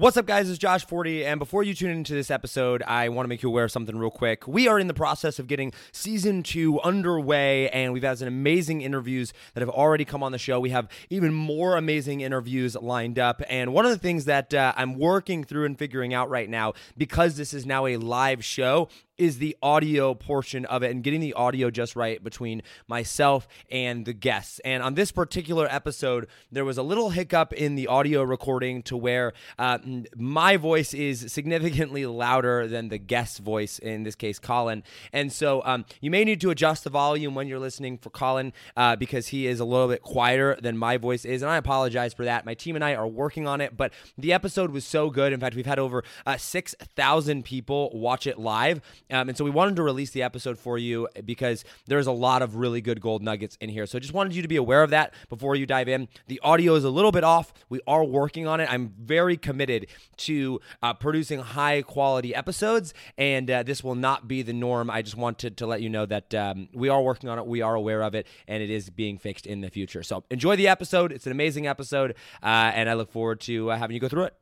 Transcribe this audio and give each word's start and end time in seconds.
What's 0.00 0.16
up, 0.16 0.24
guys? 0.24 0.48
It's 0.48 0.58
Josh 0.58 0.86
Forti, 0.86 1.26
and 1.26 1.38
before 1.38 1.62
you 1.62 1.74
tune 1.74 1.90
into 1.90 2.14
this 2.14 2.30
episode, 2.30 2.82
I 2.84 3.10
want 3.10 3.26
to 3.26 3.28
make 3.28 3.42
you 3.42 3.50
aware 3.50 3.64
of 3.64 3.70
something 3.70 3.94
real 3.94 4.10
quick. 4.10 4.48
We 4.48 4.66
are 4.66 4.78
in 4.78 4.86
the 4.86 4.94
process 4.94 5.38
of 5.38 5.46
getting 5.46 5.74
season 5.92 6.42
two 6.42 6.80
underway, 6.80 7.68
and 7.68 7.92
we've 7.92 8.02
had 8.02 8.18
some 8.18 8.26
amazing 8.26 8.80
interviews 8.80 9.34
that 9.52 9.60
have 9.60 9.68
already 9.68 10.06
come 10.06 10.22
on 10.22 10.32
the 10.32 10.38
show. 10.38 10.58
We 10.58 10.70
have 10.70 10.88
even 11.10 11.34
more 11.34 11.76
amazing 11.76 12.22
interviews 12.22 12.76
lined 12.76 13.18
up, 13.18 13.42
and 13.50 13.74
one 13.74 13.84
of 13.84 13.90
the 13.90 13.98
things 13.98 14.24
that 14.24 14.54
uh, 14.54 14.72
I'm 14.74 14.98
working 14.98 15.44
through 15.44 15.66
and 15.66 15.78
figuring 15.78 16.14
out 16.14 16.30
right 16.30 16.48
now, 16.48 16.72
because 16.96 17.36
this 17.36 17.52
is 17.52 17.66
now 17.66 17.84
a 17.84 17.98
live 17.98 18.42
show, 18.42 18.88
is 19.20 19.38
the 19.38 19.56
audio 19.62 20.14
portion 20.14 20.64
of 20.64 20.82
it 20.82 20.90
and 20.90 21.04
getting 21.04 21.20
the 21.20 21.34
audio 21.34 21.70
just 21.70 21.94
right 21.94 22.24
between 22.24 22.62
myself 22.88 23.46
and 23.70 24.06
the 24.06 24.14
guests. 24.14 24.60
And 24.64 24.82
on 24.82 24.94
this 24.94 25.12
particular 25.12 25.68
episode, 25.70 26.26
there 26.50 26.64
was 26.64 26.78
a 26.78 26.82
little 26.82 27.10
hiccup 27.10 27.52
in 27.52 27.74
the 27.74 27.86
audio 27.86 28.22
recording 28.22 28.82
to 28.84 28.96
where 28.96 29.34
uh, 29.58 29.78
my 30.16 30.56
voice 30.56 30.94
is 30.94 31.30
significantly 31.32 32.06
louder 32.06 32.66
than 32.66 32.88
the 32.88 32.98
guest's 32.98 33.38
voice, 33.38 33.78
in 33.78 34.04
this 34.04 34.14
case, 34.14 34.38
Colin. 34.38 34.82
And 35.12 35.30
so 35.30 35.62
um, 35.64 35.84
you 36.00 36.10
may 36.10 36.24
need 36.24 36.40
to 36.40 36.50
adjust 36.50 36.84
the 36.84 36.90
volume 36.90 37.34
when 37.34 37.46
you're 37.46 37.58
listening 37.58 37.98
for 37.98 38.08
Colin 38.08 38.54
uh, 38.76 38.96
because 38.96 39.28
he 39.28 39.46
is 39.46 39.60
a 39.60 39.64
little 39.64 39.88
bit 39.88 40.00
quieter 40.02 40.56
than 40.62 40.78
my 40.78 40.96
voice 40.96 41.26
is. 41.26 41.42
And 41.42 41.50
I 41.50 41.58
apologize 41.58 42.14
for 42.14 42.24
that. 42.24 42.46
My 42.46 42.54
team 42.54 42.74
and 42.74 42.84
I 42.84 42.94
are 42.94 43.06
working 43.06 43.46
on 43.46 43.60
it, 43.60 43.76
but 43.76 43.92
the 44.16 44.32
episode 44.32 44.70
was 44.70 44.86
so 44.86 45.10
good. 45.10 45.32
In 45.34 45.40
fact, 45.40 45.54
we've 45.54 45.66
had 45.66 45.78
over 45.78 46.02
uh, 46.24 46.38
6,000 46.38 47.44
people 47.44 47.90
watch 47.92 48.26
it 48.26 48.38
live. 48.38 48.80
Um, 49.10 49.28
and 49.28 49.36
so 49.36 49.44
we 49.44 49.50
wanted 49.50 49.76
to 49.76 49.82
release 49.82 50.10
the 50.10 50.22
episode 50.22 50.58
for 50.58 50.78
you 50.78 51.08
because 51.24 51.64
there's 51.86 52.06
a 52.06 52.12
lot 52.12 52.42
of 52.42 52.56
really 52.56 52.80
good 52.80 53.00
gold 53.00 53.22
nuggets 53.22 53.56
in 53.60 53.68
here. 53.68 53.86
So 53.86 53.98
I 53.98 54.00
just 54.00 54.14
wanted 54.14 54.34
you 54.34 54.42
to 54.42 54.48
be 54.48 54.56
aware 54.56 54.82
of 54.82 54.90
that 54.90 55.14
before 55.28 55.56
you 55.56 55.66
dive 55.66 55.88
in. 55.88 56.08
The 56.28 56.40
audio 56.40 56.74
is 56.74 56.84
a 56.84 56.90
little 56.90 57.12
bit 57.12 57.24
off. 57.24 57.52
We 57.68 57.80
are 57.86 58.04
working 58.04 58.46
on 58.46 58.60
it. 58.60 58.70
I'm 58.70 58.94
very 58.98 59.36
committed 59.36 59.86
to 60.18 60.60
uh, 60.82 60.94
producing 60.94 61.40
high 61.40 61.82
quality 61.82 62.34
episodes, 62.34 62.94
and 63.18 63.50
uh, 63.50 63.62
this 63.62 63.82
will 63.82 63.94
not 63.94 64.28
be 64.28 64.42
the 64.42 64.52
norm. 64.52 64.90
I 64.90 65.02
just 65.02 65.16
wanted 65.16 65.56
to 65.58 65.66
let 65.66 65.82
you 65.82 65.88
know 65.88 66.06
that 66.06 66.34
um, 66.34 66.68
we 66.72 66.88
are 66.88 67.02
working 67.02 67.28
on 67.28 67.38
it. 67.38 67.46
We 67.46 67.62
are 67.62 67.74
aware 67.74 68.02
of 68.02 68.14
it, 68.14 68.26
and 68.46 68.62
it 68.62 68.70
is 68.70 68.90
being 68.90 69.18
fixed 69.18 69.46
in 69.46 69.60
the 69.60 69.70
future. 69.70 70.02
So 70.02 70.24
enjoy 70.30 70.56
the 70.56 70.68
episode. 70.68 71.12
It's 71.12 71.26
an 71.26 71.32
amazing 71.32 71.66
episode, 71.66 72.12
uh, 72.42 72.72
and 72.74 72.88
I 72.88 72.94
look 72.94 73.10
forward 73.10 73.40
to 73.42 73.70
uh, 73.70 73.78
having 73.78 73.94
you 73.94 74.00
go 74.00 74.08
through 74.08 74.24
it. 74.24 74.34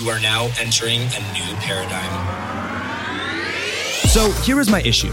You 0.00 0.08
are 0.08 0.20
now 0.20 0.48
entering 0.58 1.02
a 1.02 1.20
new 1.34 1.54
paradigm. 1.56 2.08
So 4.08 4.30
here 4.42 4.58
is 4.58 4.70
my 4.70 4.80
issue. 4.80 5.12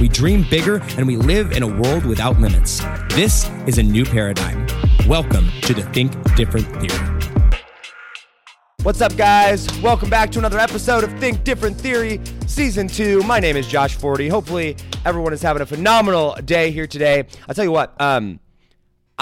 we 0.00 0.08
dream 0.08 0.44
bigger, 0.50 0.82
and 0.96 1.06
we 1.06 1.16
live 1.16 1.52
in 1.52 1.62
a 1.62 1.66
world 1.66 2.04
without 2.04 2.40
limits. 2.40 2.80
This 3.10 3.48
is 3.66 3.78
a 3.78 3.82
new 3.82 4.04
paradigm. 4.04 4.66
Welcome 5.06 5.50
to 5.62 5.74
the 5.74 5.82
Think 5.92 6.12
Different 6.34 6.66
Theory. 6.80 7.22
What's 8.82 9.00
up, 9.00 9.16
guys? 9.16 9.68
Welcome 9.80 10.10
back 10.10 10.32
to 10.32 10.40
another 10.40 10.58
episode 10.58 11.04
of 11.04 11.12
Think 11.20 11.44
Different 11.44 11.80
Theory, 11.80 12.20
Season 12.48 12.88
2. 12.88 13.22
My 13.22 13.38
name 13.38 13.56
is 13.56 13.68
Josh 13.68 13.94
Forti. 13.94 14.28
Hopefully, 14.28 14.76
everyone 15.04 15.32
is 15.32 15.40
having 15.40 15.62
a 15.62 15.66
phenomenal 15.66 16.34
day 16.44 16.72
here 16.72 16.88
today. 16.88 17.24
I'll 17.48 17.54
tell 17.54 17.64
you 17.64 17.70
what, 17.70 17.94
um, 18.00 18.40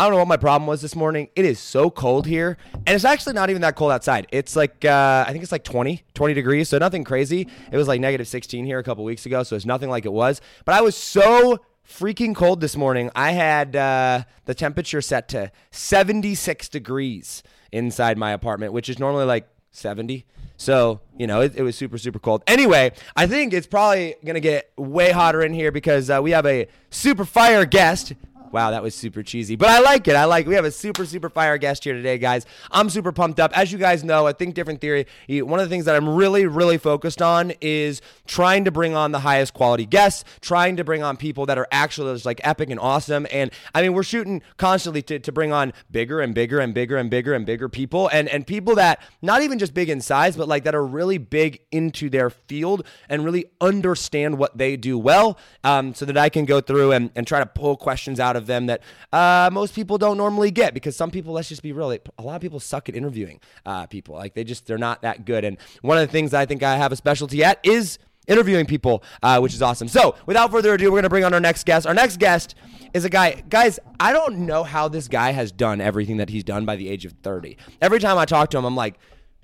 I 0.00 0.04
don't 0.04 0.12
know 0.12 0.18
what 0.20 0.28
my 0.28 0.38
problem 0.38 0.66
was 0.66 0.80
this 0.80 0.96
morning. 0.96 1.28
It 1.36 1.44
is 1.44 1.58
so 1.58 1.90
cold 1.90 2.26
here, 2.26 2.56
and 2.72 2.88
it's 2.88 3.04
actually 3.04 3.34
not 3.34 3.50
even 3.50 3.60
that 3.60 3.76
cold 3.76 3.92
outside. 3.92 4.26
It's 4.32 4.56
like, 4.56 4.82
uh, 4.82 5.26
I 5.28 5.30
think 5.30 5.42
it's 5.42 5.52
like 5.52 5.62
20, 5.62 6.02
20 6.14 6.32
degrees, 6.32 6.70
so 6.70 6.78
nothing 6.78 7.04
crazy. 7.04 7.46
It 7.70 7.76
was 7.76 7.86
like 7.86 8.00
negative 8.00 8.26
16 8.26 8.64
here 8.64 8.78
a 8.78 8.82
couple 8.82 9.04
weeks 9.04 9.26
ago, 9.26 9.42
so 9.42 9.56
it's 9.56 9.66
nothing 9.66 9.90
like 9.90 10.06
it 10.06 10.12
was. 10.14 10.40
But 10.64 10.74
I 10.74 10.80
was 10.80 10.96
so 10.96 11.60
freaking 11.86 12.34
cold 12.34 12.62
this 12.62 12.78
morning. 12.78 13.10
I 13.14 13.32
had 13.32 13.76
uh, 13.76 14.22
the 14.46 14.54
temperature 14.54 15.02
set 15.02 15.28
to 15.28 15.52
76 15.70 16.70
degrees 16.70 17.42
inside 17.70 18.16
my 18.16 18.30
apartment, 18.30 18.72
which 18.72 18.88
is 18.88 18.98
normally 18.98 19.26
like 19.26 19.50
70. 19.70 20.24
So, 20.56 21.00
you 21.18 21.26
know, 21.26 21.40
it, 21.42 21.56
it 21.56 21.62
was 21.62 21.76
super, 21.76 21.98
super 21.98 22.18
cold. 22.18 22.42
Anyway, 22.46 22.92
I 23.16 23.26
think 23.26 23.52
it's 23.52 23.66
probably 23.66 24.14
going 24.24 24.34
to 24.34 24.40
get 24.40 24.72
way 24.78 25.10
hotter 25.10 25.42
in 25.42 25.52
here 25.52 25.70
because 25.72 26.08
uh, 26.08 26.20
we 26.22 26.30
have 26.30 26.46
a 26.46 26.68
super 26.90 27.26
fire 27.26 27.66
guest 27.66 28.14
Wow, 28.52 28.72
that 28.72 28.82
was 28.82 28.96
super 28.96 29.22
cheesy, 29.22 29.54
but 29.54 29.68
I 29.68 29.78
like 29.78 30.08
it. 30.08 30.16
I 30.16 30.24
like. 30.24 30.46
We 30.46 30.54
have 30.54 30.64
a 30.64 30.72
super 30.72 31.06
super 31.06 31.30
fire 31.30 31.56
guest 31.56 31.84
here 31.84 31.94
today, 31.94 32.18
guys. 32.18 32.46
I'm 32.72 32.90
super 32.90 33.12
pumped 33.12 33.38
up. 33.38 33.56
As 33.56 33.70
you 33.70 33.78
guys 33.78 34.02
know, 34.02 34.26
I 34.26 34.32
think 34.32 34.54
different 34.54 34.80
theory. 34.80 35.06
One 35.28 35.60
of 35.60 35.66
the 35.66 35.72
things 35.72 35.84
that 35.84 35.94
I'm 35.94 36.08
really 36.08 36.46
really 36.46 36.76
focused 36.76 37.22
on 37.22 37.52
is 37.60 38.02
trying 38.26 38.64
to 38.64 38.72
bring 38.72 38.96
on 38.96 39.12
the 39.12 39.20
highest 39.20 39.54
quality 39.54 39.86
guests, 39.86 40.24
trying 40.40 40.76
to 40.78 40.84
bring 40.84 41.00
on 41.00 41.16
people 41.16 41.46
that 41.46 41.58
are 41.58 41.68
actually 41.70 42.12
just 42.14 42.26
like 42.26 42.40
epic 42.42 42.70
and 42.70 42.80
awesome. 42.80 43.24
And 43.30 43.52
I 43.72 43.82
mean, 43.82 43.92
we're 43.92 44.02
shooting 44.02 44.42
constantly 44.56 45.02
to, 45.02 45.20
to 45.20 45.30
bring 45.30 45.52
on 45.52 45.72
bigger 45.88 46.20
and 46.20 46.34
bigger 46.34 46.58
and 46.58 46.74
bigger 46.74 46.96
and 46.96 47.08
bigger 47.08 47.34
and 47.34 47.46
bigger 47.46 47.68
people, 47.68 48.08
and 48.08 48.28
and 48.28 48.44
people 48.44 48.74
that 48.74 49.00
not 49.22 49.42
even 49.42 49.60
just 49.60 49.74
big 49.74 49.88
in 49.88 50.00
size, 50.00 50.36
but 50.36 50.48
like 50.48 50.64
that 50.64 50.74
are 50.74 50.84
really 50.84 51.18
big 51.18 51.60
into 51.70 52.10
their 52.10 52.30
field 52.30 52.84
and 53.08 53.24
really 53.24 53.44
understand 53.60 54.38
what 54.38 54.58
they 54.58 54.76
do 54.76 54.98
well, 54.98 55.38
um, 55.62 55.94
so 55.94 56.04
that 56.04 56.18
I 56.18 56.28
can 56.28 56.46
go 56.46 56.60
through 56.60 56.90
and, 56.90 57.12
and 57.14 57.28
try 57.28 57.38
to 57.38 57.46
pull 57.46 57.76
questions 57.76 58.18
out 58.18 58.34
of 58.34 58.39
of 58.40 58.46
them 58.46 58.66
that 58.66 58.82
uh, 59.12 59.50
most 59.52 59.74
people 59.74 59.98
don't 59.98 60.16
normally 60.16 60.50
get 60.50 60.74
because 60.74 60.96
some 60.96 61.10
people, 61.10 61.32
let's 61.32 61.48
just 61.48 61.62
be 61.62 61.72
real, 61.72 61.92
a 61.92 62.22
lot 62.22 62.36
of 62.36 62.42
people 62.42 62.58
suck 62.58 62.88
at 62.88 62.96
interviewing 62.96 63.40
uh, 63.64 63.86
people. 63.86 64.14
Like 64.16 64.34
they 64.34 64.44
just, 64.44 64.66
they're 64.66 64.78
not 64.78 65.02
that 65.02 65.24
good. 65.24 65.44
And 65.44 65.58
one 65.82 65.98
of 65.98 66.06
the 66.06 66.12
things 66.12 66.34
I 66.34 66.46
think 66.46 66.62
I 66.62 66.76
have 66.76 66.92
a 66.92 66.96
specialty 66.96 67.44
at 67.44 67.60
is 67.62 67.98
interviewing 68.26 68.66
people, 68.66 69.02
uh, 69.22 69.38
which 69.40 69.54
is 69.54 69.62
awesome. 69.62 69.88
So 69.88 70.14
without 70.26 70.50
further 70.50 70.74
ado, 70.74 70.86
we're 70.86 70.96
going 70.96 71.02
to 71.04 71.08
bring 71.10 71.24
on 71.24 71.34
our 71.34 71.40
next 71.40 71.66
guest. 71.66 71.86
Our 71.86 71.94
next 71.94 72.18
guest 72.18 72.54
is 72.94 73.04
a 73.04 73.10
guy, 73.10 73.42
guys, 73.48 73.78
I 73.98 74.12
don't 74.12 74.46
know 74.46 74.62
how 74.62 74.88
this 74.88 75.08
guy 75.08 75.32
has 75.32 75.52
done 75.52 75.80
everything 75.80 76.18
that 76.18 76.30
he's 76.30 76.44
done 76.44 76.64
by 76.64 76.76
the 76.76 76.88
age 76.88 77.04
of 77.04 77.12
30. 77.22 77.56
Every 77.80 77.98
time 77.98 78.18
I 78.18 78.24
talk 78.24 78.50
to 78.50 78.58
him, 78.58 78.64
I'm 78.64 78.76
like, 78.76 78.98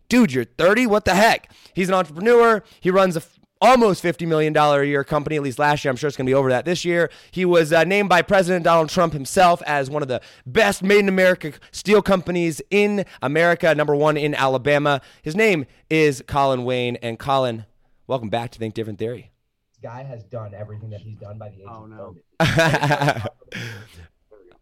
dude, 0.08 0.32
you're 0.32 0.44
30? 0.44 0.86
What 0.86 1.04
the 1.04 1.14
heck? 1.14 1.52
He's 1.74 1.88
an 1.88 1.94
entrepreneur. 1.94 2.62
He 2.80 2.90
runs 2.90 3.16
a 3.16 3.22
almost 3.60 4.02
$50 4.02 4.26
million 4.26 4.56
a 4.56 4.82
year 4.84 5.04
company, 5.04 5.36
at 5.36 5.42
least 5.42 5.58
last 5.58 5.84
year. 5.84 5.90
I'm 5.90 5.96
sure 5.96 6.08
it's 6.08 6.16
going 6.16 6.26
to 6.26 6.30
be 6.30 6.34
over 6.34 6.50
that 6.50 6.64
this 6.64 6.84
year. 6.84 7.10
He 7.30 7.44
was 7.44 7.72
uh, 7.72 7.84
named 7.84 8.08
by 8.08 8.22
President 8.22 8.64
Donald 8.64 8.88
Trump 8.88 9.12
himself 9.12 9.62
as 9.66 9.90
one 9.90 10.02
of 10.02 10.08
the 10.08 10.20
best 10.44 10.82
made 10.82 11.00
in 11.00 11.08
America 11.08 11.52
steel 11.70 12.02
companies 12.02 12.60
in 12.70 13.04
America, 13.22 13.74
number 13.74 13.94
one 13.94 14.16
in 14.16 14.34
Alabama. 14.34 15.00
His 15.22 15.34
name 15.34 15.66
is 15.90 16.22
Colin 16.26 16.64
Wayne. 16.64 16.96
And 16.96 17.18
Colin, 17.18 17.66
welcome 18.06 18.28
back 18.28 18.50
to 18.52 18.58
Think 18.58 18.74
Different 18.74 18.98
Theory. 18.98 19.30
This 19.70 19.78
guy 19.90 20.02
has 20.02 20.24
done 20.24 20.54
everything 20.54 20.90
that 20.90 21.00
he's 21.00 21.16
done 21.16 21.38
by 21.38 21.50
the 21.50 21.56
age 21.56 21.68
oh, 21.68 21.84
of 21.84 21.90
no. 21.90 22.16
30. 22.40 23.22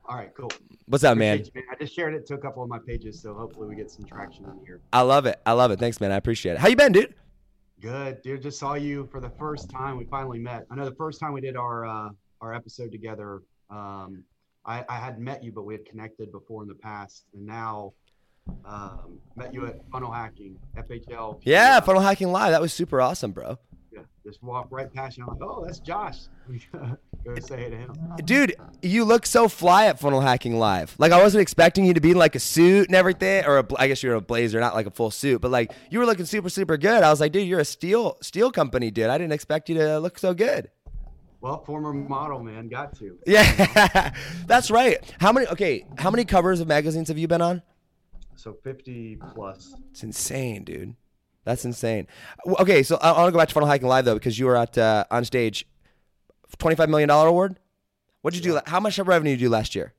All 0.06 0.16
right, 0.16 0.30
cool. 0.36 0.52
What's 0.86 1.02
up, 1.02 1.16
man? 1.16 1.38
You, 1.38 1.50
man? 1.54 1.64
I 1.70 1.76
just 1.76 1.94
shared 1.94 2.14
it 2.14 2.26
to 2.26 2.34
a 2.34 2.38
couple 2.38 2.62
of 2.62 2.68
my 2.68 2.78
pages, 2.78 3.22
so 3.22 3.32
hopefully 3.32 3.68
we 3.68 3.74
get 3.74 3.90
some 3.90 4.04
traction 4.04 4.44
on 4.44 4.60
here. 4.66 4.82
I 4.92 5.00
love 5.00 5.24
it. 5.24 5.40
I 5.46 5.52
love 5.52 5.70
it. 5.70 5.78
Thanks, 5.78 5.98
man. 5.98 6.12
I 6.12 6.16
appreciate 6.16 6.52
it. 6.52 6.58
How 6.58 6.68
you 6.68 6.76
been, 6.76 6.92
dude? 6.92 7.14
Good, 7.84 8.22
dude. 8.22 8.40
Just 8.40 8.58
saw 8.58 8.72
you 8.76 9.06
for 9.12 9.20
the 9.20 9.28
first 9.28 9.68
time. 9.68 9.98
We 9.98 10.06
finally 10.06 10.38
met. 10.38 10.64
I 10.70 10.74
know 10.74 10.86
the 10.86 10.94
first 10.94 11.20
time 11.20 11.34
we 11.34 11.42
did 11.42 11.54
our 11.54 11.84
uh, 11.84 12.08
our 12.40 12.54
episode 12.54 12.90
together, 12.90 13.42
um, 13.68 14.24
I, 14.64 14.82
I 14.88 14.96
had 14.96 15.18
met 15.18 15.44
you, 15.44 15.52
but 15.52 15.66
we 15.66 15.74
had 15.74 15.84
connected 15.84 16.32
before 16.32 16.62
in 16.62 16.68
the 16.68 16.74
past, 16.76 17.26
and 17.34 17.44
now 17.44 17.92
um, 18.64 19.18
met 19.36 19.52
you 19.52 19.66
at 19.66 19.80
Funnel 19.92 20.10
Hacking 20.10 20.56
FHL. 20.78 21.42
Yeah, 21.42 21.78
Funnel 21.80 22.00
Hacking 22.00 22.32
Live. 22.32 22.52
That 22.52 22.62
was 22.62 22.72
super 22.72 23.02
awesome, 23.02 23.32
bro. 23.32 23.58
Yeah, 23.92 24.00
just 24.24 24.42
walk 24.42 24.68
right 24.70 24.90
past 24.90 25.18
you. 25.18 25.24
I'm 25.24 25.38
like, 25.38 25.46
oh, 25.46 25.62
that's 25.66 25.78
Josh. 25.78 26.20
Go 27.24 27.34
say 27.40 27.56
hey 27.56 27.70
to 27.70 27.76
him. 27.76 27.94
Dude, 28.24 28.54
you 28.82 29.04
look 29.04 29.24
so 29.24 29.48
fly 29.48 29.86
at 29.86 29.98
Funnel 29.98 30.20
Hacking 30.20 30.58
Live. 30.58 30.94
Like 30.98 31.10
I 31.10 31.22
wasn't 31.22 31.40
expecting 31.40 31.86
you 31.86 31.94
to 31.94 32.00
be 32.00 32.10
in 32.10 32.18
like 32.18 32.34
a 32.34 32.40
suit 32.40 32.88
and 32.88 32.94
everything, 32.94 33.46
or 33.46 33.58
a, 33.58 33.66
I 33.76 33.88
guess 33.88 34.02
you're 34.02 34.14
a 34.14 34.20
blazer, 34.20 34.60
not 34.60 34.74
like 34.74 34.86
a 34.86 34.90
full 34.90 35.10
suit, 35.10 35.40
but 35.40 35.50
like 35.50 35.72
you 35.90 35.98
were 35.98 36.06
looking 36.06 36.26
super, 36.26 36.50
super 36.50 36.76
good. 36.76 37.02
I 37.02 37.10
was 37.10 37.20
like, 37.20 37.32
dude, 37.32 37.48
you're 37.48 37.60
a 37.60 37.64
steel 37.64 38.18
steel 38.20 38.52
company, 38.52 38.90
dude. 38.90 39.06
I 39.06 39.16
didn't 39.16 39.32
expect 39.32 39.70
you 39.70 39.76
to 39.76 39.98
look 40.00 40.18
so 40.18 40.34
good. 40.34 40.70
Well, 41.40 41.64
former 41.64 41.92
model, 41.92 42.42
man, 42.42 42.68
got 42.68 42.96
to. 42.98 43.18
Yeah, 43.26 44.14
that's 44.46 44.70
right. 44.70 44.98
How 45.18 45.32
many? 45.32 45.46
Okay, 45.46 45.86
how 45.96 46.10
many 46.10 46.24
covers 46.26 46.60
of 46.60 46.68
magazines 46.68 47.08
have 47.08 47.18
you 47.18 47.28
been 47.28 47.42
on? 47.42 47.62
So 48.36 48.52
50 48.64 49.18
plus. 49.34 49.74
It's 49.92 50.02
insane, 50.02 50.64
dude. 50.64 50.94
That's 51.44 51.64
insane. 51.64 52.06
Okay, 52.46 52.82
so 52.82 52.96
I 52.96 53.12
want 53.12 53.28
to 53.28 53.32
go 53.32 53.38
back 53.38 53.48
to 53.48 53.54
Funnel 53.54 53.68
Hacking 53.68 53.88
Live 53.88 54.04
though, 54.04 54.14
because 54.14 54.38
you 54.38 54.46
were 54.46 54.56
at 54.56 54.76
uh, 54.76 55.04
on 55.10 55.24
stage 55.24 55.66
$25 56.58 56.88
million 56.88 57.10
award? 57.10 57.58
What 58.22 58.32
did 58.34 58.44
you 58.44 58.52
do? 58.52 58.60
How 58.66 58.80
much 58.80 58.98
revenue 58.98 59.32
did 59.32 59.40
you 59.40 59.48
do 59.48 59.52
last 59.52 59.74
year? 59.74 59.94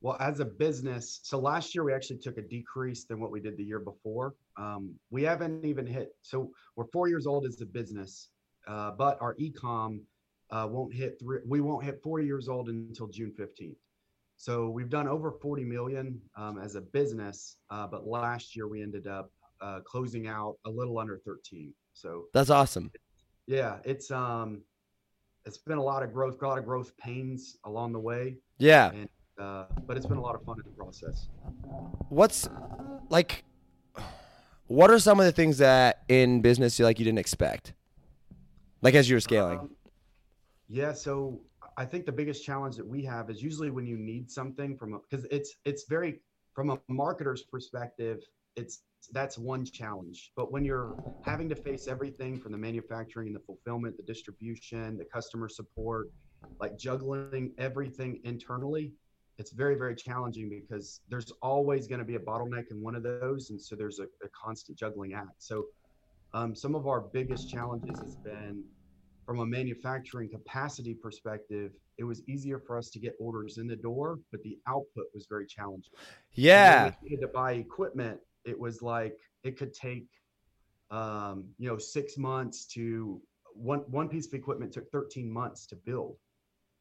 Well, 0.00 0.16
as 0.20 0.38
a 0.38 0.44
business, 0.44 1.20
so 1.24 1.38
last 1.40 1.74
year 1.74 1.82
we 1.82 1.92
actually 1.92 2.18
took 2.18 2.38
a 2.38 2.42
decrease 2.42 3.04
than 3.04 3.18
what 3.18 3.32
we 3.32 3.40
did 3.40 3.56
the 3.56 3.64
year 3.64 3.80
before. 3.80 4.34
Um, 4.56 4.94
we 5.10 5.22
haven't 5.24 5.64
even 5.64 5.86
hit, 5.86 6.14
so 6.22 6.52
we're 6.76 6.86
four 6.92 7.08
years 7.08 7.26
old 7.26 7.46
as 7.46 7.60
a 7.60 7.66
business, 7.66 8.28
uh, 8.68 8.92
but 8.92 9.18
our 9.20 9.34
ecom 9.36 10.00
uh, 10.50 10.68
won't 10.70 10.94
hit 10.94 11.18
three, 11.20 11.38
we 11.46 11.60
won't 11.60 11.84
hit 11.84 12.00
four 12.02 12.20
years 12.20 12.48
old 12.48 12.68
until 12.68 13.08
June 13.08 13.32
15th. 13.38 13.74
So 14.36 14.68
we've 14.68 14.88
done 14.88 15.08
over 15.08 15.32
40 15.32 15.64
million 15.64 16.20
um, 16.36 16.58
as 16.60 16.76
a 16.76 16.80
business, 16.80 17.56
uh, 17.70 17.88
but 17.88 18.06
last 18.06 18.54
year 18.54 18.68
we 18.68 18.82
ended 18.82 19.08
up 19.08 19.32
uh, 19.60 19.80
closing 19.80 20.28
out 20.28 20.58
a 20.64 20.70
little 20.70 20.98
under 20.98 21.18
13. 21.18 21.74
So 21.92 22.26
That's 22.32 22.50
awesome. 22.50 22.92
yeah, 23.48 23.78
it's 23.84 24.12
um, 24.12 24.62
it's 25.48 25.58
been 25.58 25.78
a 25.78 25.82
lot 25.82 26.02
of 26.02 26.12
growth, 26.12 26.40
a 26.40 26.46
lot 26.46 26.58
of 26.58 26.64
growth 26.66 26.96
pains 26.98 27.56
along 27.64 27.92
the 27.92 27.98
way, 27.98 28.36
Yeah. 28.58 28.90
and 28.90 29.08
uh, 29.38 29.64
but 29.86 29.96
it's 29.96 30.06
been 30.06 30.18
a 30.18 30.22
lot 30.22 30.34
of 30.34 30.42
fun 30.44 30.56
in 30.58 30.70
the 30.70 30.76
process. 30.76 31.28
What's 32.10 32.48
like 33.08 33.44
what 34.66 34.90
are 34.90 34.98
some 34.98 35.18
of 35.18 35.24
the 35.24 35.32
things 35.32 35.58
that 35.58 36.02
in 36.08 36.42
business 36.42 36.78
you 36.78 36.84
like 36.84 36.98
you 36.98 37.04
didn't 37.04 37.18
expect? 37.18 37.72
Like 38.82 38.94
as 38.94 39.08
you 39.08 39.16
were 39.16 39.20
scaling. 39.20 39.58
Um, 39.60 39.70
yeah, 40.68 40.92
so 40.92 41.40
I 41.78 41.86
think 41.86 42.04
the 42.04 42.12
biggest 42.12 42.44
challenge 42.44 42.76
that 42.76 42.86
we 42.86 43.02
have 43.04 43.30
is 43.30 43.42
usually 43.42 43.70
when 43.70 43.86
you 43.86 43.96
need 43.96 44.30
something 44.30 44.76
from 44.76 45.00
because 45.08 45.24
it's 45.30 45.54
it's 45.64 45.84
very 45.88 46.20
from 46.52 46.70
a 46.70 46.76
marketer's 46.90 47.42
perspective, 47.42 48.18
it's 48.56 48.82
that's 49.12 49.38
one 49.38 49.64
challenge. 49.64 50.32
But 50.36 50.52
when 50.52 50.64
you're 50.64 50.96
having 51.24 51.48
to 51.48 51.54
face 51.54 51.88
everything 51.88 52.38
from 52.38 52.52
the 52.52 52.58
manufacturing 52.58 53.28
and 53.28 53.36
the 53.36 53.40
fulfillment, 53.40 53.96
the 53.96 54.02
distribution, 54.02 54.98
the 54.98 55.04
customer 55.04 55.48
support, 55.48 56.10
like 56.60 56.76
juggling 56.78 57.52
everything 57.58 58.20
internally, 58.24 58.92
it's 59.38 59.52
very 59.52 59.76
very 59.76 59.94
challenging 59.94 60.48
because 60.48 61.00
there's 61.08 61.32
always 61.42 61.86
going 61.86 62.00
to 62.00 62.04
be 62.04 62.16
a 62.16 62.20
bottleneck 62.20 62.70
in 62.70 62.82
one 62.82 62.96
of 62.96 63.02
those, 63.02 63.50
and 63.50 63.60
so 63.60 63.76
there's 63.76 64.00
a, 64.00 64.04
a 64.24 64.28
constant 64.34 64.76
juggling 64.76 65.14
act. 65.14 65.36
So 65.38 65.66
um, 66.34 66.54
some 66.54 66.74
of 66.74 66.86
our 66.86 67.00
biggest 67.00 67.48
challenges 67.48 67.98
has 68.00 68.16
been 68.16 68.64
from 69.28 69.40
a 69.40 69.46
manufacturing 69.46 70.30
capacity 70.30 70.94
perspective, 70.94 71.72
it 71.98 72.04
was 72.04 72.26
easier 72.26 72.58
for 72.58 72.78
us 72.78 72.88
to 72.88 72.98
get 72.98 73.14
orders 73.20 73.58
in 73.58 73.66
the 73.66 73.76
door, 73.76 74.20
but 74.30 74.42
the 74.42 74.56
output 74.66 75.04
was 75.12 75.26
very 75.28 75.46
challenging. 75.46 75.92
Yeah. 76.32 76.92
we 77.02 77.10
needed 77.10 77.26
to 77.26 77.28
buy 77.28 77.52
equipment, 77.52 78.20
it 78.48 78.58
was 78.58 78.82
like 78.82 79.18
it 79.44 79.56
could 79.56 79.72
take, 79.72 80.06
um, 80.90 81.44
you 81.58 81.68
know, 81.68 81.78
six 81.78 82.16
months 82.16 82.64
to 82.66 83.20
one 83.54 83.80
one 83.88 84.08
piece 84.08 84.26
of 84.26 84.34
equipment 84.34 84.72
took 84.72 84.90
13 84.90 85.30
months 85.30 85.66
to 85.66 85.76
build, 85.76 86.16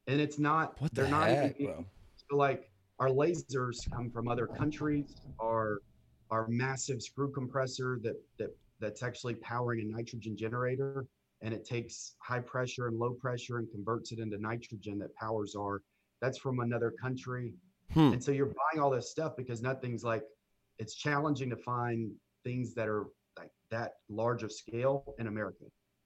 and 0.08 0.20
it's 0.22 0.40
not 0.40 0.80
what 0.82 0.94
they're 0.94 1.08
not 1.08 1.28
heck, 1.28 1.60
even 1.60 1.86
so 2.30 2.36
like 2.38 2.72
our 3.00 3.10
lasers 3.10 3.78
come 3.92 4.10
from 4.10 4.28
other 4.28 4.48
countries. 4.48 5.16
Our 5.42 5.82
our 6.30 6.48
massive 6.48 7.02
screw 7.02 7.32
compressor 7.32 8.00
that 8.04 8.16
that 8.40 8.50
that's 8.80 9.04
actually 9.04 9.36
powering 9.36 9.82
a 9.82 9.96
nitrogen 9.96 10.36
generator, 10.38 11.06
and 11.42 11.54
it 11.54 11.66
takes 11.66 12.16
high 12.20 12.40
pressure 12.40 12.88
and 12.88 12.98
low 12.98 13.14
pressure 13.14 13.58
and 13.58 13.70
converts 13.72 14.12
it 14.12 14.20
into 14.20 14.38
nitrogen 14.38 15.00
that 15.00 15.14
powers 15.16 15.56
our. 15.56 15.82
That's 16.22 16.38
from 16.38 16.60
another 16.60 16.92
country, 17.00 17.54
Hmm. 17.94 18.12
and 18.14 18.24
so 18.24 18.32
you're 18.32 18.54
buying 18.62 18.82
all 18.82 18.90
this 18.90 19.10
stuff 19.12 19.36
because 19.36 19.62
nothing's 19.62 20.04
like. 20.04 20.24
It's 20.80 20.96
challenging 20.96 21.50
to 21.50 21.58
find 21.58 22.12
things 22.44 22.74
that 22.76 22.88
are 22.88 23.06
like 23.38 23.52
that 23.72 23.94
large 24.10 24.44
of 24.44 24.52
scale 24.52 25.16
in 25.20 25.28
America, 25.28 25.66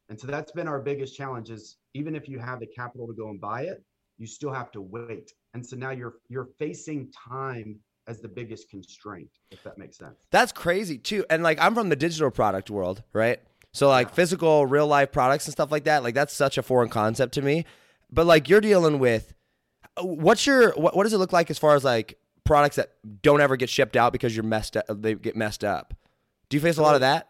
and 0.09 0.19
so 0.19 0.27
that's 0.27 0.51
been 0.51 0.67
our 0.67 0.79
biggest 0.79 1.15
challenge. 1.15 1.49
Is 1.49 1.77
even 1.93 2.15
if 2.15 2.27
you 2.27 2.39
have 2.39 2.59
the 2.59 2.67
capital 2.67 3.07
to 3.07 3.13
go 3.13 3.29
and 3.29 3.39
buy 3.39 3.63
it, 3.63 3.83
you 4.17 4.27
still 4.27 4.51
have 4.51 4.71
to 4.71 4.81
wait 4.81 5.31
and 5.53 5.65
so 5.65 5.75
now 5.75 5.91
you're 5.91 6.15
you're 6.29 6.49
facing 6.59 7.11
time 7.11 7.79
as 8.07 8.19
the 8.19 8.27
biggest 8.27 8.69
constraint 8.69 9.29
if 9.51 9.61
that 9.63 9.77
makes 9.77 9.97
sense 9.97 10.25
That's 10.31 10.51
crazy 10.51 10.97
too. 10.97 11.25
And 11.29 11.43
like 11.43 11.59
I'm 11.61 11.75
from 11.75 11.89
the 11.89 11.95
digital 11.95 12.31
product 12.31 12.69
world, 12.69 13.03
right? 13.13 13.39
So 13.73 13.87
like 13.87 14.09
Yeah. 14.09 14.13
physical 14.15 14.65
real 14.65 14.87
life 14.87 15.11
products 15.11 15.45
and 15.45 15.53
stuff 15.53 15.71
like 15.71 15.85
that, 15.85 16.03
like 16.03 16.15
that's 16.15 16.33
such 16.33 16.57
a 16.57 16.63
foreign 16.63 16.89
concept 16.89 17.33
to 17.35 17.41
me. 17.41 17.65
But 18.11 18.25
like 18.25 18.49
you're 18.49 18.61
dealing 18.61 18.99
with 18.99 19.33
what's 20.01 20.45
your 20.45 20.71
what, 20.73 20.95
what 20.95 21.03
does 21.03 21.13
it 21.13 21.17
look 21.17 21.33
like 21.33 21.49
as 21.49 21.59
far 21.59 21.75
as 21.75 21.83
like 21.83 22.17
products 22.51 22.75
that 22.75 22.89
don't 23.21 23.39
ever 23.39 23.55
get 23.55 23.69
shipped 23.69 23.95
out 23.95 24.11
because 24.11 24.35
you're 24.35 24.43
messed 24.43 24.75
up 24.75 24.85
they 24.89 25.15
get 25.15 25.37
messed 25.37 25.63
up. 25.63 25.93
Do 26.49 26.57
you 26.57 26.61
face 26.61 26.77
a 26.77 26.81
lot 26.81 26.95
of 26.95 27.01
that? 27.01 27.27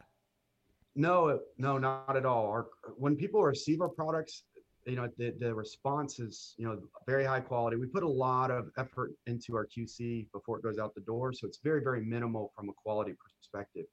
no 0.95 1.39
no 1.57 1.77
not 1.77 2.17
at 2.17 2.25
all 2.25 2.47
our, 2.47 2.67
when 2.97 3.15
people 3.15 3.41
receive 3.43 3.81
our 3.81 3.87
products 3.87 4.43
you 4.85 4.95
know 4.95 5.07
the, 5.17 5.33
the 5.39 5.53
response 5.53 6.19
is 6.19 6.53
you 6.57 6.65
know 6.65 6.77
very 7.07 7.23
high 7.23 7.39
quality 7.39 7.77
we 7.77 7.87
put 7.87 8.03
a 8.03 8.15
lot 8.27 8.51
of 8.51 8.69
effort 8.77 9.13
into 9.27 9.55
our 9.55 9.65
qc 9.65 10.27
before 10.33 10.57
it 10.57 10.63
goes 10.63 10.77
out 10.77 10.93
the 10.95 11.01
door 11.01 11.31
so 11.31 11.47
it's 11.47 11.59
very 11.63 11.81
very 11.81 12.03
minimal 12.03 12.51
from 12.55 12.67
a 12.67 12.73
quality 12.73 13.13
perspective 13.23 13.85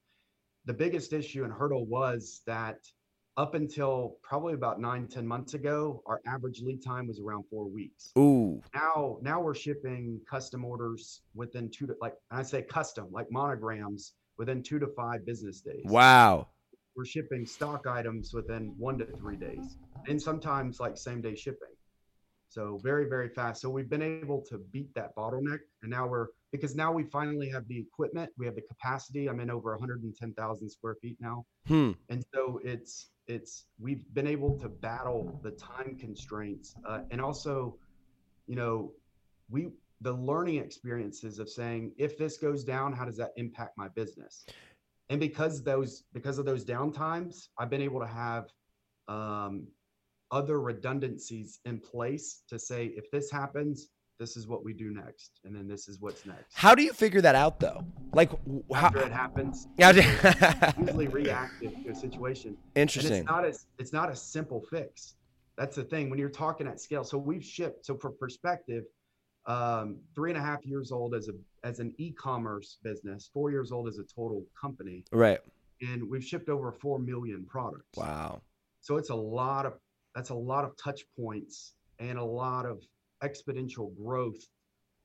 the 0.65 0.75
biggest 0.75 1.13
issue 1.13 1.45
and 1.45 1.53
hurdle 1.53 1.87
was 1.87 2.41
that 2.47 2.79
up 3.39 3.55
until 3.55 4.17
probably 4.21 4.53
about 4.53 4.81
nine 4.81 5.07
ten 5.07 5.27
months 5.27 5.55
ago 5.55 6.03
our 6.07 6.21
average 6.27 6.61
lead 6.61 6.85
time 6.85 7.07
was 7.07 7.21
around 7.21 7.45
four 7.49 7.67
weeks 7.69 8.11
Ooh. 8.19 8.61
now 8.75 9.17
now 9.23 9.41
we're 9.41 9.55
shipping 9.55 10.21
custom 10.29 10.65
orders 10.65 11.23
within 11.35 11.71
two 11.71 11.87
to 11.87 11.95
like 12.01 12.15
and 12.33 12.41
i 12.41 12.43
say 12.43 12.61
custom 12.63 13.07
like 13.13 13.31
monograms 13.31 14.13
within 14.39 14.61
two 14.63 14.79
to 14.81 14.89
five 14.97 15.25
business 15.25 15.61
days 15.61 15.85
Wow. 15.85 16.49
we're 16.97 17.05
shipping 17.05 17.47
stock 17.47 17.87
items 17.87 18.35
within 18.35 18.75
one 18.77 18.99
to 18.99 19.07
three 19.07 19.37
days 19.37 19.77
and 20.09 20.21
sometimes 20.21 20.81
like 20.81 20.99
same 20.99 21.23
day 21.23 21.37
shipping 21.37 21.69
so 22.49 22.81
very 22.83 23.09
very 23.09 23.29
fast. 23.29 23.61
So 23.61 23.69
we've 23.71 23.91
been 23.91 24.03
able 24.03 24.43
to 24.49 24.59
beat 24.73 24.95
that 24.95 25.15
bottleneck 25.17 25.61
and 25.83 25.91
now 25.91 26.07
we're 26.07 26.29
because 26.51 26.75
now 26.75 26.93
we 26.93 27.05
finally 27.05 27.49
have 27.51 27.67
the 27.69 27.79
equipment 27.79 28.31
we 28.39 28.47
have 28.47 28.55
the 28.55 28.63
capacity. 28.63 29.29
I'm 29.29 29.41
in 29.41 29.51
over 29.51 29.71
110000 29.73 30.71
square 30.71 30.97
feet 31.01 31.17
now. 31.21 31.45
Hmm. 31.67 31.93
and 32.09 32.25
so 32.35 32.61
it's 32.65 33.11
it's 33.27 33.67
we've 33.79 34.03
been 34.15 34.27
able 34.27 34.59
to 34.59 34.69
battle 34.69 35.39
the 35.43 35.51
time 35.53 35.97
constraints 35.99 36.75
uh, 36.87 37.01
and 37.11 37.21
also 37.21 37.77
you 38.47 38.57
know 38.57 38.93
we 39.51 39.69
the 40.01 40.13
learning 40.13 40.57
experiences 40.57 41.39
of 41.39 41.51
saying 41.51 41.93
if 41.99 42.17
this 42.17 42.39
goes 42.39 42.65
down 42.65 42.93
how 42.93 43.05
does 43.05 43.17
that 43.17 43.33
impact 43.37 43.77
my 43.77 43.89
business? 43.89 44.47
And 45.11 45.19
because 45.19 45.63
those 45.63 46.05
because 46.13 46.39
of 46.39 46.45
those 46.45 46.65
downtimes 46.65 47.49
i've 47.59 47.71
been 47.71 47.81
able 47.81 48.01
to 48.01 48.07
have 48.07 48.49
um, 49.09 49.67
other 50.31 50.61
redundancies 50.61 51.61
in 51.65 51.79
place 51.81 52.43
to 52.49 52.59
say 52.59 52.87
if 52.97 53.11
this 53.11 53.31
happens 53.31 53.89
this 54.19 54.37
is 54.37 54.49
what 54.49 54.65
we 54.65 54.73
do 54.73 54.91
next 54.93 55.39
and 55.45 55.55
then 55.55 55.69
this 55.69 55.89
is 55.89 56.01
what's 56.01 56.27
next 56.27 56.53
How 56.55 56.75
do 56.75 56.83
you 56.83 56.93
figure 56.93 57.21
that 57.21 57.37
out 57.37 57.61
though? 57.61 57.85
Like 58.13 58.31
how 58.75 58.87
after 58.89 58.99
it 59.03 59.13
happens 59.13 59.69
Yeah, 59.79 59.93
usually- 60.77 61.07
reactive 61.07 61.73
to 61.85 61.91
a 61.91 61.95
situation 61.95 62.57
and 62.75 62.83
Interesting. 62.83 63.19
it's 63.19 63.27
not 63.27 63.45
as 63.45 63.67
it's 63.79 63.93
not 63.93 64.11
a 64.11 64.17
simple 64.17 64.61
fix. 64.71 65.15
That's 65.57 65.77
the 65.77 65.85
thing 65.85 66.11
when 66.11 66.19
you're 66.19 66.31
talking 66.31 66.67
at 66.69 66.81
scale. 66.81 67.03
So 67.05 67.19
we've 67.19 67.45
shipped. 67.45 67.85
So 67.87 67.97
for 67.97 68.11
perspective, 68.11 68.85
um, 69.47 69.99
three 70.15 70.31
and 70.31 70.39
a 70.39 70.43
half 70.43 70.65
years 70.67 70.93
old 70.93 71.15
as 71.15 71.29
a 71.29 71.33
as 71.67 71.79
an 71.81 71.95
e-commerce 71.99 72.79
business, 72.85 73.31
four 73.33 73.51
years 73.51 73.73
old 73.73 73.89
as 73.89 73.99
a 73.99 74.05
total 74.05 74.45
company, 74.61 75.05
Right. 75.13 75.41
and 75.81 76.09
we've 76.09 76.23
shipped 76.25 76.49
over 76.49 76.71
four 76.73 76.99
million 76.99 77.45
products. 77.47 77.97
Wow. 77.97 78.43
So 78.81 78.97
it's 78.99 79.11
a 79.11 79.15
lot 79.17 79.67
of 79.67 79.75
that's 80.15 80.31
a 80.31 80.35
lot 80.35 80.65
of 80.65 80.77
touch 80.83 81.03
points 81.19 81.75
and 81.99 82.19
a 82.19 82.25
lot 82.25 82.67
of 82.67 82.83
exponential 83.23 83.97
growth 83.97 84.47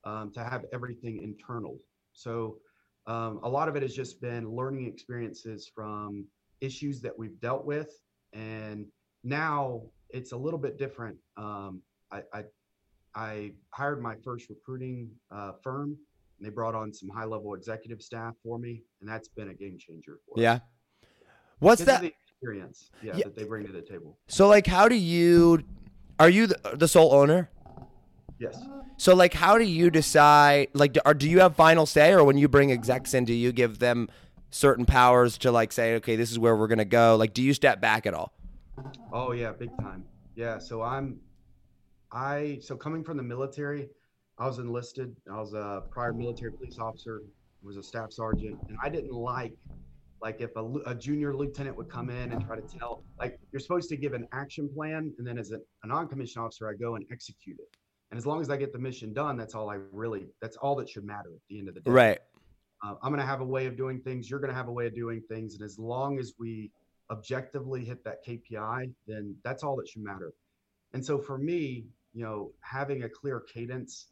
um, 0.04 0.32
to 0.32 0.42
have 0.42 0.64
everything 0.72 1.22
internal. 1.22 1.78
So 2.12 2.58
um, 3.06 3.40
a 3.42 3.48
lot 3.48 3.68
of 3.68 3.76
it 3.76 3.82
has 3.82 3.94
just 3.94 4.20
been 4.20 4.50
learning 4.50 4.86
experiences 4.86 5.70
from 5.74 6.26
issues 6.60 7.00
that 7.02 7.16
we've 7.18 7.38
dealt 7.40 7.64
with, 7.64 7.90
and 8.32 8.86
now 9.22 9.82
it's 10.10 10.32
a 10.32 10.36
little 10.36 10.58
bit 10.58 10.78
different. 10.78 11.16
Um, 11.36 11.82
I, 12.10 12.22
I 12.32 12.44
I 13.14 13.52
hired 13.70 14.02
my 14.02 14.16
first 14.24 14.48
recruiting 14.48 15.10
uh, 15.30 15.52
firm, 15.62 15.96
and 16.38 16.46
they 16.46 16.50
brought 16.50 16.74
on 16.74 16.92
some 16.92 17.08
high 17.08 17.24
level 17.24 17.54
executive 17.54 18.02
staff 18.02 18.34
for 18.42 18.58
me, 18.58 18.82
and 19.00 19.08
that's 19.08 19.28
been 19.28 19.50
a 19.50 19.54
game 19.54 19.76
changer 19.78 20.18
for 20.26 20.38
us. 20.38 20.42
Yeah. 20.42 20.58
What's 21.58 21.82
Because 21.82 22.00
that? 22.00 22.12
Experience 22.44 22.90
yeah, 23.02 23.16
Yeah. 23.16 23.24
that 23.24 23.36
they 23.36 23.44
bring 23.44 23.66
to 23.66 23.72
the 23.72 23.82
table. 23.82 24.16
So 24.28 24.48
like 24.48 24.66
how 24.66 24.88
do 24.88 24.96
you 24.96 25.64
are 26.20 26.28
you 26.28 26.46
the, 26.46 26.58
the 26.74 26.88
sole 26.88 27.12
owner? 27.12 27.50
Yes. 28.38 28.56
So 28.96 29.14
like 29.14 29.34
how 29.34 29.58
do 29.58 29.64
you 29.64 29.90
decide 29.90 30.68
like 30.74 30.92
do, 30.92 31.00
or 31.04 31.14
do 31.14 31.28
you 31.28 31.40
have 31.40 31.56
final 31.56 31.86
say 31.86 32.12
or 32.12 32.24
when 32.24 32.38
you 32.38 32.48
bring 32.48 32.70
execs 32.70 33.14
in 33.14 33.24
do 33.24 33.32
you 33.32 33.52
give 33.52 33.78
them 33.78 34.08
certain 34.50 34.84
powers 34.86 35.38
to 35.38 35.50
like 35.50 35.72
say 35.72 35.96
okay 35.96 36.16
this 36.16 36.30
is 36.30 36.38
where 36.38 36.54
we're 36.54 36.68
going 36.68 36.78
to 36.78 36.84
go 36.84 37.16
like 37.16 37.34
do 37.34 37.42
you 37.42 37.54
step 37.54 37.80
back 37.80 38.06
at 38.06 38.14
all? 38.14 38.32
Oh 39.12 39.32
yeah, 39.32 39.52
big 39.52 39.70
time. 39.78 40.04
Yeah. 40.34 40.58
So 40.58 40.82
I'm, 40.82 41.20
I 42.10 42.58
so 42.60 42.76
coming 42.76 43.04
from 43.04 43.16
the 43.16 43.22
military, 43.22 43.88
I 44.38 44.46
was 44.46 44.58
enlisted. 44.58 45.14
I 45.30 45.38
was 45.38 45.54
a 45.54 45.84
prior 45.90 46.12
military 46.12 46.52
police 46.52 46.78
officer. 46.78 47.22
Was 47.62 47.78
a 47.78 47.82
staff 47.82 48.12
sergeant, 48.12 48.58
and 48.68 48.76
I 48.82 48.90
didn't 48.90 49.14
like, 49.14 49.54
like 50.22 50.40
if 50.40 50.54
a, 50.56 50.64
a 50.86 50.94
junior 50.94 51.36
lieutenant 51.36 51.76
would 51.76 51.88
come 51.88 52.10
in 52.10 52.32
and 52.32 52.44
try 52.44 52.56
to 52.56 52.62
tell, 52.62 53.02
like 53.18 53.38
you're 53.52 53.60
supposed 53.60 53.88
to 53.90 53.96
give 53.96 54.12
an 54.12 54.26
action 54.32 54.68
plan, 54.74 55.12
and 55.18 55.26
then 55.26 55.38
as 55.38 55.52
a, 55.52 55.58
a 55.82 55.86
non-commissioned 55.86 56.44
officer, 56.44 56.68
I 56.68 56.74
go 56.74 56.96
and 56.96 57.04
execute 57.10 57.58
it. 57.58 57.76
And 58.10 58.18
as 58.18 58.26
long 58.26 58.40
as 58.40 58.48
I 58.48 58.56
get 58.56 58.72
the 58.72 58.78
mission 58.78 59.12
done, 59.12 59.36
that's 59.36 59.54
all 59.54 59.70
I 59.70 59.78
really, 59.92 60.26
that's 60.40 60.56
all 60.56 60.76
that 60.76 60.88
should 60.88 61.04
matter 61.04 61.30
at 61.34 61.40
the 61.48 61.58
end 61.58 61.68
of 61.68 61.74
the 61.74 61.80
day. 61.80 61.90
Right. 61.90 62.18
Uh, 62.82 62.94
I'm 63.02 63.10
going 63.10 63.20
to 63.20 63.26
have 63.26 63.40
a 63.40 63.46
way 63.46 63.66
of 63.66 63.76
doing 63.76 64.00
things. 64.00 64.30
You're 64.30 64.40
going 64.40 64.50
to 64.50 64.56
have 64.56 64.68
a 64.68 64.72
way 64.72 64.86
of 64.86 64.94
doing 64.94 65.22
things. 65.28 65.54
And 65.54 65.62
as 65.64 65.78
long 65.78 66.18
as 66.18 66.34
we 66.38 66.70
objectively 67.10 67.84
hit 67.84 68.04
that 68.04 68.24
KPI, 68.24 68.92
then 69.06 69.34
that's 69.42 69.62
all 69.62 69.76
that 69.76 69.88
should 69.88 70.02
matter. 70.02 70.32
And 70.92 71.04
so 71.04 71.18
for 71.18 71.38
me, 71.38 71.86
you 72.12 72.24
know, 72.24 72.52
having 72.60 73.02
a 73.02 73.08
clear 73.08 73.40
cadence 73.40 74.08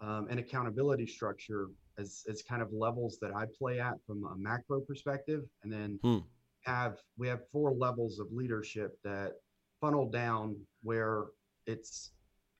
um, 0.00 0.26
and 0.30 0.40
accountability 0.40 1.06
structure 1.06 1.68
as, 1.98 2.24
as 2.28 2.42
kind 2.42 2.62
of 2.62 2.72
levels 2.72 3.18
that 3.20 3.34
I 3.34 3.46
play 3.58 3.80
at 3.80 3.94
from 4.06 4.24
a 4.24 4.36
macro 4.36 4.80
perspective, 4.80 5.42
and 5.62 5.72
then 5.72 5.98
Hmm. 6.02 6.18
have 6.62 6.98
we 7.16 7.28
have 7.28 7.40
four 7.52 7.72
levels 7.72 8.18
of 8.18 8.32
leadership 8.32 8.98
that 9.04 9.32
funnel 9.80 10.10
down 10.10 10.56
where 10.82 11.26
it's 11.66 12.12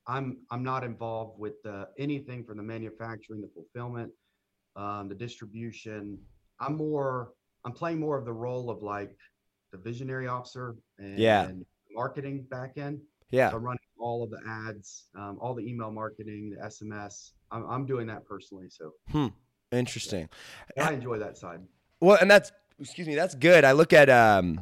I'm 0.06 0.38
I'm 0.50 0.62
not 0.62 0.84
involved 0.84 1.38
with 1.38 1.62
the, 1.62 1.88
anything 1.98 2.44
from 2.44 2.58
the 2.58 2.62
manufacturing, 2.62 3.40
the 3.40 3.48
fulfillment, 3.48 4.12
um, 4.76 5.08
the 5.08 5.14
distribution. 5.14 6.18
I'm 6.60 6.76
more 6.76 7.32
I'm 7.64 7.72
playing 7.72 7.98
more 7.98 8.18
of 8.18 8.24
the 8.26 8.32
role 8.32 8.68
of 8.70 8.82
like 8.82 9.16
the 9.72 9.78
visionary 9.78 10.28
officer 10.28 10.76
and, 10.98 11.18
Yeah. 11.18 11.44
and 11.46 11.64
marketing 11.92 12.42
back 12.50 12.76
end. 12.76 13.00
Yeah. 13.30 13.50
So 13.50 13.56
I'm 13.56 13.64
running 13.64 13.78
all 14.04 14.22
of 14.22 14.28
the 14.28 14.38
ads, 14.46 15.06
um, 15.16 15.38
all 15.40 15.54
the 15.54 15.66
email 15.66 15.90
marketing, 15.90 16.50
the 16.50 16.62
SMS. 16.66 17.32
I'm, 17.50 17.64
I'm 17.68 17.86
doing 17.86 18.06
that 18.08 18.26
personally. 18.26 18.66
So 18.68 18.92
hmm. 19.10 19.28
Interesting. 19.72 20.28
I 20.78 20.92
enjoy 20.92 21.18
that 21.18 21.38
side. 21.38 21.60
Well, 22.00 22.18
and 22.20 22.30
that's 22.30 22.52
excuse 22.78 23.08
me, 23.08 23.14
that's 23.14 23.34
good. 23.34 23.64
I 23.64 23.72
look 23.72 23.94
at 23.94 24.10
um 24.10 24.60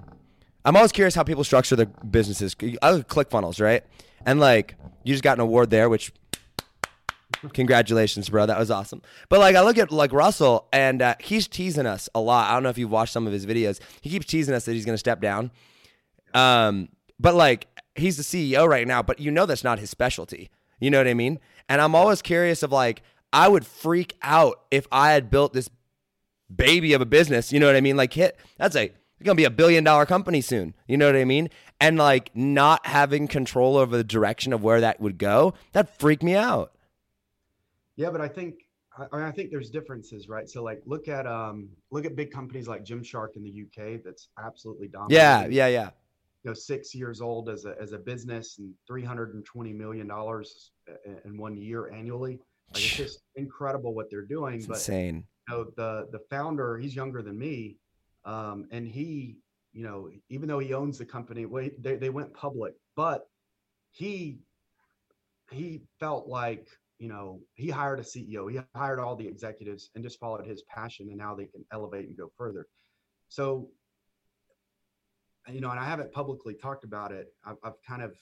I'm 0.64 0.76
always 0.76 0.92
curious 0.92 1.16
how 1.16 1.25
people 1.25 1.42
structure 1.42 1.75
their 1.75 1.87
businesses. 1.87 2.54
I 2.80 2.92
look 2.92 3.00
at 3.00 3.08
ClickFunnels, 3.08 3.61
right? 3.61 3.82
And 4.25 4.38
like 4.38 4.76
you 5.02 5.12
just 5.12 5.25
got 5.25 5.38
an 5.38 5.40
award 5.40 5.70
there, 5.70 5.88
which 5.88 6.12
congratulations, 7.52 8.28
bro. 8.28 8.46
That 8.46 8.61
was 8.61 8.70
awesome. 8.70 9.02
But 9.28 9.40
like 9.40 9.56
I 9.56 9.62
look 9.62 9.76
at 9.76 9.90
like 9.90 10.12
Russell 10.12 10.68
and 10.72 11.02
uh, 11.02 11.16
he's 11.18 11.49
teasing 11.49 11.87
us 11.87 12.08
a 12.14 12.20
lot. 12.20 12.49
I 12.49 12.54
don't 12.54 12.62
know 12.62 12.68
if 12.68 12.78
you've 12.78 12.92
watched 12.92 13.12
some 13.12 13.26
of 13.26 13.32
his 13.32 13.44
videos. 13.44 13.80
He 14.02 14.08
keeps 14.08 14.26
teasing 14.26 14.54
us 14.54 14.64
that 14.66 14.72
he's 14.72 14.84
going 14.84 14.94
to 14.94 14.99
step 14.99 15.20
down. 15.20 15.50
Um 16.32 16.90
but 17.18 17.34
like 17.34 17.66
he's 17.94 18.16
the 18.16 18.22
CEO 18.22 18.68
right 18.68 18.87
now, 18.87 19.02
but 19.02 19.20
you 19.20 19.30
know 19.30 19.46
that's 19.46 19.64
not 19.64 19.78
his 19.78 19.90
specialty. 19.90 20.50
You 20.80 20.90
know 20.90 20.99
what 20.99 21.08
I 21.08 21.14
mean? 21.14 21.38
And 21.68 21.80
I'm 21.80 21.94
always 21.94 22.22
curious 22.22 22.62
of 22.62 22.72
like 22.72 23.02
I 23.32 23.49
would 23.49 23.64
freak 23.64 24.16
out 24.22 24.62
if 24.70 24.87
I 24.90 25.12
had 25.12 25.30
built 25.30 25.52
this 25.52 25.70
baby 26.54 26.92
of 26.92 27.00
a 27.00 27.06
business. 27.06 27.52
You 27.52 27.61
know 27.61 27.66
what 27.66 27.76
I 27.76 27.80
mean? 27.80 27.96
Like 27.96 28.12
hit 28.12 28.37
that's 28.56 28.76
a 28.76 28.84
it's 28.84 29.26
gonna 29.26 29.37
be 29.37 29.44
a 29.44 29.50
billion 29.50 29.84
dollar 29.84 30.06
company 30.06 30.40
soon. 30.40 30.75
You 30.87 30.96
know 30.96 31.06
what 31.06 31.16
I 31.16 31.25
mean? 31.25 31.50
And 31.80 31.96
like 31.96 32.30
not 32.34 32.87
having 32.87 33.28
control 33.28 33.76
over 33.76 33.96
the 33.96 34.04
direction 34.04 34.52
of 34.52 34.62
where 34.62 34.80
that 34.80 35.00
would 35.00 35.18
go, 35.18 35.54
that 35.72 35.99
freaked 35.99 36.22
me 36.22 36.34
out. 36.34 36.72
Yeah, 37.96 38.11
but 38.11 38.20
I 38.20 38.28
think 38.28 38.56
I, 38.96 39.28
I 39.28 39.30
think 39.30 39.50
there's 39.50 39.70
differences, 39.70 40.28
right? 40.28 40.49
So 40.49 40.62
like 40.62 40.82
look 40.87 41.08
at 41.08 41.26
um 41.26 41.68
look 41.90 42.04
at 42.04 42.16
big 42.16 42.30
companies 42.30 42.68
like 42.68 42.84
Gymshark 42.84 43.37
in 43.37 43.44
the 43.44 43.62
UK 43.62 44.02
that's 44.04 44.28
absolutely 44.42 44.88
dominant. 44.88 45.12
Yeah, 45.12 45.46
yeah, 45.46 45.68
yeah. 45.68 45.90
You 46.44 46.50
know, 46.50 46.54
six 46.54 46.94
years 46.94 47.20
old 47.20 47.49
as 47.49 47.64
a 47.64 47.76
as 47.80 47.92
a 47.92 47.99
business 47.99 48.58
and 48.58 48.75
three 48.87 49.04
hundred 49.04 49.34
and 49.34 49.44
twenty 49.44 49.72
million 49.72 50.08
dollars 50.08 50.72
in 51.25 51.37
one 51.37 51.56
year 51.56 51.90
annually. 51.92 52.40
Like 52.75 52.84
it's 52.84 52.96
just 52.96 53.20
incredible 53.37 53.94
what 53.94 54.11
they're 54.11 54.25
doing. 54.25 54.56
It's 54.56 54.66
but 54.66 54.76
insane. 54.78 55.25
you 55.49 55.54
know, 55.54 55.64
the 55.76 56.08
the 56.11 56.20
founder, 56.30 56.78
he's 56.78 56.96
younger 56.96 57.22
than 57.22 57.38
me, 57.38 57.76
um, 58.25 58.66
and 58.70 58.87
he, 58.88 59.37
you 59.72 59.84
know, 59.84 60.08
even 60.30 60.49
though 60.49 60.58
he 60.58 60.72
owns 60.72 60.99
the 60.99 61.04
company, 61.04 61.46
well, 61.46 61.68
they 61.78 61.96
they 61.96 62.11
went 62.11 62.32
public, 62.32 62.75
but 62.96 63.28
he 63.92 64.38
he 65.50 65.82
felt 66.00 66.28
like 66.28 66.66
you 66.99 67.08
know 67.08 67.40
he 67.54 67.68
hired 67.68 68.00
a 68.00 68.02
CEO, 68.02 68.50
he 68.50 68.58
hired 68.75 68.99
all 68.99 69.16
the 69.16 69.26
executives, 69.26 69.90
and 69.94 70.02
just 70.02 70.18
followed 70.18 70.46
his 70.46 70.62
passion, 70.62 71.08
and 71.08 71.18
now 71.18 71.34
they 71.34 71.46
can 71.46 71.64
elevate 71.72 72.06
and 72.06 72.16
go 72.16 72.32
further. 72.37 72.66
So, 73.28 73.68
you 75.49 75.61
know, 75.61 75.70
and 75.70 75.80
I 75.80 75.84
haven't 75.84 76.12
publicly 76.12 76.54
talked 76.54 76.84
about 76.84 77.12
it. 77.12 77.34
I've, 77.44 77.56
I've 77.64 77.82
kind 77.87 78.02
of 78.02 78.16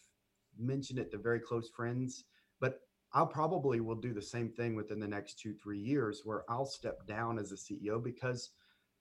mentioned 0.58 0.98
it 0.98 1.10
to 1.12 1.18
very 1.18 1.40
close 1.40 1.68
friends, 1.70 2.24
but 2.60 2.80
I'll 3.12 3.26
probably 3.26 3.80
will 3.80 3.96
do 3.96 4.12
the 4.12 4.22
same 4.22 4.50
thing 4.50 4.74
within 4.76 5.00
the 5.00 5.08
next 5.08 5.38
two, 5.38 5.54
three 5.54 5.78
years 5.78 6.22
where 6.24 6.44
I'll 6.50 6.66
step 6.66 7.06
down 7.06 7.38
as 7.38 7.52
a 7.52 7.56
CEO 7.56 8.02
because 8.02 8.50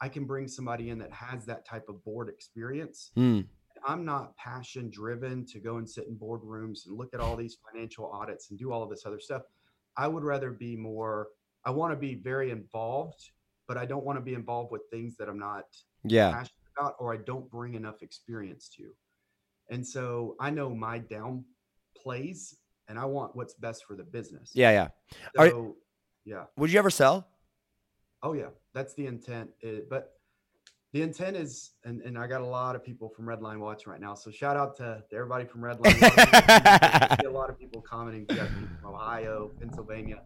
I 0.01 0.09
can 0.09 0.25
bring 0.25 0.47
somebody 0.47 0.89
in 0.89 0.97
that 0.99 1.11
has 1.11 1.45
that 1.45 1.65
type 1.65 1.89
of 1.89 2.03
board 2.03 2.29
experience. 2.29 3.11
Hmm. 3.15 3.41
I'm 3.85 4.03
not 4.03 4.35
passion 4.35 4.89
driven 4.89 5.45
to 5.47 5.59
go 5.59 5.77
and 5.77 5.89
sit 5.89 6.07
in 6.07 6.15
boardrooms 6.17 6.85
and 6.87 6.97
look 6.97 7.13
at 7.13 7.19
all 7.21 7.35
these 7.37 7.57
financial 7.71 8.11
audits 8.11 8.49
and 8.49 8.59
do 8.59 8.71
all 8.73 8.83
of 8.83 8.89
this 8.89 9.05
other 9.05 9.19
stuff. 9.19 9.43
I 9.95 10.07
would 10.07 10.23
rather 10.23 10.51
be 10.51 10.75
more, 10.75 11.27
I 11.65 11.71
want 11.71 11.93
to 11.93 11.97
be 11.97 12.15
very 12.15 12.51
involved, 12.51 13.31
but 13.67 13.77
I 13.77 13.85
don't 13.85 14.03
want 14.03 14.17
to 14.17 14.21
be 14.21 14.33
involved 14.33 14.71
with 14.71 14.81
things 14.91 15.15
that 15.17 15.29
I'm 15.29 15.39
not 15.39 15.65
Yeah. 16.03 16.31
passionate 16.31 16.58
about 16.79 16.95
or 16.99 17.13
I 17.13 17.17
don't 17.17 17.49
bring 17.49 17.73
enough 17.75 18.01
experience 18.01 18.69
to. 18.77 18.91
And 19.69 19.85
so 19.85 20.35
I 20.39 20.49
know 20.49 20.69
my 20.69 20.99
down 20.99 21.45
plays 21.95 22.55
and 22.87 22.97
I 22.97 23.05
want 23.05 23.35
what's 23.35 23.53
best 23.53 23.85
for 23.85 23.95
the 23.95 24.03
business. 24.03 24.51
Yeah, 24.53 24.71
yeah. 24.71 24.87
Are- 25.37 25.71
yeah. 26.25 26.45
Would 26.57 26.71
you 26.71 26.79
ever 26.79 26.89
sell? 26.89 27.27
Oh 28.21 28.33
yeah, 28.33 28.49
that's 28.73 28.93
the 28.95 29.05
intent. 29.05 29.49
eh, 29.63 29.79
but 29.89 30.13
the 30.91 31.03
intent 31.03 31.37
is, 31.37 31.71
and, 31.85 32.01
and 32.01 32.17
I 32.17 32.25
got 32.25 32.41
a 32.41 32.45
lot 32.45 32.75
of 32.75 32.83
people 32.83 33.09
from 33.09 33.25
Redline 33.25 33.59
watching 33.59 33.91
right 33.91 34.01
now. 34.01 34.15
So 34.15 34.31
shout 34.31 34.57
out 34.57 34.75
to, 34.77 35.03
to 35.09 35.15
everybody 35.15 35.45
from 35.45 35.61
Redline. 35.61 35.95
I 36.01 37.15
see 37.21 37.27
a 37.27 37.31
lot 37.31 37.49
of 37.51 37.59
people 37.59 37.79
commenting 37.81 38.25
from 38.25 38.69
Ohio, 38.83 39.51
Pennsylvania. 39.59 40.21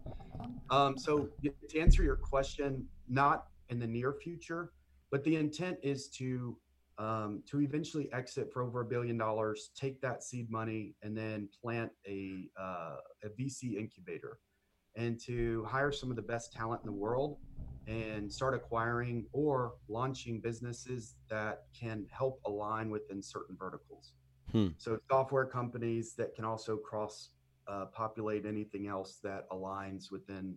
Um, 0.69 0.98
so 0.98 1.27
to 1.43 1.79
answer 1.79 2.01
your 2.01 2.15
question, 2.15 2.86
not 3.10 3.48
in 3.69 3.77
the 3.77 3.88
near 3.88 4.13
future, 4.13 4.72
but 5.13 5.24
the 5.24 5.36
intent 5.36 5.77
is 5.84 6.08
to 6.08 6.58
um, 6.98 7.43
to 7.46 7.62
eventually 7.62 8.12
exit 8.13 8.51
for 8.51 8.63
over 8.63 8.82
a 8.82 8.86
billion 8.86 9.15
dollars, 9.15 9.70
take 9.75 10.01
that 10.01 10.24
seed 10.24 10.50
money, 10.50 10.96
and 11.03 11.15
then 11.15 11.50
plant 11.62 11.91
a 12.08 12.50
uh, 12.60 12.96
a 13.24 13.29
VC 13.39 13.77
incubator, 13.77 14.39
and 14.96 15.20
to 15.22 15.65
hire 15.65 15.91
some 15.91 16.10
of 16.10 16.15
the 16.15 16.24
best 16.24 16.51
talent 16.51 16.82
in 16.84 16.88
the 16.88 16.98
world 16.98 17.38
and 17.86 18.32
start 18.32 18.55
acquiring 18.55 19.27
or 19.34 19.74
launching 19.88 20.41
businesses 20.41 21.13
that 21.29 21.65
can 21.79 22.08
help 22.10 22.39
align 22.48 22.89
within 22.89 23.22
certain 23.22 23.55
verticals. 23.55 24.13
Hmm. 24.51 24.70
So 24.77 24.98
software 25.12 25.46
companies 25.46 26.15
that 26.15 26.34
can 26.34 26.43
also 26.43 26.75
cross 26.75 27.29
uh, 27.67 27.86
populate 27.93 28.48
anything 28.48 28.88
else 28.88 29.20
that 29.24 29.48
aligns 29.51 30.05
within 30.12 30.55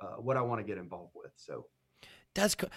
uh, 0.00 0.16
what 0.16 0.38
I 0.38 0.40
want 0.40 0.60
to 0.60 0.66
get 0.66 0.78
involved 0.78 1.12
with. 1.14 1.32
So 1.36 1.66
That's 2.34 2.54
co- 2.54 2.68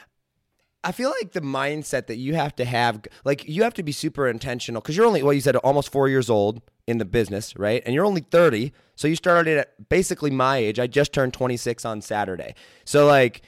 I 0.85 0.91
feel 0.91 1.11
like 1.19 1.31
the 1.31 1.41
mindset 1.41 2.05
that 2.05 2.17
you 2.17 2.35
have 2.35 2.55
to 2.57 2.63
have, 2.63 3.01
like 3.23 3.49
you 3.49 3.63
have 3.63 3.73
to 3.73 3.81
be 3.81 3.91
super 3.91 4.27
intentional 4.27 4.81
because 4.81 4.95
you're 4.95 5.07
only, 5.07 5.23
well, 5.23 5.33
you 5.33 5.41
said 5.41 5.55
almost 5.57 5.91
four 5.91 6.07
years 6.07 6.29
old 6.29 6.61
in 6.85 6.99
the 6.99 7.05
business, 7.05 7.57
right? 7.57 7.81
And 7.87 7.95
you're 7.95 8.05
only 8.05 8.21
30. 8.21 8.71
So 8.95 9.07
you 9.07 9.15
started 9.15 9.57
at 9.57 9.89
basically 9.89 10.29
my 10.29 10.57
age. 10.57 10.79
I 10.79 10.85
just 10.85 11.11
turned 11.11 11.33
26 11.33 11.85
on 11.85 12.01
Saturday. 12.01 12.53
So, 12.85 13.07
like, 13.07 13.41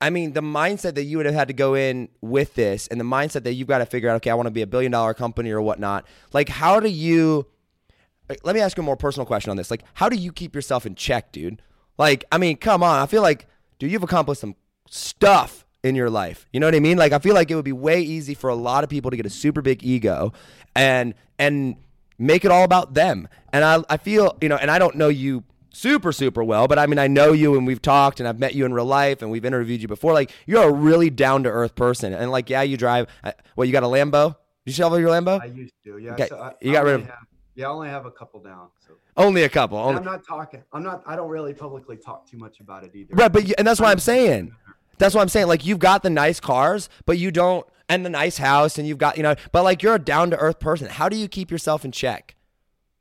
I 0.00 0.10
mean, 0.10 0.34
the 0.34 0.40
mindset 0.40 0.94
that 0.94 1.02
you 1.02 1.16
would 1.16 1.26
have 1.26 1.34
had 1.34 1.48
to 1.48 1.54
go 1.54 1.74
in 1.74 2.08
with 2.20 2.54
this 2.54 2.86
and 2.86 3.00
the 3.00 3.04
mindset 3.04 3.42
that 3.42 3.54
you've 3.54 3.66
got 3.66 3.78
to 3.78 3.86
figure 3.86 4.08
out, 4.08 4.14
okay, 4.16 4.30
I 4.30 4.34
want 4.34 4.46
to 4.46 4.52
be 4.52 4.62
a 4.62 4.66
billion 4.66 4.92
dollar 4.92 5.14
company 5.14 5.50
or 5.50 5.60
whatnot. 5.60 6.06
Like, 6.32 6.48
how 6.48 6.78
do 6.78 6.88
you, 6.88 7.44
let 8.44 8.54
me 8.54 8.60
ask 8.60 8.76
you 8.76 8.84
a 8.84 8.86
more 8.86 8.96
personal 8.96 9.26
question 9.26 9.50
on 9.50 9.56
this. 9.56 9.68
Like, 9.68 9.82
how 9.94 10.08
do 10.08 10.14
you 10.14 10.30
keep 10.30 10.54
yourself 10.54 10.86
in 10.86 10.94
check, 10.94 11.32
dude? 11.32 11.60
Like, 11.98 12.24
I 12.30 12.38
mean, 12.38 12.56
come 12.56 12.84
on. 12.84 13.00
I 13.00 13.06
feel 13.06 13.22
like, 13.22 13.48
dude, 13.80 13.90
you've 13.90 14.04
accomplished 14.04 14.40
some 14.40 14.54
stuff 14.88 15.66
in 15.82 15.94
your 15.94 16.10
life. 16.10 16.46
You 16.52 16.60
know 16.60 16.66
what 16.66 16.74
I 16.74 16.80
mean? 16.80 16.96
Like, 16.96 17.12
I 17.12 17.18
feel 17.18 17.34
like 17.34 17.50
it 17.50 17.54
would 17.56 17.64
be 17.64 17.72
way 17.72 18.00
easy 18.02 18.34
for 18.34 18.48
a 18.50 18.54
lot 18.54 18.84
of 18.84 18.90
people 18.90 19.10
to 19.10 19.16
get 19.16 19.26
a 19.26 19.30
super 19.30 19.62
big 19.62 19.82
ego 19.82 20.32
and, 20.74 21.14
and, 21.38 21.76
make 22.18 22.44
it 22.44 22.52
all 22.52 22.62
about 22.62 22.94
them. 22.94 23.26
And 23.52 23.64
I, 23.64 23.82
I 23.90 23.96
feel, 23.96 24.36
you 24.40 24.48
know, 24.48 24.54
and 24.56 24.70
I 24.70 24.78
don't 24.78 24.94
know 24.94 25.08
you 25.08 25.42
super, 25.70 26.12
super 26.12 26.44
well, 26.44 26.68
but 26.68 26.78
I 26.78 26.86
mean, 26.86 26.98
I 26.98 27.08
know 27.08 27.32
you 27.32 27.56
and 27.56 27.66
we've 27.66 27.82
talked 27.82 28.20
and 28.20 28.28
I've 28.28 28.38
met 28.38 28.54
you 28.54 28.64
in 28.64 28.72
real 28.72 28.84
life 28.84 29.22
and 29.22 29.30
we've 29.30 29.44
interviewed 29.44 29.82
you 29.82 29.88
before. 29.88 30.12
Like, 30.12 30.30
you're 30.46 30.62
a 30.62 30.70
really 30.72 31.10
down 31.10 31.42
to 31.42 31.48
earth 31.48 31.74
person. 31.74 32.12
And 32.12 32.30
like, 32.30 32.48
yeah, 32.48 32.62
you 32.62 32.76
drive, 32.76 33.08
uh, 33.24 33.32
well, 33.56 33.64
you 33.64 33.72
got 33.72 33.82
a 33.82 33.86
Lambo? 33.86 34.36
You 34.64 34.72
shovel 34.72 35.00
your 35.00 35.10
Lambo? 35.10 35.40
I 35.40 35.46
used 35.46 35.74
to, 35.82 35.98
yeah. 35.98 36.12
Okay, 36.12 36.28
So 36.28 36.38
I, 36.38 36.52
you 36.60 36.72
got 36.72 36.84
rid 36.84 36.94
of- 36.96 37.06
have- 37.06 37.26
yeah, 37.54 37.66
I 37.66 37.70
only 37.70 37.88
have 37.88 38.06
a 38.06 38.10
couple 38.10 38.40
down. 38.40 38.68
So 38.86 38.94
Only 39.16 39.42
a 39.42 39.48
couple. 39.48 39.76
Only, 39.76 39.98
I'm 39.98 40.04
not 40.04 40.24
talking. 40.26 40.62
I'm 40.72 40.82
not. 40.82 41.02
I 41.06 41.16
don't 41.16 41.28
really 41.28 41.52
publicly 41.52 41.96
talk 41.98 42.26
too 42.26 42.38
much 42.38 42.60
about 42.60 42.82
it 42.82 42.92
either. 42.94 43.14
right. 43.14 43.30
But, 43.30 43.52
and 43.58 43.66
that's 43.66 43.78
what 43.80 43.90
I'm 43.90 43.98
saying. 43.98 44.54
That's 44.98 45.14
what 45.14 45.22
I'm 45.22 45.28
saying. 45.28 45.48
Like, 45.48 45.64
you've 45.66 45.78
got 45.78 46.02
the 46.02 46.10
nice 46.10 46.40
cars, 46.40 46.88
but 47.06 47.18
you 47.18 47.30
don't, 47.30 47.66
and 47.88 48.04
the 48.04 48.10
nice 48.10 48.38
house, 48.38 48.78
and 48.78 48.86
you've 48.86 48.98
got, 48.98 49.16
you 49.16 49.22
know, 49.22 49.34
but 49.50 49.64
like, 49.64 49.82
you're 49.82 49.96
a 49.96 49.98
down 49.98 50.30
to 50.30 50.36
earth 50.38 50.60
person. 50.60 50.88
How 50.88 51.08
do 51.08 51.16
you 51.16 51.28
keep 51.28 51.50
yourself 51.50 51.84
in 51.84 51.92
check? 51.92 52.36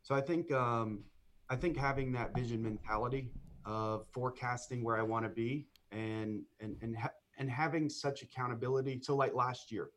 So 0.03 0.15
I 0.15 0.21
think 0.21 0.51
um, 0.51 1.05
I 1.49 1.55
think 1.55 1.77
having 1.77 2.11
that 2.13 2.35
vision 2.35 2.61
mentality 2.63 3.29
of 3.65 4.05
forecasting 4.11 4.83
where 4.83 4.97
I 4.97 5.03
want 5.03 5.25
to 5.25 5.29
be 5.29 5.67
and 5.91 6.41
and 6.59 6.75
and 6.81 6.97
ha- 6.97 7.13
and 7.37 7.49
having 7.49 7.89
such 7.89 8.21
accountability. 8.21 8.99
So 9.01 9.15
like 9.15 9.33
last 9.33 9.71
year, 9.71 9.89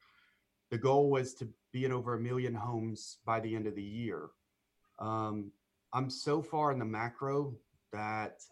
the 0.70 0.78
goal 0.78 1.10
was 1.10 1.34
to 1.34 1.48
be 1.72 1.84
in 1.84 1.92
over 1.92 2.14
a 2.14 2.20
million 2.20 2.54
homes 2.54 3.18
by 3.24 3.40
the 3.40 3.54
end 3.54 3.66
of 3.66 3.74
the 3.74 3.82
year. 3.82 4.28
Um, 4.98 5.50
I'm 5.92 6.10
so 6.10 6.42
far 6.42 6.70
in 6.70 6.78
the 6.78 6.84
macro 6.84 7.54
that 7.92 8.42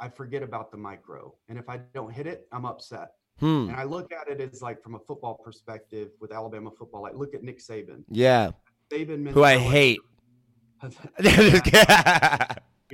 I 0.00 0.08
forget 0.08 0.42
about 0.42 0.70
the 0.70 0.76
micro. 0.76 1.34
And 1.48 1.58
if 1.58 1.68
I 1.68 1.78
don't 1.94 2.12
hit 2.12 2.26
it, 2.26 2.48
I'm 2.52 2.64
upset. 2.64 3.12
Hmm. 3.38 3.68
And 3.68 3.76
I 3.76 3.84
look 3.84 4.12
at 4.12 4.28
it 4.28 4.40
as 4.40 4.62
like 4.62 4.82
from 4.82 4.94
a 4.94 4.98
football 4.98 5.34
perspective 5.34 6.10
with 6.20 6.32
Alabama 6.32 6.70
football. 6.70 7.02
Like 7.02 7.14
look 7.14 7.34
at 7.34 7.42
Nick 7.42 7.60
Saban. 7.60 8.04
Yeah. 8.08 8.50
Saban 8.92 9.30
Who 9.30 9.44
I 9.44 9.58
hate. 9.58 10.00
you 10.82 10.90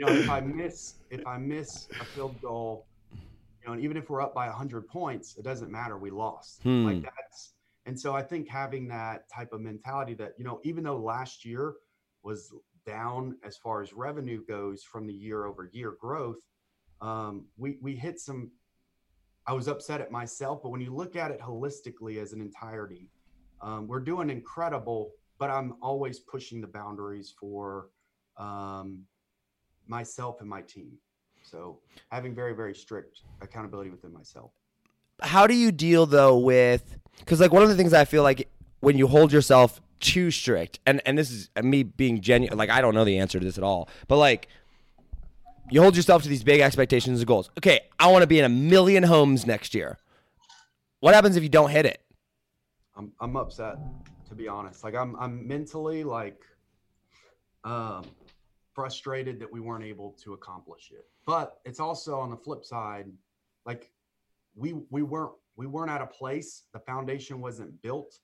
know, 0.04 0.12
if 0.12 0.30
I 0.30 0.40
miss 0.40 0.94
if 1.10 1.26
I 1.26 1.38
miss 1.38 1.88
a 2.00 2.04
field 2.04 2.40
goal, 2.40 2.86
you 3.12 3.66
know, 3.66 3.72
and 3.72 3.82
even 3.82 3.96
if 3.96 4.10
we're 4.10 4.20
up 4.20 4.34
by 4.34 4.48
hundred 4.48 4.86
points, 4.88 5.36
it 5.36 5.44
doesn't 5.44 5.70
matter. 5.70 5.96
We 5.98 6.10
lost. 6.10 6.62
Hmm. 6.62 6.84
Like 6.84 7.02
that's 7.02 7.54
and 7.88 7.98
so 7.98 8.14
I 8.14 8.22
think 8.22 8.46
having 8.46 8.86
that 8.88 9.30
type 9.30 9.54
of 9.54 9.62
mentality 9.62 10.12
that, 10.14 10.34
you 10.36 10.44
know, 10.44 10.60
even 10.62 10.84
though 10.84 10.98
last 10.98 11.42
year 11.42 11.76
was 12.22 12.52
down 12.84 13.38
as 13.42 13.56
far 13.56 13.80
as 13.80 13.94
revenue 13.94 14.44
goes 14.44 14.82
from 14.82 15.06
the 15.06 15.14
year 15.14 15.46
over 15.46 15.70
year 15.72 15.94
growth, 15.98 16.36
um, 17.00 17.46
we 17.56 17.78
we 17.80 17.94
hit 17.94 18.20
some 18.20 18.50
I 19.48 19.52
was 19.52 19.66
upset 19.66 20.02
at 20.02 20.10
myself, 20.10 20.62
but 20.62 20.68
when 20.68 20.82
you 20.82 20.94
look 20.94 21.16
at 21.16 21.30
it 21.30 21.40
holistically 21.40 22.20
as 22.20 22.34
an 22.34 22.42
entirety, 22.42 23.08
um, 23.62 23.88
we're 23.88 24.00
doing 24.00 24.28
incredible, 24.28 25.12
but 25.38 25.48
I'm 25.48 25.76
always 25.80 26.18
pushing 26.18 26.60
the 26.60 26.66
boundaries 26.66 27.34
for 27.40 27.88
um, 28.36 29.04
myself 29.86 30.42
and 30.42 30.50
my 30.50 30.60
team. 30.60 30.92
So 31.42 31.78
having 32.10 32.34
very, 32.34 32.54
very 32.54 32.74
strict 32.74 33.22
accountability 33.40 33.88
within 33.88 34.12
myself. 34.12 34.50
How 35.22 35.46
do 35.46 35.54
you 35.54 35.72
deal 35.72 36.04
though 36.04 36.36
with 36.36 36.98
because 37.18 37.40
like 37.40 37.52
one 37.52 37.62
of 37.62 37.70
the 37.70 37.74
things 37.74 37.94
I 37.94 38.04
feel 38.04 38.22
like 38.22 38.50
when 38.80 38.98
you 38.98 39.06
hold 39.06 39.32
yourself 39.32 39.80
too 39.98 40.30
strict, 40.30 40.78
and 40.86 41.00
and 41.06 41.16
this 41.16 41.30
is 41.30 41.48
me 41.60 41.84
being 41.84 42.20
genuine, 42.20 42.58
like 42.58 42.70
I 42.70 42.82
don't 42.82 42.94
know 42.94 43.04
the 43.04 43.18
answer 43.18 43.38
to 43.40 43.44
this 43.44 43.56
at 43.56 43.64
all, 43.64 43.88
but 44.08 44.18
like 44.18 44.48
you 45.70 45.82
hold 45.82 45.96
yourself 45.96 46.22
to 46.22 46.28
these 46.28 46.44
big 46.44 46.60
expectations 46.60 47.20
and 47.20 47.26
goals. 47.26 47.50
Okay, 47.58 47.80
I 47.98 48.10
want 48.10 48.22
to 48.22 48.26
be 48.26 48.38
in 48.38 48.44
a 48.44 48.48
million 48.48 49.02
homes 49.02 49.46
next 49.46 49.75
year. 49.75 49.98
What 51.00 51.14
happens 51.14 51.37
if 51.37 51.42
you 51.42 51.48
don't 51.48 51.70
hit 51.70 51.87
it? 51.87 52.00
I'm 52.96 53.12
I'm 53.20 53.37
upset 53.37 53.78
to 54.28 54.34
be 54.34 54.48
honest. 54.48 54.84
Like 54.84 54.94
I'm 54.94 55.16
I'm 55.16 55.46
mentally 55.46 56.04
like 56.04 56.42
um 57.64 58.04
frustrated 58.75 59.40
that 59.40 59.52
we 59.52 59.60
weren't 59.60 59.84
able 59.84 60.16
to 60.22 60.34
accomplish 60.34 60.92
it. 60.92 61.06
But 61.26 61.58
it's 61.64 61.80
also 61.80 62.18
on 62.18 62.30
the 62.30 62.37
flip 62.37 62.64
side, 62.64 63.06
like 63.66 63.90
we 64.54 64.75
we 64.90 65.02
weren't 65.02 65.32
we 65.56 65.66
weren't 65.66 65.90
at 65.90 66.00
a 66.00 66.06
place, 66.06 66.64
the 66.72 66.78
foundation 66.80 67.40
wasn't 67.40 67.80
built 67.82 68.20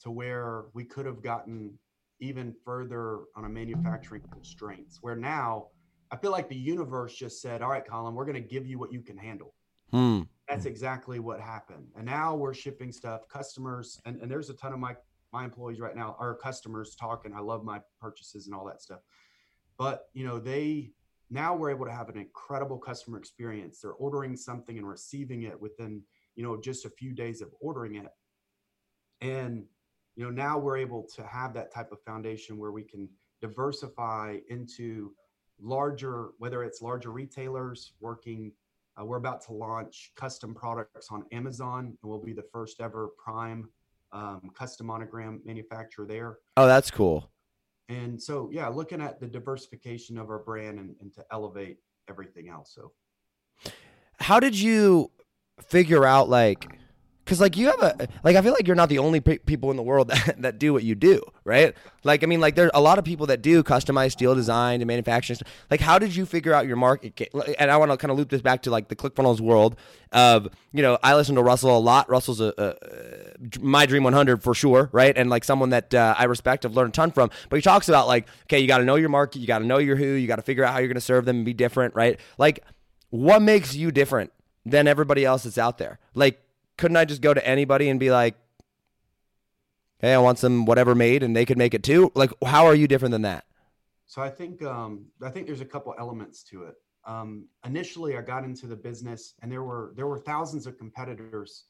to 0.00 0.10
where 0.10 0.64
we 0.72 0.84
could 0.84 1.04
have 1.04 1.22
gotten 1.22 1.78
even 2.20 2.54
further 2.64 3.20
on 3.36 3.44
a 3.44 3.48
manufacturing 3.48 4.22
constraints. 4.32 4.98
Where 5.02 5.16
now 5.16 5.66
I 6.10 6.16
feel 6.16 6.32
like 6.32 6.48
the 6.48 6.56
universe 6.56 7.14
just 7.14 7.40
said, 7.40 7.62
All 7.62 7.70
right, 7.70 7.86
Colin, 7.86 8.14
we're 8.14 8.24
gonna 8.24 8.40
give 8.40 8.66
you 8.66 8.78
what 8.78 8.92
you 8.92 9.00
can 9.00 9.16
handle 9.16 9.54
Hmm. 9.92 10.22
that's 10.48 10.66
exactly 10.66 11.18
what 11.18 11.40
happened. 11.40 11.88
And 11.96 12.06
now 12.06 12.36
we're 12.36 12.54
shipping 12.54 12.92
stuff, 12.92 13.28
customers, 13.28 14.00
and, 14.04 14.20
and 14.20 14.30
there's 14.30 14.50
a 14.50 14.54
ton 14.54 14.72
of 14.72 14.78
my 14.78 14.96
my 15.32 15.44
employees 15.44 15.78
right 15.78 15.94
now, 15.94 16.16
our 16.18 16.34
customers 16.34 16.96
talking. 16.96 17.32
I 17.32 17.38
love 17.40 17.64
my 17.64 17.80
purchases 18.00 18.46
and 18.46 18.54
all 18.54 18.64
that 18.66 18.82
stuff. 18.82 19.00
But 19.78 20.08
you 20.12 20.24
know, 20.24 20.38
they 20.40 20.92
now 21.30 21.54
we're 21.54 21.70
able 21.70 21.86
to 21.86 21.92
have 21.92 22.08
an 22.08 22.18
incredible 22.18 22.78
customer 22.78 23.16
experience. 23.18 23.80
They're 23.80 23.92
ordering 23.92 24.36
something 24.36 24.76
and 24.78 24.88
receiving 24.88 25.44
it 25.44 25.60
within, 25.60 26.02
you 26.34 26.42
know, 26.42 26.60
just 26.60 26.84
a 26.84 26.90
few 26.90 27.12
days 27.12 27.40
of 27.40 27.54
ordering 27.60 27.94
it. 27.94 28.10
And 29.20 29.64
you 30.16 30.24
know, 30.24 30.30
now 30.30 30.58
we're 30.58 30.76
able 30.76 31.04
to 31.14 31.24
have 31.24 31.54
that 31.54 31.72
type 31.72 31.92
of 31.92 32.02
foundation 32.02 32.58
where 32.58 32.72
we 32.72 32.82
can 32.82 33.08
diversify 33.40 34.38
into 34.48 35.12
larger, 35.62 36.30
whether 36.38 36.64
it's 36.64 36.82
larger 36.82 37.10
retailers 37.10 37.92
working 38.00 38.52
uh, 39.00 39.04
we're 39.04 39.16
about 39.16 39.40
to 39.42 39.52
launch 39.52 40.12
custom 40.16 40.54
products 40.54 41.08
on 41.10 41.24
Amazon, 41.32 41.86
and 41.86 41.96
we'll 42.02 42.22
be 42.22 42.32
the 42.32 42.44
first 42.52 42.80
ever 42.80 43.08
Prime 43.22 43.68
um, 44.12 44.50
custom 44.54 44.86
monogram 44.86 45.40
manufacturer 45.44 46.06
there. 46.06 46.38
Oh, 46.56 46.66
that's 46.66 46.90
cool. 46.90 47.30
And 47.88 48.20
so, 48.20 48.50
yeah, 48.52 48.68
looking 48.68 49.00
at 49.00 49.20
the 49.20 49.26
diversification 49.26 50.18
of 50.18 50.30
our 50.30 50.38
brand 50.38 50.78
and, 50.78 50.94
and 51.00 51.12
to 51.14 51.24
elevate 51.32 51.78
everything 52.08 52.48
else. 52.48 52.72
So, 52.74 52.92
How 54.18 54.40
did 54.40 54.58
you 54.58 55.10
figure 55.60 56.04
out 56.04 56.28
like 56.28 56.66
because 57.30 57.40
like 57.40 57.56
you 57.56 57.66
have 57.66 57.80
a 57.80 58.08
like 58.24 58.34
i 58.34 58.42
feel 58.42 58.52
like 58.52 58.66
you're 58.66 58.74
not 58.74 58.88
the 58.88 58.98
only 58.98 59.20
pe- 59.20 59.38
people 59.38 59.70
in 59.70 59.76
the 59.76 59.84
world 59.84 60.08
that, 60.26 60.42
that 60.42 60.58
do 60.58 60.72
what 60.72 60.82
you 60.82 60.96
do 60.96 61.22
right? 61.44 61.74
Like 62.02 62.24
i 62.24 62.26
mean 62.26 62.40
like 62.40 62.56
there's 62.56 62.72
a 62.74 62.80
lot 62.80 62.98
of 62.98 63.04
people 63.04 63.26
that 63.26 63.40
do 63.40 63.62
customized 63.62 64.12
steel 64.12 64.34
design 64.34 64.80
and 64.80 64.88
manufacturing 64.88 65.38
like 65.70 65.80
how 65.80 65.98
did 65.98 66.16
you 66.16 66.26
figure 66.26 66.52
out 66.52 66.66
your 66.66 66.76
market 66.76 67.30
and 67.58 67.70
i 67.70 67.76
want 67.76 67.92
to 67.92 67.96
kind 67.96 68.10
of 68.10 68.18
loop 68.18 68.30
this 68.30 68.42
back 68.42 68.62
to 68.62 68.70
like 68.70 68.88
the 68.88 68.96
clickfunnels 68.96 69.40
world 69.40 69.76
of 70.10 70.48
you 70.72 70.82
know 70.82 70.98
i 71.04 71.14
listen 71.14 71.36
to 71.36 71.42
russell 71.42 71.76
a 71.76 71.78
lot. 71.78 72.10
Russell's 72.10 72.40
a, 72.40 72.52
a, 72.58 72.74
my 73.60 73.86
dream 73.86 74.02
100 74.02 74.42
for 74.42 74.52
sure 74.52 74.88
right? 74.92 75.16
And 75.16 75.30
like 75.30 75.44
someone 75.44 75.70
that 75.70 75.94
uh, 75.94 76.16
i 76.18 76.24
respect 76.24 76.66
i've 76.66 76.74
learned 76.74 76.94
a 76.94 76.96
ton 76.96 77.12
from. 77.12 77.30
But 77.48 77.56
he 77.56 77.62
talks 77.62 77.88
about 77.88 78.08
like 78.08 78.26
okay 78.44 78.58
you 78.58 78.66
got 78.66 78.78
to 78.78 78.84
know 78.84 78.96
your 78.96 79.08
market 79.08 79.38
you 79.38 79.46
got 79.46 79.60
to 79.60 79.66
know 79.66 79.78
your 79.78 79.94
who 79.94 80.04
you 80.04 80.26
got 80.26 80.36
to 80.36 80.42
figure 80.42 80.64
out 80.64 80.72
how 80.72 80.80
you're 80.80 80.88
going 80.88 80.94
to 80.94 81.00
serve 81.00 81.26
them 81.26 81.36
and 81.36 81.44
be 81.44 81.52
different 81.52 81.94
right? 81.94 82.18
Like 82.38 82.64
what 83.10 83.40
makes 83.40 83.76
you 83.76 83.92
different 83.92 84.32
than 84.64 84.88
everybody 84.88 85.24
else 85.24 85.44
that's 85.44 85.58
out 85.58 85.78
there? 85.78 85.98
Like 86.14 86.42
couldn't 86.80 86.96
I 86.96 87.04
just 87.04 87.20
go 87.20 87.32
to 87.32 87.46
anybody 87.46 87.88
and 87.88 88.00
be 88.00 88.10
like, 88.10 88.34
"Hey, 89.98 90.12
I 90.14 90.18
want 90.18 90.38
some 90.38 90.64
whatever 90.64 90.94
made," 90.94 91.22
and 91.22 91.36
they 91.36 91.46
could 91.46 91.58
make 91.58 91.74
it 91.74 91.82
too? 91.82 92.10
Like, 92.14 92.32
how 92.44 92.66
are 92.66 92.74
you 92.74 92.88
different 92.88 93.12
than 93.12 93.22
that? 93.22 93.44
so 94.10 94.20
I 94.20 94.28
think 94.28 94.60
um, 94.64 95.06
I 95.22 95.30
think 95.30 95.46
there's 95.46 95.60
a 95.60 95.72
couple 95.74 95.94
elements 95.96 96.42
to 96.50 96.64
it. 96.64 96.74
Um, 97.04 97.46
initially, 97.64 98.16
I 98.16 98.22
got 98.22 98.42
into 98.42 98.66
the 98.66 98.74
business, 98.74 99.34
and 99.40 99.52
there 99.52 99.62
were 99.62 99.92
there 99.94 100.08
were 100.08 100.18
thousands 100.18 100.66
of 100.66 100.76
competitors, 100.76 101.66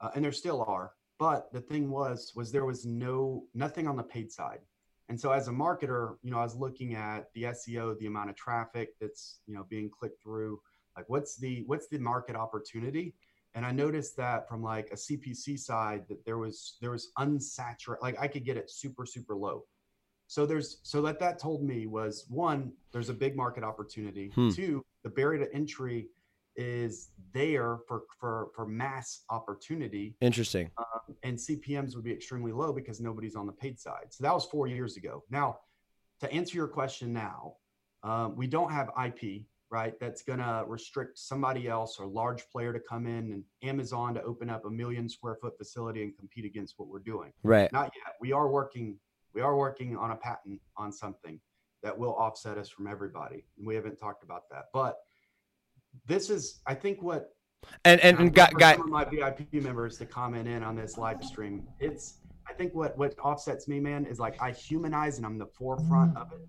uh, 0.00 0.10
and 0.16 0.24
there 0.24 0.32
still 0.32 0.64
are. 0.66 0.90
But 1.20 1.52
the 1.52 1.60
thing 1.60 1.88
was, 1.88 2.32
was 2.34 2.50
there 2.50 2.64
was 2.64 2.84
no 2.84 3.44
nothing 3.54 3.86
on 3.86 3.94
the 3.94 4.02
paid 4.02 4.32
side. 4.32 4.58
And 5.08 5.20
so 5.20 5.30
as 5.30 5.46
a 5.46 5.52
marketer, 5.52 6.16
you 6.24 6.32
know, 6.32 6.38
I 6.38 6.42
was 6.42 6.56
looking 6.56 6.96
at 6.96 7.32
the 7.34 7.44
SEO, 7.44 7.96
the 8.00 8.06
amount 8.06 8.30
of 8.30 8.34
traffic 8.34 8.94
that's, 9.00 9.38
you 9.46 9.54
know, 9.54 9.64
being 9.68 9.88
clicked 9.88 10.20
through, 10.20 10.60
like 10.96 11.08
what's 11.08 11.36
the 11.36 11.62
what's 11.66 11.86
the 11.86 11.98
market 11.98 12.34
opportunity? 12.34 13.14
And 13.54 13.64
I 13.64 13.70
noticed 13.70 14.16
that 14.16 14.48
from 14.48 14.62
like 14.62 14.88
a 14.90 14.96
CPC 14.96 15.58
side 15.58 16.04
that 16.08 16.24
there 16.24 16.38
was 16.38 16.76
there 16.80 16.90
was 16.90 17.12
unsaturated 17.18 18.02
like 18.02 18.16
I 18.20 18.26
could 18.26 18.44
get 18.44 18.56
it 18.56 18.70
super 18.70 19.06
super 19.06 19.36
low. 19.36 19.64
So 20.26 20.46
there's 20.46 20.78
so 20.82 21.02
that 21.02 21.20
that 21.20 21.38
told 21.38 21.62
me 21.62 21.86
was 21.86 22.26
one, 22.28 22.72
there's 22.92 23.10
a 23.10 23.14
big 23.14 23.36
market 23.36 23.62
opportunity. 23.62 24.32
Hmm. 24.34 24.50
Two, 24.50 24.82
the 25.04 25.10
barrier 25.10 25.44
to 25.44 25.54
entry 25.54 26.08
is 26.56 27.10
there 27.32 27.78
for 27.88 28.02
for 28.18 28.48
for 28.54 28.66
mass 28.66 29.24
opportunity 29.30 30.16
Interesting. 30.20 30.70
um, 30.78 31.16
and 31.22 31.36
CPMS 31.36 31.94
would 31.96 32.04
be 32.04 32.12
extremely 32.12 32.52
low 32.52 32.72
because 32.72 33.00
nobody's 33.00 33.34
on 33.36 33.46
the 33.46 33.52
paid 33.52 33.78
side. 33.78 34.06
So 34.10 34.22
that 34.22 34.32
was 34.32 34.44
four 34.46 34.66
years 34.66 34.96
ago. 34.96 35.24
Now, 35.30 35.58
to 36.20 36.32
answer 36.32 36.56
your 36.56 36.68
question 36.68 37.12
now, 37.12 37.54
um, 38.02 38.36
we 38.36 38.46
don't 38.46 38.70
have 38.70 38.90
IP, 39.04 39.42
right? 39.74 39.98
That's 39.98 40.22
going 40.22 40.38
to 40.38 40.62
restrict 40.68 41.18
somebody 41.18 41.66
else 41.66 41.98
or 41.98 42.06
large 42.06 42.48
player 42.48 42.72
to 42.72 42.78
come 42.78 43.06
in 43.06 43.32
and 43.32 43.42
Amazon 43.64 44.14
to 44.14 44.22
open 44.22 44.48
up 44.48 44.64
a 44.64 44.70
million 44.70 45.08
square 45.08 45.34
foot 45.34 45.58
facility 45.58 46.04
and 46.04 46.16
compete 46.16 46.44
against 46.44 46.74
what 46.76 46.88
we're 46.88 47.00
doing. 47.00 47.32
Right. 47.42 47.72
Not 47.72 47.90
yet. 47.96 48.14
We 48.20 48.30
are 48.30 48.48
working. 48.48 48.96
We 49.34 49.40
are 49.40 49.56
working 49.56 49.96
on 49.96 50.12
a 50.12 50.16
patent 50.16 50.60
on 50.76 50.92
something 50.92 51.40
that 51.82 51.98
will 51.98 52.14
offset 52.14 52.56
us 52.56 52.68
from 52.68 52.86
everybody. 52.86 53.44
And 53.58 53.66
we 53.66 53.74
haven't 53.74 53.96
talked 53.96 54.22
about 54.22 54.42
that, 54.52 54.66
but 54.72 54.98
this 56.06 56.30
is, 56.30 56.60
I 56.68 56.74
think, 56.74 57.02
what 57.02 57.30
And 57.84 58.00
and, 58.00 58.16
and 58.20 58.26
and 58.28 58.34
guy, 58.34 58.74
for 58.74 58.78
some 58.78 58.82
of 58.82 58.90
my 58.90 59.04
VIP 59.04 59.54
members 59.54 59.98
to 59.98 60.06
comment 60.06 60.46
in 60.46 60.62
on 60.62 60.76
this 60.76 60.96
live 60.96 61.24
stream. 61.24 61.66
It's 61.80 62.20
I 62.48 62.52
think 62.52 62.76
what 62.76 62.96
what 62.96 63.18
offsets 63.18 63.66
me, 63.66 63.80
man, 63.80 64.06
is 64.06 64.20
like 64.20 64.40
I 64.40 64.52
humanize 64.52 65.16
and 65.16 65.26
I'm 65.26 65.36
the 65.36 65.46
forefront 65.46 66.14
mm. 66.14 66.22
of 66.22 66.30
it, 66.30 66.46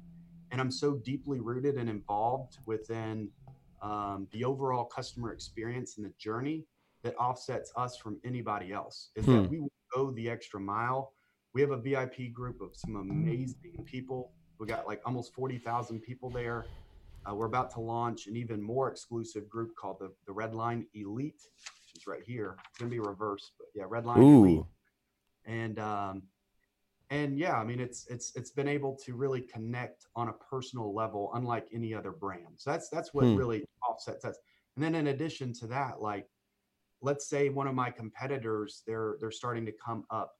and 0.55 0.61
I'm 0.61 0.71
so 0.71 0.95
deeply 1.03 1.41
rooted 1.41 1.75
and 1.75 1.89
involved 1.89 2.59
within 2.65 3.29
um, 3.81 4.25
the 4.31 4.45
overall 4.45 4.85
customer 4.85 5.33
experience 5.33 5.97
and 5.97 6.05
the 6.05 6.13
journey 6.17 6.63
that 7.03 7.13
offsets 7.17 7.73
us 7.75 7.97
from 7.97 8.21
anybody 8.23 8.71
else. 8.71 9.09
Is 9.17 9.25
Hmm. 9.25 9.33
that 9.33 9.49
we 9.49 9.59
will 9.59 9.71
go 9.93 10.11
the 10.11 10.29
extra 10.29 10.57
mile. 10.61 11.11
We 11.53 11.59
have 11.59 11.71
a 11.71 11.77
VIP 11.77 12.31
group 12.33 12.61
of 12.61 12.69
some 12.73 12.95
amazing 12.95 13.83
people. 13.85 14.31
We 14.57 14.65
got 14.65 14.87
like 14.87 15.01
almost 15.05 15.33
forty 15.33 15.57
thousand 15.57 15.99
people 16.03 16.29
there. 16.29 16.67
Uh, 17.29 17.35
we're 17.35 17.47
about 17.47 17.69
to 17.73 17.81
launch 17.81 18.27
an 18.27 18.37
even 18.37 18.61
more 18.61 18.89
exclusive 18.89 19.49
group 19.49 19.75
called 19.75 19.97
the, 19.99 20.09
the 20.25 20.31
Red 20.31 20.55
Line 20.55 20.87
Elite, 20.93 21.41
which 21.83 21.95
is 22.01 22.07
right 22.07 22.23
here. 22.25 22.55
It's 22.69 22.79
gonna 22.79 22.89
be 22.89 22.99
reversed, 23.01 23.51
but 23.57 23.67
yeah, 23.75 23.83
Red 23.89 24.05
Line 24.05 24.21
Elite. 24.21 24.59
ooh, 24.59 24.67
And 25.45 25.79
um, 25.79 26.23
and 27.09 27.37
yeah, 27.37 27.57
I 27.57 27.63
mean 27.63 27.79
it's 27.79 28.07
it's 28.07 28.35
it's 28.35 28.51
been 28.51 28.67
able 28.67 28.95
to 29.05 29.15
really 29.15 29.41
connect 29.41 30.07
on 30.15 30.29
a 30.29 30.33
personal 30.33 30.93
level, 30.93 31.31
unlike 31.35 31.67
any 31.73 31.93
other 31.93 32.11
brand. 32.11 32.55
So 32.57 32.71
that's 32.71 32.89
that's 32.89 33.13
what 33.13 33.23
Hmm. 33.25 33.35
really 33.35 33.65
offsets 33.87 34.25
us. 34.25 34.37
And 34.75 34.83
then 34.83 34.95
in 34.95 35.07
addition 35.07 35.53
to 35.53 35.67
that, 35.67 36.01
like 36.01 36.27
let's 37.01 37.27
say 37.27 37.49
one 37.49 37.67
of 37.67 37.75
my 37.75 37.91
competitors, 37.91 38.83
they're 38.87 39.17
they're 39.19 39.31
starting 39.31 39.65
to 39.65 39.73
come 39.73 40.05
up. 40.09 40.33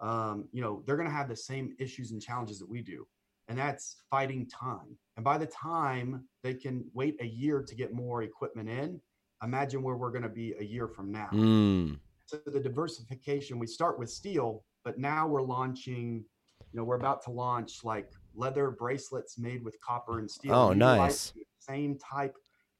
Um, 0.00 0.48
you 0.52 0.62
know, 0.62 0.82
they're 0.86 0.96
gonna 0.96 1.10
have 1.10 1.28
the 1.28 1.36
same 1.36 1.76
issues 1.78 2.12
and 2.12 2.22
challenges 2.22 2.58
that 2.60 2.68
we 2.68 2.82
do. 2.82 3.06
and 3.48 3.58
that's 3.58 4.04
fighting 4.10 4.48
time. 4.48 4.96
And 5.16 5.24
by 5.24 5.36
the 5.38 5.46
time 5.46 6.28
they 6.44 6.54
can 6.54 6.88
wait 6.94 7.16
a 7.20 7.26
year 7.26 7.62
to 7.64 7.74
get 7.74 7.92
more 7.92 8.22
equipment 8.22 8.68
in, 8.68 9.00
imagine 9.42 9.82
where 9.82 9.96
we're 9.96 10.12
going 10.12 10.22
to 10.22 10.28
be 10.28 10.54
a 10.60 10.64
year 10.64 10.86
from 10.88 11.10
now. 11.10 11.30
Mm. 11.32 12.00
So 12.26 12.40
the 12.46 12.60
diversification, 12.60 13.58
we 13.58 13.66
start 13.66 13.98
with 13.98 14.10
steel, 14.10 14.64
but 14.84 14.98
now 14.98 15.26
we're 15.26 15.42
launching, 15.42 16.24
you 16.72 16.78
know, 16.78 16.84
we're 16.84 16.96
about 16.96 17.22
to 17.24 17.30
launch 17.30 17.84
like 17.84 18.10
leather 18.34 18.70
bracelets 18.70 19.38
made 19.38 19.64
with 19.64 19.80
copper 19.80 20.18
and 20.18 20.30
steel. 20.30 20.54
Oh, 20.54 20.72
nice. 20.72 21.32
Same 21.58 21.98
type 21.98 22.36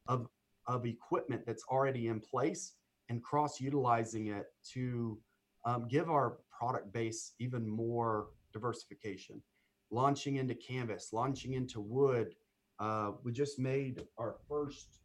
of 0.07 0.27
of 0.67 0.87
equipment 0.87 1.43
that's 1.47 1.65
already 1.65 2.07
in 2.09 2.21
place 2.21 2.75
and 3.09 3.23
cross 3.23 3.61
utilizing 3.61 4.29
it 4.29 4.47
to 4.73 5.19
um, 5.65 5.89
give 5.89 6.09
our 6.09 6.39
product 6.57 6.93
base 6.93 7.33
even 7.39 7.69
more 7.69 8.29
diversification. 8.53 9.43
Launching 9.91 10.37
into 10.37 10.55
canvas, 10.55 11.09
launching 11.13 11.55
into 11.55 11.81
wood. 11.81 12.35
Uh, 12.79 13.13
we 13.25 13.33
just 13.33 13.59
made 13.59 14.05
our 14.17 14.37
first. 14.49 15.01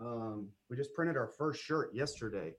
Um, 0.00 0.48
we 0.68 0.76
just 0.76 0.94
printed 0.94 1.16
our 1.16 1.26
first 1.26 1.62
shirt 1.62 1.94
yesterday. 1.94 2.54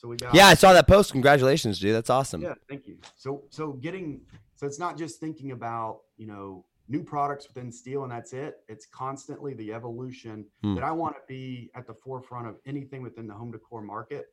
So 0.00 0.08
we 0.08 0.16
got 0.16 0.34
Yeah, 0.34 0.46
I 0.46 0.54
saw 0.54 0.72
that 0.72 0.86
post. 0.88 1.12
Congratulations, 1.12 1.78
dude. 1.78 1.94
That's 1.94 2.08
awesome. 2.08 2.40
yeah, 2.40 2.54
thank 2.68 2.86
you. 2.86 2.96
So 3.16 3.42
so 3.50 3.72
getting 3.72 4.22
so 4.56 4.66
it's 4.66 4.78
not 4.78 4.96
just 4.96 5.20
thinking 5.20 5.50
about, 5.52 6.00
you 6.16 6.26
know, 6.26 6.64
new 6.88 7.02
products 7.02 7.46
within 7.46 7.70
steel 7.70 8.02
and 8.04 8.10
that's 8.12 8.32
it. 8.32 8.60
It's 8.68 8.86
constantly 8.86 9.52
the 9.54 9.72
evolution 9.74 10.46
Hmm. 10.62 10.74
that 10.76 10.84
I 10.84 10.90
want 10.92 11.16
to 11.16 11.20
be 11.28 11.70
at 11.74 11.86
the 11.86 11.92
forefront 11.94 12.46
of 12.46 12.56
anything 12.64 13.02
within 13.02 13.26
the 13.26 13.34
home 13.34 13.50
decor 13.50 13.82
market. 13.82 14.26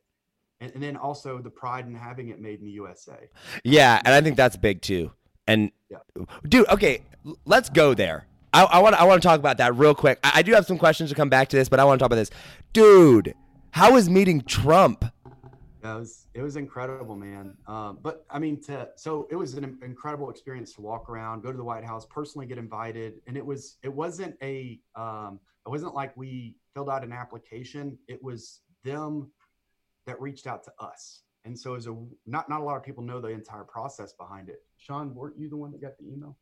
And, 0.60 0.72
and 0.74 0.82
then 0.82 0.96
also 0.96 1.38
the 1.38 1.50
pride 1.50 1.86
in 1.86 1.94
having 1.94 2.30
it 2.30 2.40
made 2.40 2.60
in 2.60 2.64
the 2.64 2.72
USA. 2.72 3.28
Yeah, 3.62 4.00
and 4.04 4.14
I 4.14 4.20
think 4.22 4.36
that's 4.36 4.56
big 4.56 4.80
too. 4.80 5.12
And 5.46 5.70
Yeah. 5.90 5.98
dude, 6.48 6.66
okay, 6.68 7.02
let's 7.44 7.68
go 7.68 7.92
there. 7.94 8.26
I, 8.54 8.64
I 8.64 8.78
want 8.78 8.94
I 8.96 9.04
want 9.04 9.20
to 9.22 9.28
talk 9.28 9.38
about 9.38 9.58
that 9.58 9.74
real 9.76 9.94
quick. 9.94 10.18
I, 10.24 10.32
I 10.36 10.42
do 10.42 10.52
have 10.54 10.64
some 10.64 10.78
questions 10.78 11.10
to 11.10 11.14
come 11.14 11.28
back 11.28 11.48
to 11.50 11.56
this, 11.56 11.68
but 11.68 11.78
I 11.78 11.84
want 11.84 11.98
to 11.98 12.02
talk 12.02 12.06
about 12.06 12.16
this, 12.16 12.30
dude. 12.72 13.34
How 13.72 13.92
was 13.92 14.08
meeting 14.08 14.40
Trump? 14.40 15.04
Yeah, 15.88 15.96
it 15.96 15.98
was 16.00 16.26
it 16.34 16.42
was 16.42 16.56
incredible, 16.56 17.16
man. 17.16 17.56
Um, 17.66 17.98
but 18.02 18.26
I 18.30 18.38
mean, 18.38 18.60
to 18.64 18.88
so 18.96 19.26
it 19.30 19.36
was 19.36 19.54
an 19.54 19.78
incredible 19.82 20.30
experience 20.30 20.74
to 20.74 20.82
walk 20.82 21.08
around, 21.08 21.42
go 21.42 21.50
to 21.50 21.56
the 21.56 21.64
White 21.64 21.84
House, 21.84 22.06
personally 22.06 22.46
get 22.46 22.58
invited, 22.58 23.20
and 23.26 23.36
it 23.36 23.44
was 23.44 23.76
it 23.82 23.92
wasn't 23.92 24.36
a 24.42 24.80
um, 24.94 25.40
it 25.66 25.70
wasn't 25.70 25.94
like 25.94 26.16
we 26.16 26.56
filled 26.74 26.90
out 26.90 27.04
an 27.04 27.12
application. 27.12 27.98
It 28.06 28.22
was 28.22 28.60
them 28.84 29.30
that 30.06 30.20
reached 30.20 30.46
out 30.46 30.62
to 30.64 30.72
us, 30.78 31.22
and 31.44 31.58
so 31.58 31.74
as 31.74 31.86
a 31.86 31.96
not 32.26 32.48
not 32.48 32.60
a 32.60 32.64
lot 32.64 32.76
of 32.76 32.82
people 32.82 33.02
know 33.02 33.20
the 33.20 33.28
entire 33.28 33.64
process 33.64 34.12
behind 34.12 34.48
it. 34.48 34.62
Sean, 34.76 35.14
weren't 35.14 35.38
you 35.38 35.48
the 35.48 35.56
one 35.56 35.72
that 35.72 35.80
got 35.80 35.96
the 35.98 36.04
email? 36.12 36.36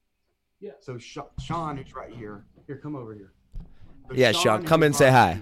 Yeah. 0.61 0.73
So 0.81 0.99
Sha- 0.99 1.29
Sean, 1.41 1.77
who's 1.77 1.95
right 1.95 2.13
here, 2.13 2.47
here, 2.67 2.79
come 2.79 2.97
over 2.97 3.15
here. 3.15 3.33
So 4.09 4.15
Yeah, 4.15 4.33
Sean, 4.33 4.63
who 4.63 4.67
come 4.67 4.81
was 4.81 4.87
and 4.87 4.97
say 4.97 5.11
hi. 5.11 5.41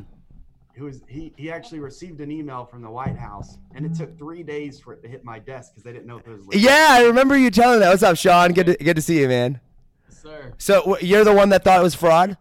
On- 0.75 0.81
who 0.81 0.85
was 0.87 1.03
he 1.09 1.33
he 1.37 1.51
actually 1.51 1.79
received 1.81 2.21
an 2.21 2.31
email 2.31 2.65
from 2.65 2.83
the 2.83 2.91
White 2.91 3.17
House 3.17 3.59
and 3.75 3.85
it 3.87 3.95
took 3.95 4.17
three 4.19 4.43
days 4.43 4.81
for 4.81 4.93
it 4.93 5.03
to 5.03 5.09
hit 5.09 5.25
my 5.25 5.39
desk 5.39 5.73
because 5.73 5.85
they 5.85 5.93
didn't 5.93 6.07
know 6.07 6.19
if 6.19 6.27
it 6.27 6.33
was 6.33 6.47
legit. 6.47 6.63
Yeah, 6.63 6.89
I 6.91 7.05
remember 7.05 7.37
you 7.37 7.51
telling 7.51 7.81
that. 7.81 7.91
What's 7.91 8.03
up, 8.03 8.17
Sean? 8.17 8.53
Good 8.53 8.67
to 8.67 8.77
good 8.77 8.97
to 8.97 9.03
see 9.03 9.21
you, 9.21 9.29
man. 9.29 9.61
sir. 10.09 10.53
So 10.59 10.99
you're 10.99 11.25
the 11.25 11.33
one 11.35 11.49
that 11.51 11.65
thought 11.65 11.81
it 11.81 11.83
was 11.83 11.95
fraud? 11.95 12.37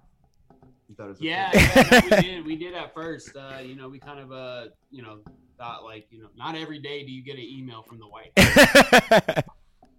You 0.90 0.96
thought 0.96 1.06
it 1.06 1.10
was 1.10 1.22
Yeah, 1.22 1.50
yeah 1.54 1.90
no, 1.92 2.00
we 2.18 2.22
did. 2.22 2.46
We 2.46 2.56
did 2.56 2.74
at 2.76 2.94
first. 2.94 3.36
Uh, 3.36 3.60
you 3.64 3.76
know, 3.76 3.90
we 3.90 4.00
kind 4.00 4.20
of, 4.20 4.32
uh, 4.32 4.66
you 4.92 5.02
know, 5.02 5.20
thought 5.58 5.84
like, 5.84 6.08
you 6.12 6.22
know, 6.22 6.30
not 6.38 6.56
every 6.56 6.80
day 6.80 7.04
do 7.06 7.12
you 7.12 7.24
get 7.24 7.36
an 7.36 7.44
email 7.44 7.82
from 7.84 8.00
the 8.00 8.06
White 8.08 8.32
House. 8.38 9.44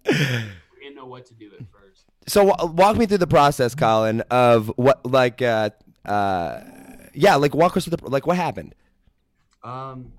We 0.06 0.88
didn't 0.90 0.96
know 0.96 1.06
what 1.06 1.24
to 1.26 1.34
do 1.34 1.50
at 1.58 1.64
first. 1.72 2.04
so 2.26 2.46
w- 2.50 2.72
walk 2.74 2.96
me 2.98 3.06
through 3.06 3.16
the 3.18 3.26
process, 3.26 3.74
Colin, 3.74 4.20
of 4.30 4.70
what 4.76 5.06
like 5.06 5.40
uh 5.40 5.70
uh 6.04 6.60
yeah, 7.14 7.36
like 7.36 7.54
walk 7.54 7.76
us 7.76 7.84
through 7.84 7.96
the 7.96 8.10
like 8.10 8.26
what 8.26 8.36
happened. 8.36 8.74
Um, 9.62 10.12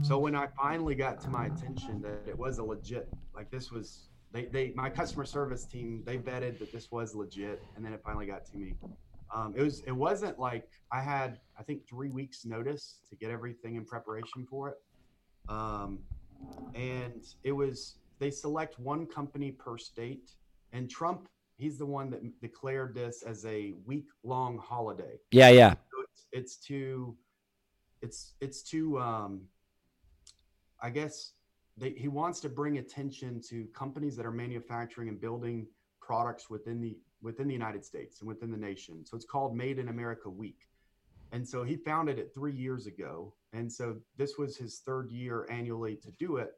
so 0.00 0.18
when 0.18 0.34
I 0.34 0.48
finally 0.60 0.94
got 0.94 1.20
to 1.20 1.28
my 1.28 1.46
attention 1.46 2.00
that 2.02 2.22
it 2.26 2.36
was 2.36 2.58
a 2.58 2.64
legit, 2.64 3.08
like 3.34 3.50
this 3.50 3.70
was, 3.70 4.08
they, 4.32 4.46
they, 4.46 4.72
my 4.74 4.88
customer 4.88 5.24
service 5.26 5.66
team, 5.66 6.02
they 6.06 6.16
vetted 6.16 6.58
that 6.58 6.72
this 6.72 6.90
was 6.90 7.14
legit, 7.14 7.62
and 7.76 7.84
then 7.84 7.92
it 7.92 8.00
finally 8.02 8.26
got 8.26 8.46
to 8.46 8.56
me. 8.56 8.74
Um, 9.34 9.54
it 9.56 9.62
was, 9.62 9.80
it 9.80 9.92
wasn't 9.92 10.38
like 10.38 10.68
I 10.90 11.02
had, 11.02 11.40
I 11.58 11.62
think, 11.62 11.86
three 11.86 12.08
weeks 12.08 12.44
notice 12.46 13.00
to 13.10 13.16
get 13.16 13.30
everything 13.30 13.76
in 13.76 13.84
preparation 13.84 14.46
for 14.48 14.70
it. 14.70 14.80
Um, 15.48 15.98
and 16.74 17.22
it 17.44 17.52
was, 17.52 17.96
they 18.18 18.30
select 18.30 18.78
one 18.78 19.06
company 19.06 19.52
per 19.52 19.76
state, 19.76 20.32
and 20.72 20.88
Trump, 20.88 21.28
he's 21.58 21.76
the 21.78 21.86
one 21.86 22.10
that 22.10 22.40
declared 22.40 22.94
this 22.94 23.22
as 23.22 23.44
a 23.44 23.74
week 23.86 24.06
long 24.24 24.58
holiday 24.58 25.18
Yeah, 25.30 25.50
yeah. 25.50 25.74
It's 26.32 26.56
to 26.56 27.16
it's 28.00 28.34
it's 28.40 28.62
to 28.62 28.98
um 29.00 29.42
i 30.82 30.90
guess 30.90 31.32
they, 31.78 31.90
he 31.90 32.08
wants 32.08 32.40
to 32.40 32.48
bring 32.48 32.78
attention 32.78 33.40
to 33.48 33.66
companies 33.74 34.16
that 34.16 34.26
are 34.26 34.30
manufacturing 34.32 35.08
and 35.08 35.20
building 35.20 35.66
products 36.00 36.50
within 36.50 36.80
the 36.80 36.96
within 37.22 37.46
the 37.46 37.54
united 37.54 37.84
states 37.84 38.20
and 38.20 38.28
within 38.28 38.50
the 38.50 38.56
nation. 38.56 39.04
So 39.06 39.16
it's 39.16 39.24
called 39.24 39.56
made 39.56 39.78
in 39.78 39.88
america 39.88 40.28
week. 40.28 40.68
And 41.30 41.48
so 41.48 41.62
he 41.62 41.76
founded 41.76 42.18
it 42.18 42.34
three 42.34 42.52
years 42.52 42.86
ago. 42.86 43.32
And 43.54 43.72
so 43.72 43.96
this 44.18 44.36
was 44.36 44.56
his 44.56 44.80
third 44.84 45.10
year 45.10 45.46
annually 45.50 45.96
to 45.96 46.10
do 46.18 46.36
it. 46.36 46.50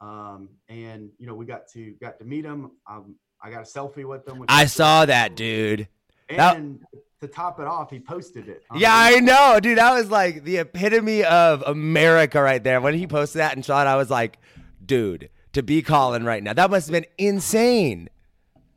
Um 0.00 0.50
and 0.68 1.10
you 1.18 1.26
know 1.26 1.34
we 1.34 1.46
got 1.46 1.66
to 1.72 1.92
got 2.00 2.18
to 2.20 2.24
meet 2.24 2.44
him. 2.44 2.70
Um 2.88 3.16
i 3.42 3.50
got 3.50 3.60
a 3.62 3.64
selfie 3.78 4.04
with 4.04 4.28
him 4.28 4.44
I 4.48 4.66
saw 4.66 5.06
that, 5.06 5.34
dude. 5.34 5.88
that- 6.28 6.56
and 6.56 6.80
to 7.22 7.28
top 7.28 7.60
it 7.60 7.66
off 7.66 7.88
he 7.88 8.00
posted 8.00 8.48
it 8.48 8.64
Yeah, 8.74 8.90
Instagram. 8.90 9.16
I 9.16 9.20
know, 9.20 9.60
dude. 9.60 9.78
That 9.78 9.92
was 9.92 10.10
like 10.10 10.42
the 10.42 10.58
epitome 10.58 11.22
of 11.22 11.62
America 11.62 12.42
right 12.42 12.62
there. 12.62 12.80
When 12.80 12.94
he 12.94 13.06
posted 13.06 13.38
that 13.38 13.54
and 13.54 13.64
shot, 13.64 13.86
I 13.86 13.96
was 13.96 14.10
like, 14.10 14.38
dude, 14.84 15.30
to 15.52 15.62
be 15.62 15.82
Colin 15.82 16.24
right 16.24 16.42
now. 16.42 16.52
That 16.52 16.70
must 16.70 16.88
have 16.88 16.92
been 16.92 17.06
insane. 17.18 18.08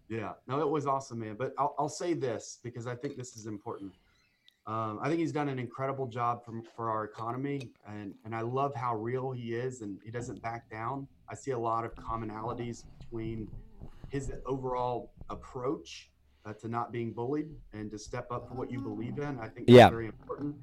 Yeah, 0.10 0.34
no, 0.48 0.62
it 0.62 0.70
was 0.70 0.86
awesome, 0.86 1.20
man. 1.20 1.36
But 1.38 1.54
I'll, 1.58 1.74
I'll 1.80 1.90
say 1.90 2.14
this 2.14 2.60
because 2.64 2.86
I 2.86 2.94
think 2.96 3.18
this 3.18 3.36
is 3.36 3.48
important. 3.48 3.96
Um, 4.68 5.00
I 5.02 5.08
think 5.08 5.20
he's 5.20 5.32
done 5.32 5.50
an 5.50 5.58
incredible 5.58 6.06
job 6.08 6.46
for, 6.46 6.62
for 6.76 6.90
our 6.90 7.04
economy, 7.04 7.72
and, 7.88 8.14
and 8.26 8.36
I 8.36 8.42
love 8.42 8.76
how 8.76 8.96
real 8.96 9.32
he 9.32 9.54
is, 9.56 9.82
and 9.82 10.00
he 10.04 10.12
doesn't 10.12 10.42
back 10.42 10.70
down. 10.70 11.08
I 11.30 11.36
see 11.36 11.52
a 11.52 11.60
lot 11.60 11.84
of 11.84 11.96
commonalities 11.96 12.84
between 13.00 13.48
his 14.10 14.32
overall 14.46 15.12
approach 15.30 16.10
uh, 16.46 16.54
to 16.54 16.68
not 16.68 16.92
being 16.92 17.12
bullied 17.12 17.50
and 17.74 17.90
to 17.92 17.98
step 17.98 18.32
up 18.32 18.48
for 18.48 18.54
what 18.56 18.72
you 18.72 18.80
believe 18.80 19.18
in. 19.18 19.40
I 19.40 19.48
think 19.50 19.68
that's 19.68 19.76
Yeah. 19.76 19.90
very 19.90 20.06
important. 20.08 20.56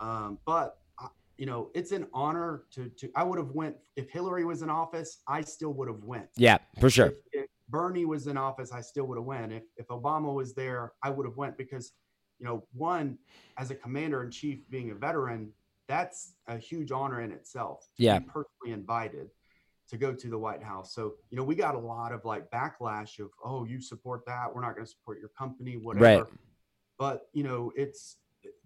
Um, 0.00 0.38
but 0.44 0.80
I- 0.98 1.08
you 1.38 1.46
know, 1.46 1.70
it's 1.74 1.92
an 1.92 2.08
honor 2.12 2.64
to 2.72 2.88
to. 2.90 3.10
I 3.14 3.22
would 3.22 3.38
have 3.38 3.52
went 3.52 3.76
if 3.96 4.10
Hillary 4.10 4.44
was 4.44 4.62
in 4.62 4.70
office. 4.70 5.22
I 5.26 5.40
still 5.42 5.72
would 5.74 5.88
have 5.88 6.02
went 6.04 6.28
Yeah, 6.36 6.58
for 6.80 6.90
sure. 6.90 7.06
if, 7.06 7.14
if 7.32 7.46
Bernie 7.68 8.04
was 8.04 8.26
in 8.26 8.36
office, 8.36 8.72
I 8.72 8.80
still 8.80 9.06
would 9.06 9.16
have 9.18 9.24
went. 9.24 9.52
If 9.52 9.64
if 9.76 9.86
Obama 9.88 10.34
was 10.34 10.54
there, 10.54 10.92
I 11.02 11.10
would 11.10 11.24
have 11.26 11.36
went 11.36 11.56
because, 11.56 11.92
you 12.38 12.44
know, 12.46 12.66
one 12.72 13.18
as 13.56 13.70
a 13.70 13.74
commander 13.76 14.22
in 14.24 14.30
chief, 14.30 14.68
being 14.68 14.90
a 14.90 14.94
veteran, 14.94 15.52
that's 15.86 16.34
a 16.48 16.58
huge 16.58 16.90
honor 16.90 17.20
in 17.20 17.30
itself. 17.32 17.88
Yeah. 17.96 18.18
personally 18.20 18.72
invited 18.72 19.30
to 19.92 19.98
go 19.98 20.14
to 20.14 20.28
the 20.28 20.38
White 20.38 20.62
House. 20.62 20.94
So 20.94 21.14
you 21.30 21.36
know, 21.36 21.44
we 21.44 21.54
got 21.54 21.74
a 21.74 21.78
lot 21.78 22.12
of 22.12 22.24
like 22.24 22.50
backlash 22.50 23.18
of, 23.20 23.28
oh, 23.44 23.64
you 23.64 23.78
support 23.78 24.24
that, 24.26 24.52
we're 24.52 24.62
not 24.62 24.74
going 24.74 24.86
to 24.86 24.90
support 24.90 25.20
your 25.20 25.28
company, 25.28 25.76
whatever. 25.76 26.04
Right. 26.04 26.24
But 26.98 27.28
you 27.34 27.44
know, 27.44 27.70
it's 27.76 28.16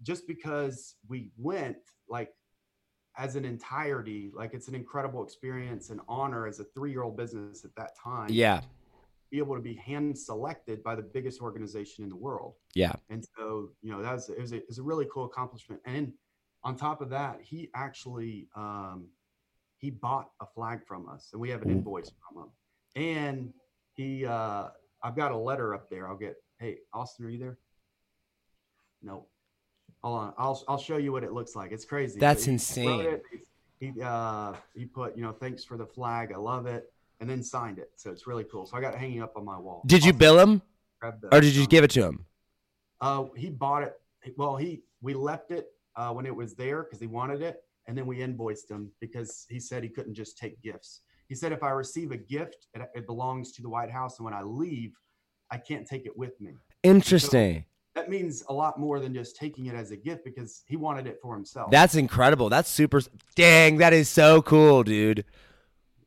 just 0.03 0.25
because 0.25 0.95
we 1.09 1.29
went 1.37 1.77
like 2.07 2.31
as 3.17 3.35
an 3.35 3.43
entirety, 3.43 4.31
like 4.33 4.53
it's 4.53 4.69
an 4.69 4.75
incredible 4.75 5.21
experience 5.21 5.89
and 5.89 5.99
honor 6.07 6.47
as 6.47 6.61
a 6.61 6.63
three-year-old 6.63 7.17
business 7.17 7.65
at 7.65 7.75
that 7.75 7.91
time 8.01 8.29
Yeah, 8.29 8.61
be 9.29 9.39
able 9.39 9.55
to 9.55 9.61
be 9.61 9.73
hand 9.73 10.17
selected 10.17 10.81
by 10.81 10.95
the 10.95 11.01
biggest 11.01 11.41
organization 11.41 12.05
in 12.05 12.09
the 12.09 12.15
world. 12.15 12.53
yeah. 12.73 12.93
And 13.09 13.25
so, 13.37 13.71
you 13.81 13.91
know, 13.91 14.01
that 14.01 14.13
was 14.13 14.29
it 14.29 14.39
was 14.39 14.53
a, 14.53 14.57
it 14.57 14.65
was 14.69 14.77
a 14.77 14.83
really 14.83 15.07
cool 15.13 15.25
accomplishment. 15.25 15.81
And 15.85 16.13
on 16.63 16.77
top 16.77 17.01
of 17.01 17.09
that, 17.09 17.41
he 17.41 17.69
actually 17.75 18.47
um, 18.55 19.07
he 19.77 19.91
bought 19.91 20.31
a 20.41 20.45
flag 20.45 20.81
from 20.87 21.07
us, 21.07 21.29
and 21.33 21.41
we 21.41 21.49
have 21.49 21.61
an 21.61 21.69
invoice 21.69 22.11
from 22.11 22.43
him. 22.43 22.49
And 22.95 23.53
he, 23.93 24.25
uh, 24.25 24.69
I've 25.03 25.15
got 25.15 25.31
a 25.31 25.37
letter 25.37 25.73
up 25.73 25.89
there. 25.89 26.07
I'll 26.07 26.17
get. 26.17 26.35
Hey, 26.59 26.77
Austin, 26.93 27.25
are 27.25 27.29
you 27.29 27.37
there? 27.37 27.57
No. 29.03 29.27
Hold 30.03 30.19
on. 30.19 30.33
I'll 30.37 30.63
I'll 30.67 30.77
show 30.79 30.97
you 30.97 31.11
what 31.11 31.23
it 31.23 31.31
looks 31.31 31.55
like. 31.55 31.71
It's 31.71 31.85
crazy. 31.85 32.19
That's 32.19 32.45
he 32.45 32.51
insane. 32.51 33.19
He 33.79 33.93
uh 34.03 34.53
he 34.73 34.85
put 34.85 35.15
you 35.15 35.23
know 35.23 35.31
thanks 35.31 35.63
for 35.63 35.77
the 35.77 35.85
flag. 35.85 36.31
I 36.31 36.37
love 36.37 36.65
it, 36.65 36.91
and 37.19 37.29
then 37.29 37.43
signed 37.43 37.77
it. 37.77 37.91
So 37.95 38.11
it's 38.11 38.25
really 38.25 38.43
cool. 38.45 38.65
So 38.65 38.77
I 38.77 38.81
got 38.81 38.95
it 38.95 38.99
hanging 38.99 39.21
up 39.21 39.33
on 39.35 39.45
my 39.45 39.57
wall. 39.57 39.83
Did 39.85 40.03
you 40.03 40.13
I'll 40.13 40.17
bill 40.17 40.39
him 40.39 40.61
the 41.01 41.29
or 41.31 41.41
did 41.41 41.55
you 41.55 41.67
give 41.67 41.83
it 41.83 41.91
to 41.91 42.03
him? 42.03 42.25
Uh, 43.01 43.25
he 43.35 43.49
bought 43.49 43.83
it. 43.83 43.99
Well, 44.35 44.55
he 44.55 44.81
we 45.01 45.13
left 45.13 45.51
it 45.51 45.67
uh, 45.95 46.11
when 46.11 46.25
it 46.25 46.35
was 46.35 46.55
there 46.55 46.83
because 46.83 46.99
he 46.99 47.07
wanted 47.07 47.41
it, 47.41 47.63
and 47.87 47.97
then 47.97 48.05
we 48.05 48.21
invoiced 48.21 48.69
him 48.69 48.91
because 48.99 49.45
he 49.49 49.59
said 49.59 49.83
he 49.83 49.89
couldn't 49.89 50.13
just 50.13 50.37
take 50.37 50.61
gifts. 50.61 51.01
He 51.27 51.35
said 51.35 51.51
if 51.51 51.63
I 51.63 51.69
receive 51.69 52.11
a 52.11 52.17
gift, 52.17 52.67
it, 52.73 52.81
it 52.93 53.05
belongs 53.05 53.51
to 53.53 53.61
the 53.61 53.69
White 53.69 53.91
House, 53.91 54.19
and 54.19 54.25
when 54.25 54.33
I 54.33 54.43
leave, 54.43 54.93
I 55.51 55.57
can't 55.57 55.85
take 55.87 56.05
it 56.05 56.17
with 56.17 56.39
me. 56.39 56.51
Interesting. 56.83 57.65
That 57.95 58.09
means 58.09 58.43
a 58.47 58.53
lot 58.53 58.79
more 58.79 58.99
than 58.99 59.13
just 59.13 59.35
taking 59.35 59.65
it 59.65 59.75
as 59.75 59.91
a 59.91 59.97
gift 59.97 60.23
because 60.23 60.63
he 60.67 60.75
wanted 60.75 61.07
it 61.07 61.17
for 61.21 61.33
himself. 61.33 61.71
That's 61.71 61.95
incredible. 61.95 62.49
That's 62.49 62.69
super. 62.69 63.01
Dang, 63.35 63.77
that 63.77 63.91
is 63.91 64.07
so 64.07 64.41
cool, 64.41 64.83
dude. 64.83 65.25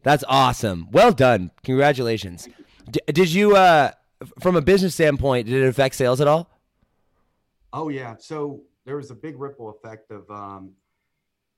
That's 0.02 0.24
awesome. 0.28 0.88
Well 0.92 1.12
done. 1.12 1.50
Congratulations. 1.64 2.48
D- 2.90 3.00
did 3.06 3.32
you, 3.32 3.56
uh, 3.56 3.90
from 4.38 4.56
a 4.56 4.62
business 4.62 4.94
standpoint, 4.94 5.46
did 5.46 5.62
it 5.62 5.66
affect 5.66 5.96
sales 5.96 6.20
at 6.20 6.28
all? 6.28 6.48
Oh 7.72 7.88
yeah. 7.88 8.14
So 8.18 8.62
there 8.86 8.96
was 8.96 9.10
a 9.10 9.14
big 9.14 9.38
ripple 9.38 9.70
effect 9.70 10.10
of 10.10 10.30
um 10.30 10.72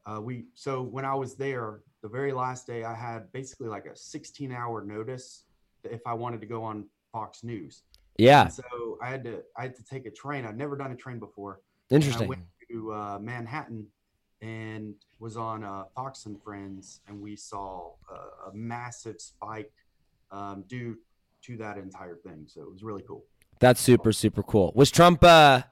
uh 0.06 0.20
we 0.20 0.46
so 0.54 0.82
when 0.82 1.04
I 1.04 1.14
was 1.14 1.34
there, 1.34 1.80
the 2.02 2.08
very 2.08 2.32
last 2.32 2.66
day 2.66 2.84
I 2.84 2.94
had 2.94 3.30
basically 3.32 3.68
like 3.68 3.86
a 3.86 3.96
16 3.96 4.52
hour 4.52 4.84
notice 4.84 5.44
if 5.84 6.00
I 6.06 6.14
wanted 6.14 6.40
to 6.40 6.46
go 6.46 6.62
on 6.62 6.86
Fox 7.12 7.44
News. 7.44 7.82
Yeah. 8.18 8.42
And 8.42 8.52
so 8.52 8.98
I 9.02 9.08
had 9.10 9.24
to 9.24 9.42
I 9.56 9.62
had 9.62 9.76
to 9.76 9.84
take 9.84 10.06
a 10.06 10.10
train. 10.10 10.44
I'd 10.44 10.58
never 10.58 10.76
done 10.76 10.92
a 10.92 10.96
train 10.96 11.18
before. 11.18 11.60
And 11.90 12.02
I 12.02 12.06
Interesting. 12.06 12.28
went 12.28 12.42
to 12.70 12.92
uh, 12.92 13.18
Manhattan 13.20 13.86
and 14.40 14.94
was 15.20 15.36
on 15.36 15.62
uh, 15.62 15.84
Fox 15.94 16.26
and 16.26 16.42
Friends, 16.42 17.00
and 17.06 17.20
we 17.20 17.36
saw 17.36 17.92
a, 18.10 18.50
a 18.50 18.54
massive 18.54 19.20
spike 19.20 19.72
um, 20.32 20.64
due 20.66 20.98
to 21.42 21.56
that 21.58 21.78
entire 21.78 22.16
thing. 22.16 22.44
So 22.48 22.62
it 22.62 22.72
was 22.72 22.82
really 22.82 23.02
cool. 23.06 23.24
That's 23.60 23.80
super, 23.80 24.12
super 24.12 24.42
cool. 24.42 24.72
Was 24.74 24.90
Trump, 24.90 25.22
uh, 25.22 25.62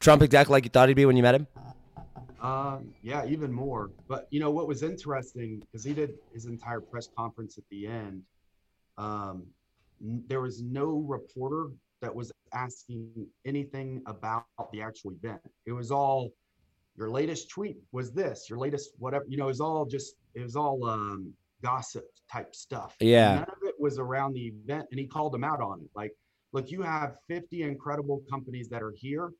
Trump 0.00 0.22
exactly 0.22 0.52
like 0.52 0.64
you 0.64 0.70
thought 0.70 0.88
he'd 0.88 0.94
be 0.94 1.06
when 1.06 1.16
you 1.16 1.22
met 1.22 1.36
him? 1.36 1.46
Um, 2.40 2.94
yeah, 3.02 3.26
even 3.26 3.52
more. 3.52 3.90
But 4.08 4.28
you 4.30 4.40
know 4.40 4.50
what 4.50 4.68
was 4.68 4.82
interesting 4.82 5.60
because 5.60 5.84
he 5.84 5.92
did 5.92 6.14
his 6.32 6.46
entire 6.46 6.80
press 6.80 7.08
conference 7.16 7.58
at 7.58 7.64
the 7.70 7.86
end. 7.86 8.22
Um, 8.96 9.44
n- 10.00 10.22
there 10.28 10.40
was 10.40 10.62
no 10.62 11.04
reporter 11.06 11.70
that 12.00 12.14
was 12.14 12.32
asking 12.52 13.26
anything 13.44 14.02
about 14.06 14.44
the 14.72 14.82
actual 14.82 15.12
event. 15.12 15.40
It 15.66 15.72
was 15.72 15.90
all 15.90 16.32
your 16.96 17.10
latest 17.10 17.48
tweet 17.50 17.78
was 17.92 18.12
this, 18.12 18.48
your 18.48 18.58
latest 18.58 18.90
whatever. 18.98 19.24
You 19.28 19.36
know, 19.36 19.44
it 19.44 19.48
was 19.48 19.60
all 19.60 19.84
just 19.84 20.14
it 20.34 20.42
was 20.42 20.56
all 20.56 20.84
um, 20.84 21.32
gossip 21.62 22.04
type 22.30 22.54
stuff. 22.54 22.94
Yeah. 23.00 23.36
None 23.36 23.42
of 23.42 23.62
it 23.64 23.74
was 23.78 23.98
around 23.98 24.34
the 24.34 24.46
event, 24.46 24.86
and 24.90 25.00
he 25.00 25.06
called 25.06 25.32
them 25.32 25.44
out 25.44 25.60
on 25.60 25.80
it. 25.80 25.90
Like, 25.94 26.12
look, 26.52 26.70
you 26.70 26.82
have 26.82 27.16
50 27.28 27.62
incredible 27.62 28.22
companies 28.30 28.68
that 28.68 28.82
are 28.82 28.94
here 28.96 29.32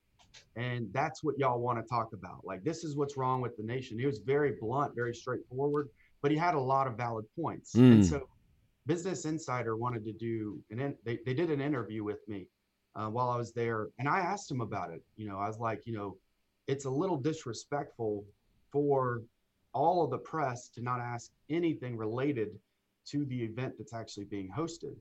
and 0.57 0.89
that's 0.93 1.23
what 1.23 1.39
y'all 1.39 1.61
want 1.61 1.79
to 1.79 1.85
talk 1.89 2.13
about. 2.13 2.45
Like 2.45 2.65
this 2.65 2.85
is 2.85 2.97
what's 2.97 3.17
wrong 3.17 3.41
with 3.41 3.57
the 3.57 3.63
nation. 3.63 3.99
He 3.99 4.07
was 4.07 4.19
very 4.19 4.55
blunt 4.61 4.95
very 4.95 5.15
straightforward 5.15 5.89
but 6.21 6.31
he 6.33 6.37
had 6.37 6.55
a 6.55 6.61
lot 6.61 6.87
of 6.89 6.97
valid 6.97 7.25
points. 7.41 7.75
And 7.75 8.01
Mm. 8.01 8.05
so 8.05 8.23
business 8.87 9.25
insider 9.25 9.77
wanted 9.77 10.05
to 10.05 10.13
do 10.13 10.59
and 10.71 10.95
they, 11.05 11.19
they 11.27 11.35
did 11.35 11.51
an 11.51 11.61
interview 11.61 12.03
with 12.03 12.27
me 12.27 12.47
uh, 12.97 13.09
while 13.09 13.29
i 13.29 13.37
was 13.37 13.53
there 13.53 13.89
and 13.99 14.09
i 14.09 14.19
asked 14.19 14.51
him 14.51 14.63
about 14.63 14.91
it 14.91 15.03
you 15.17 15.29
know 15.29 15.39
i 15.39 15.47
was 15.47 15.59
like 15.59 15.81
you 15.85 15.93
know 15.93 16.17
it's 16.69 16.87
a 16.87 16.91
little 16.91 17.19
disrespectful 17.19 18.25
for 18.73 19.23
all 19.75 20.03
of 20.05 20.11
the 20.11 20.19
press 20.19 20.69
to 20.71 20.83
not 20.83 21.01
ask 21.01 21.31
anything 21.51 21.97
related 21.97 22.49
to 23.07 23.25
the 23.27 23.43
event 23.43 23.75
that's 23.79 23.95
actually 23.95 24.25
being 24.25 24.51
hosted. 24.57 24.95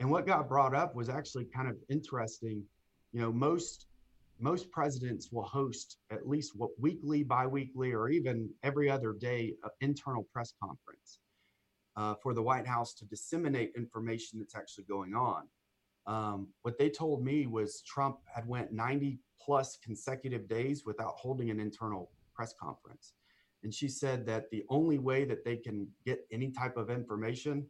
And 0.00 0.10
what 0.10 0.26
got 0.26 0.48
brought 0.48 0.74
up 0.74 0.94
was 0.94 1.08
actually 1.08 1.44
kind 1.46 1.68
of 1.68 1.76
interesting. 1.88 2.62
You 3.12 3.20
know 3.20 3.32
most 3.32 3.86
most 4.40 4.70
presidents 4.70 5.30
will 5.30 5.44
host 5.44 5.98
at 6.10 6.28
least 6.28 6.52
what 6.56 6.70
weekly, 6.78 7.22
biweekly, 7.22 7.92
or 7.92 8.08
even 8.08 8.50
every 8.62 8.90
other 8.90 9.12
day 9.12 9.54
an 9.62 9.70
internal 9.80 10.26
press 10.32 10.52
conference 10.62 11.18
uh, 11.96 12.14
for 12.22 12.34
the 12.34 12.42
White 12.42 12.66
House 12.66 12.94
to 12.94 13.04
disseminate 13.04 13.72
information 13.76 14.38
that's 14.38 14.56
actually 14.56 14.84
going 14.84 15.14
on. 15.14 15.44
Um, 16.06 16.48
what 16.62 16.78
they 16.78 16.90
told 16.90 17.24
me 17.24 17.46
was 17.46 17.82
Trump 17.82 18.18
had 18.32 18.46
went 18.46 18.72
90 18.72 19.20
plus 19.40 19.78
consecutive 19.82 20.48
days 20.48 20.82
without 20.84 21.14
holding 21.16 21.50
an 21.50 21.60
internal 21.60 22.10
press 22.34 22.54
conference. 22.60 23.14
And 23.62 23.72
she 23.72 23.88
said 23.88 24.26
that 24.26 24.50
the 24.50 24.64
only 24.68 24.98
way 24.98 25.24
that 25.24 25.44
they 25.44 25.56
can 25.56 25.88
get 26.04 26.26
any 26.30 26.50
type 26.50 26.76
of 26.76 26.90
information 26.90 27.66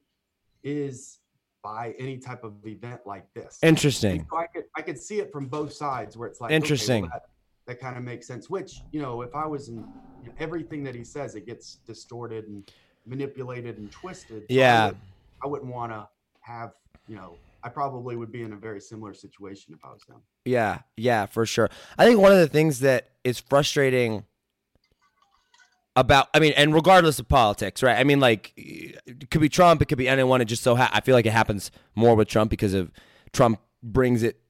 is 0.64 1.20
by 1.64 1.94
any 1.98 2.18
type 2.18 2.44
of 2.44 2.52
event 2.66 3.00
like 3.06 3.24
this. 3.34 3.58
Interesting. 3.62 4.26
so 4.30 4.36
I 4.36 4.46
could 4.46 4.64
I 4.76 4.82
could 4.82 4.98
see 4.98 5.18
it 5.18 5.32
from 5.32 5.46
both 5.46 5.72
sides 5.72 6.16
where 6.16 6.28
it's 6.28 6.40
like 6.40 6.48
okay, 6.50 6.54
well, 6.54 6.62
Interesting. 6.62 7.02
that, 7.06 7.22
that 7.66 7.80
kind 7.80 7.96
of 7.96 8.04
makes 8.04 8.26
sense. 8.28 8.48
Which 8.50 8.82
you 8.92 9.00
know, 9.00 9.22
if 9.22 9.34
I 9.34 9.46
was 9.46 9.68
in 9.68 9.76
you 10.22 10.28
know, 10.28 10.34
everything 10.38 10.84
that 10.84 10.94
he 10.94 11.02
says, 11.02 11.34
it 11.34 11.46
gets 11.46 11.76
distorted 11.86 12.46
and 12.46 12.70
manipulated 13.06 13.78
and 13.78 13.90
twisted. 13.90 14.42
So 14.42 14.46
I 14.50 14.54
Yeah. 14.54 14.86
would- 14.88 14.96
I 15.42 15.46
wouldn't 15.46 15.70
want 15.72 15.90
to 15.92 16.08
have 16.42 16.72
you 17.08 17.16
know. 17.16 17.34
I 17.62 17.70
probably 17.70 18.14
would 18.16 18.30
be 18.30 18.42
in 18.42 18.52
a 18.52 18.56
very 18.56 18.78
similar 18.80 19.14
situation 19.14 19.72
if 19.74 19.82
I 19.84 19.90
was 19.90 20.02
them. 20.06 20.20
Yeah, 20.44 20.80
yeah, 20.98 21.24
for 21.24 21.46
sure. 21.46 21.70
I 21.96 22.04
think 22.04 22.20
one 22.20 22.30
of 22.30 22.36
the 22.38 22.46
things 22.46 22.80
that 22.80 23.08
is 23.24 23.40
frustrating 23.40 24.24
about, 25.96 26.28
I 26.34 26.40
mean, 26.40 26.52
and 26.56 26.74
regardless 26.74 27.18
of 27.18 27.28
politics, 27.28 27.82
right? 27.82 27.98
I 27.98 28.04
mean, 28.04 28.20
like, 28.20 28.52
it 28.56 29.30
could 29.30 29.40
be 29.40 29.48
Trump, 29.48 29.82
it 29.82 29.86
could 29.86 29.98
be 29.98 30.08
anyone. 30.08 30.40
It 30.40 30.46
just 30.46 30.62
so 30.62 30.74
ha- 30.74 30.90
I 30.92 31.00
feel 31.00 31.14
like 31.14 31.26
it 31.26 31.32
happens 31.32 31.70
more 31.94 32.14
with 32.14 32.28
Trump 32.28 32.50
because 32.50 32.74
of 32.74 32.90
Trump 33.32 33.60
brings 33.82 34.22
it 34.22 34.40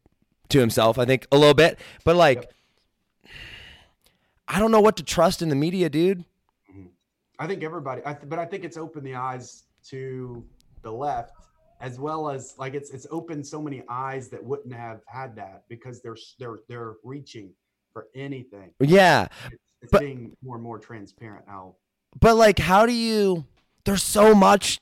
to 0.50 0.60
himself. 0.60 0.98
I 0.98 1.04
think 1.04 1.26
a 1.32 1.36
little 1.36 1.54
bit, 1.54 1.78
but 2.04 2.16
like, 2.16 2.50
I 4.46 4.58
don't 4.58 4.70
know 4.70 4.80
what 4.80 4.96
to 4.96 5.02
trust 5.02 5.42
in 5.42 5.48
the 5.48 5.56
media, 5.56 5.88
dude. 5.88 6.24
Mm-hmm. 6.70 6.86
I 7.38 7.46
think 7.46 7.62
everybody, 7.62 8.02
I 8.04 8.14
th- 8.14 8.28
but 8.28 8.38
I 8.38 8.44
think 8.44 8.64
it's 8.64 8.76
opened 8.76 9.06
the 9.06 9.14
eyes 9.14 9.64
to 9.88 10.44
the 10.82 10.92
left 10.92 11.32
as 11.80 11.98
well 11.98 12.30
as 12.30 12.54
like 12.58 12.74
it's 12.74 12.90
it's 12.90 13.06
opened 13.10 13.46
so 13.46 13.60
many 13.60 13.82
eyes 13.88 14.28
that 14.28 14.42
wouldn't 14.42 14.74
have 14.74 15.00
had 15.06 15.36
that 15.36 15.64
because 15.68 16.00
they're 16.02 16.16
they're 16.38 16.58
they're 16.68 16.94
reaching 17.04 17.50
for 17.92 18.06
anything. 18.14 18.70
Yeah, 18.80 19.28
It's, 19.46 19.62
it's 19.84 19.92
But- 19.92 20.00
being 20.00 20.36
more 20.42 20.56
and 20.56 20.64
more 20.64 20.78
transparent 20.78 21.46
now. 21.46 21.76
but 22.20 22.36
like, 22.36 22.58
how 22.58 22.84
do 22.86 22.92
you? 22.92 23.44
There's 23.84 24.02
so 24.02 24.34
much. 24.34 24.78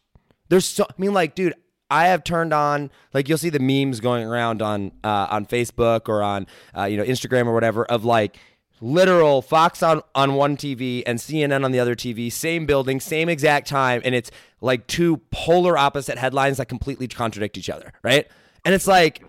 There's 0.49 0.65
so. 0.65 0.85
I 0.85 0.95
mean, 0.99 1.13
like, 1.13 1.35
dude, 1.35 1.55
I 1.91 2.07
have 2.07 2.25
turned 2.25 2.53
on. 2.53 2.91
Like, 3.13 3.29
you'll 3.29 3.39
see 3.39 3.51
the 3.51 3.59
memes 3.59 4.01
going 4.01 4.25
around 4.27 4.63
on 4.63 4.93
uh, 5.03 5.27
on 5.31 5.47
Facebook 5.47 6.09
or 6.09 6.23
on 6.23 6.47
uh, 6.77 6.85
you 6.85 6.97
know 6.97 7.05
Instagram 7.05 7.47
or 7.47 7.53
whatever 7.55 7.85
of 7.85 8.05
like 8.05 8.37
literal 8.81 9.43
Fox 9.43 9.83
on 9.83 10.03
on 10.15 10.35
one 10.35 10.57
TV 10.57 11.03
and 11.07 11.19
CNN 11.19 11.65
on 11.65 11.73
the 11.73 11.81
other 11.81 11.95
TV, 11.95 12.31
same 12.31 12.67
building, 12.67 13.01
same 13.01 13.29
exact 13.29 13.67
time, 13.69 14.03
and 14.05 14.15
it's 14.15 14.31
like 14.61 14.87
two 14.87 15.19
polar 15.31 15.77
opposite 15.79 16.19
headlines 16.19 16.59
that 16.59 16.67
completely 16.67 17.09
contradict 17.09 17.57
each 17.59 17.71
other, 17.71 17.93
right? 18.03 18.29
And 18.65 18.75
it's 18.75 18.87
like, 18.87 19.25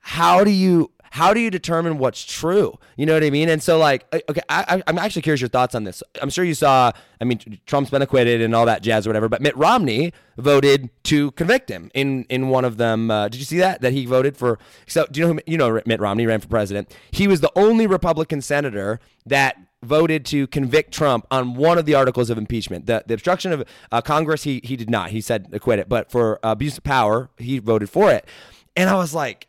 how 0.00 0.44
do 0.44 0.50
you 0.50 0.90
how 1.12 1.34
do 1.34 1.40
you 1.40 1.50
determine 1.50 1.98
what's 1.98 2.24
true? 2.24 2.78
You 2.96 3.04
know 3.04 3.12
what 3.12 3.22
I 3.22 3.28
mean? 3.28 3.50
And 3.50 3.62
so, 3.62 3.76
like, 3.76 4.06
okay, 4.30 4.40
I, 4.48 4.82
I'm 4.86 4.96
actually 4.96 5.20
curious 5.20 5.42
your 5.42 5.50
thoughts 5.50 5.74
on 5.74 5.84
this. 5.84 6.02
I'm 6.22 6.30
sure 6.30 6.42
you 6.42 6.54
saw. 6.54 6.90
I 7.20 7.24
mean, 7.24 7.60
Trump's 7.66 7.90
been 7.90 8.00
acquitted 8.00 8.40
and 8.40 8.54
all 8.54 8.64
that 8.64 8.82
jazz 8.82 9.06
or 9.06 9.10
whatever, 9.10 9.28
but 9.28 9.42
Mitt 9.42 9.54
Romney 9.54 10.14
voted 10.38 10.88
to 11.04 11.32
convict 11.32 11.68
him 11.68 11.90
in 11.92 12.24
in 12.30 12.48
one 12.48 12.64
of 12.64 12.78
them. 12.78 13.10
Uh, 13.10 13.28
did 13.28 13.40
you 13.40 13.44
see 13.44 13.58
that? 13.58 13.82
That 13.82 13.92
he 13.92 14.06
voted 14.06 14.38
for. 14.38 14.58
So, 14.86 15.06
do 15.10 15.20
you 15.20 15.26
know 15.26 15.34
who 15.34 15.40
you 15.46 15.58
know? 15.58 15.82
Mitt 15.84 16.00
Romney 16.00 16.24
ran 16.24 16.40
for 16.40 16.48
president. 16.48 16.90
He 17.10 17.28
was 17.28 17.42
the 17.42 17.52
only 17.54 17.86
Republican 17.86 18.40
senator 18.40 18.98
that 19.26 19.58
voted 19.82 20.24
to 20.24 20.46
convict 20.46 20.94
Trump 20.94 21.26
on 21.30 21.56
one 21.56 21.76
of 21.76 21.84
the 21.84 21.94
articles 21.94 22.30
of 22.30 22.38
impeachment. 22.38 22.86
The, 22.86 23.04
the 23.06 23.12
obstruction 23.12 23.52
of 23.52 23.64
uh, 23.90 24.00
Congress, 24.00 24.44
he 24.44 24.62
he 24.64 24.76
did 24.76 24.88
not. 24.88 25.10
He 25.10 25.20
said 25.20 25.50
acquit 25.52 25.78
it, 25.78 25.90
but 25.90 26.10
for 26.10 26.40
abuse 26.42 26.78
of 26.78 26.84
power, 26.84 27.28
he 27.36 27.58
voted 27.58 27.90
for 27.90 28.10
it. 28.10 28.26
And 28.74 28.88
I 28.88 28.94
was 28.94 29.12
like, 29.12 29.48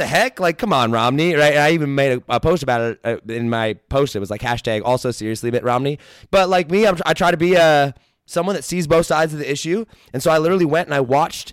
the 0.00 0.06
heck? 0.06 0.40
Like, 0.40 0.58
come 0.58 0.72
on, 0.72 0.90
Romney, 0.90 1.34
right? 1.34 1.56
I 1.56 1.70
even 1.72 1.94
made 1.94 2.18
a, 2.18 2.22
a 2.36 2.40
post 2.40 2.62
about 2.62 2.80
it 2.80 3.00
uh, 3.04 3.16
in 3.28 3.48
my 3.48 3.74
post. 3.88 4.16
It 4.16 4.18
was 4.18 4.30
like 4.30 4.40
hashtag 4.40 4.82
also 4.84 5.10
seriously 5.10 5.50
Mitt 5.50 5.62
Romney. 5.62 5.98
But 6.30 6.48
like 6.48 6.70
me, 6.70 6.86
I'm, 6.86 6.96
I 7.06 7.14
try 7.14 7.30
to 7.30 7.36
be 7.36 7.56
uh, 7.56 7.92
someone 8.26 8.56
that 8.56 8.64
sees 8.64 8.86
both 8.86 9.06
sides 9.06 9.32
of 9.32 9.38
the 9.38 9.50
issue, 9.50 9.84
and 10.12 10.22
so 10.22 10.30
I 10.30 10.38
literally 10.38 10.64
went 10.64 10.88
and 10.88 10.94
I 10.94 11.00
watched, 11.00 11.52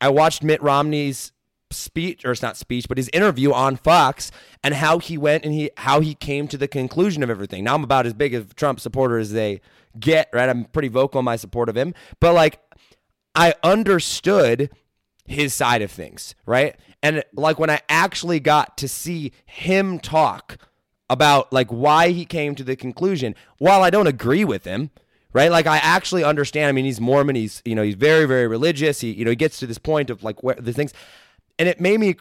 I 0.00 0.08
watched 0.08 0.42
Mitt 0.42 0.62
Romney's 0.62 1.32
speech, 1.70 2.24
or 2.24 2.32
it's 2.32 2.42
not 2.42 2.56
speech, 2.56 2.86
but 2.88 2.98
his 2.98 3.10
interview 3.12 3.52
on 3.52 3.76
Fox, 3.76 4.30
and 4.62 4.74
how 4.74 4.98
he 4.98 5.16
went 5.16 5.44
and 5.44 5.52
he 5.52 5.70
how 5.78 6.00
he 6.00 6.14
came 6.14 6.48
to 6.48 6.58
the 6.58 6.68
conclusion 6.68 7.22
of 7.22 7.30
everything. 7.30 7.64
Now 7.64 7.74
I'm 7.74 7.84
about 7.84 8.06
as 8.06 8.14
big 8.14 8.34
a 8.34 8.44
Trump 8.44 8.80
supporter 8.80 9.18
as 9.18 9.32
they 9.32 9.60
get, 9.98 10.28
right? 10.32 10.48
I'm 10.48 10.64
pretty 10.64 10.88
vocal 10.88 11.20
in 11.20 11.24
my 11.24 11.36
support 11.36 11.68
of 11.68 11.76
him, 11.76 11.94
but 12.20 12.34
like 12.34 12.60
I 13.34 13.54
understood 13.62 14.70
his 15.26 15.54
side 15.54 15.82
of 15.82 15.90
things, 15.90 16.34
right? 16.46 16.76
And 17.04 17.22
like 17.34 17.58
when 17.58 17.68
I 17.68 17.82
actually 17.90 18.40
got 18.40 18.78
to 18.78 18.88
see 18.88 19.32
him 19.44 20.00
talk 20.00 20.56
about 21.10 21.52
like 21.52 21.68
why 21.68 22.08
he 22.08 22.24
came 22.24 22.54
to 22.54 22.64
the 22.64 22.76
conclusion, 22.76 23.34
while 23.58 23.82
I 23.82 23.90
don't 23.90 24.06
agree 24.06 24.42
with 24.42 24.64
him, 24.64 24.90
right? 25.34 25.50
Like 25.50 25.66
I 25.66 25.76
actually 25.76 26.24
understand. 26.24 26.70
I 26.70 26.72
mean, 26.72 26.86
he's 26.86 27.02
Mormon. 27.02 27.36
He's 27.36 27.60
you 27.66 27.74
know 27.74 27.82
he's 27.82 27.94
very 27.94 28.24
very 28.24 28.46
religious. 28.46 29.02
He 29.02 29.12
you 29.12 29.26
know 29.26 29.32
he 29.32 29.36
gets 29.36 29.58
to 29.58 29.66
this 29.66 29.76
point 29.76 30.08
of 30.08 30.24
like 30.24 30.42
where 30.42 30.54
the 30.54 30.72
things, 30.72 30.94
and 31.58 31.68
it 31.68 31.78
made 31.78 32.00
me 32.00 32.16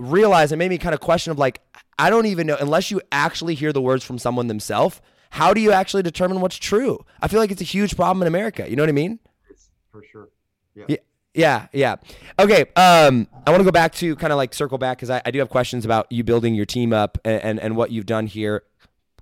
realize. 0.00 0.50
It 0.50 0.56
made 0.56 0.70
me 0.70 0.78
kind 0.78 0.94
of 0.94 1.00
question 1.00 1.30
of 1.30 1.38
like 1.38 1.60
I 1.96 2.10
don't 2.10 2.26
even 2.26 2.48
know 2.48 2.56
unless 2.60 2.90
you 2.90 3.00
actually 3.12 3.54
hear 3.54 3.72
the 3.72 3.80
words 3.80 4.02
from 4.02 4.18
someone 4.18 4.48
themselves. 4.48 5.00
How 5.30 5.54
do 5.54 5.60
you 5.60 5.70
actually 5.70 6.02
determine 6.02 6.40
what's 6.40 6.56
true? 6.56 7.06
I 7.22 7.28
feel 7.28 7.38
like 7.38 7.52
it's 7.52 7.62
a 7.62 7.64
huge 7.64 7.94
problem 7.94 8.20
in 8.22 8.26
America. 8.26 8.68
You 8.68 8.74
know 8.74 8.82
what 8.82 8.88
I 8.88 8.92
mean? 8.92 9.20
It's 9.48 9.70
for 9.92 10.02
sure. 10.02 10.30
Yeah. 10.74 10.86
Yeah. 10.88 10.96
Yeah, 11.34 11.66
yeah. 11.72 11.96
Okay. 12.38 12.62
Um, 12.76 13.26
I 13.44 13.50
want 13.50 13.60
to 13.60 13.64
go 13.64 13.72
back 13.72 13.92
to 13.94 14.14
kind 14.16 14.32
of 14.32 14.36
like 14.36 14.54
circle 14.54 14.78
back 14.78 14.98
because 14.98 15.10
I, 15.10 15.20
I 15.26 15.32
do 15.32 15.40
have 15.40 15.50
questions 15.50 15.84
about 15.84 16.10
you 16.10 16.22
building 16.22 16.54
your 16.54 16.64
team 16.64 16.92
up 16.92 17.18
and, 17.24 17.42
and, 17.42 17.60
and 17.60 17.76
what 17.76 17.90
you've 17.90 18.06
done 18.06 18.26
here. 18.26 18.62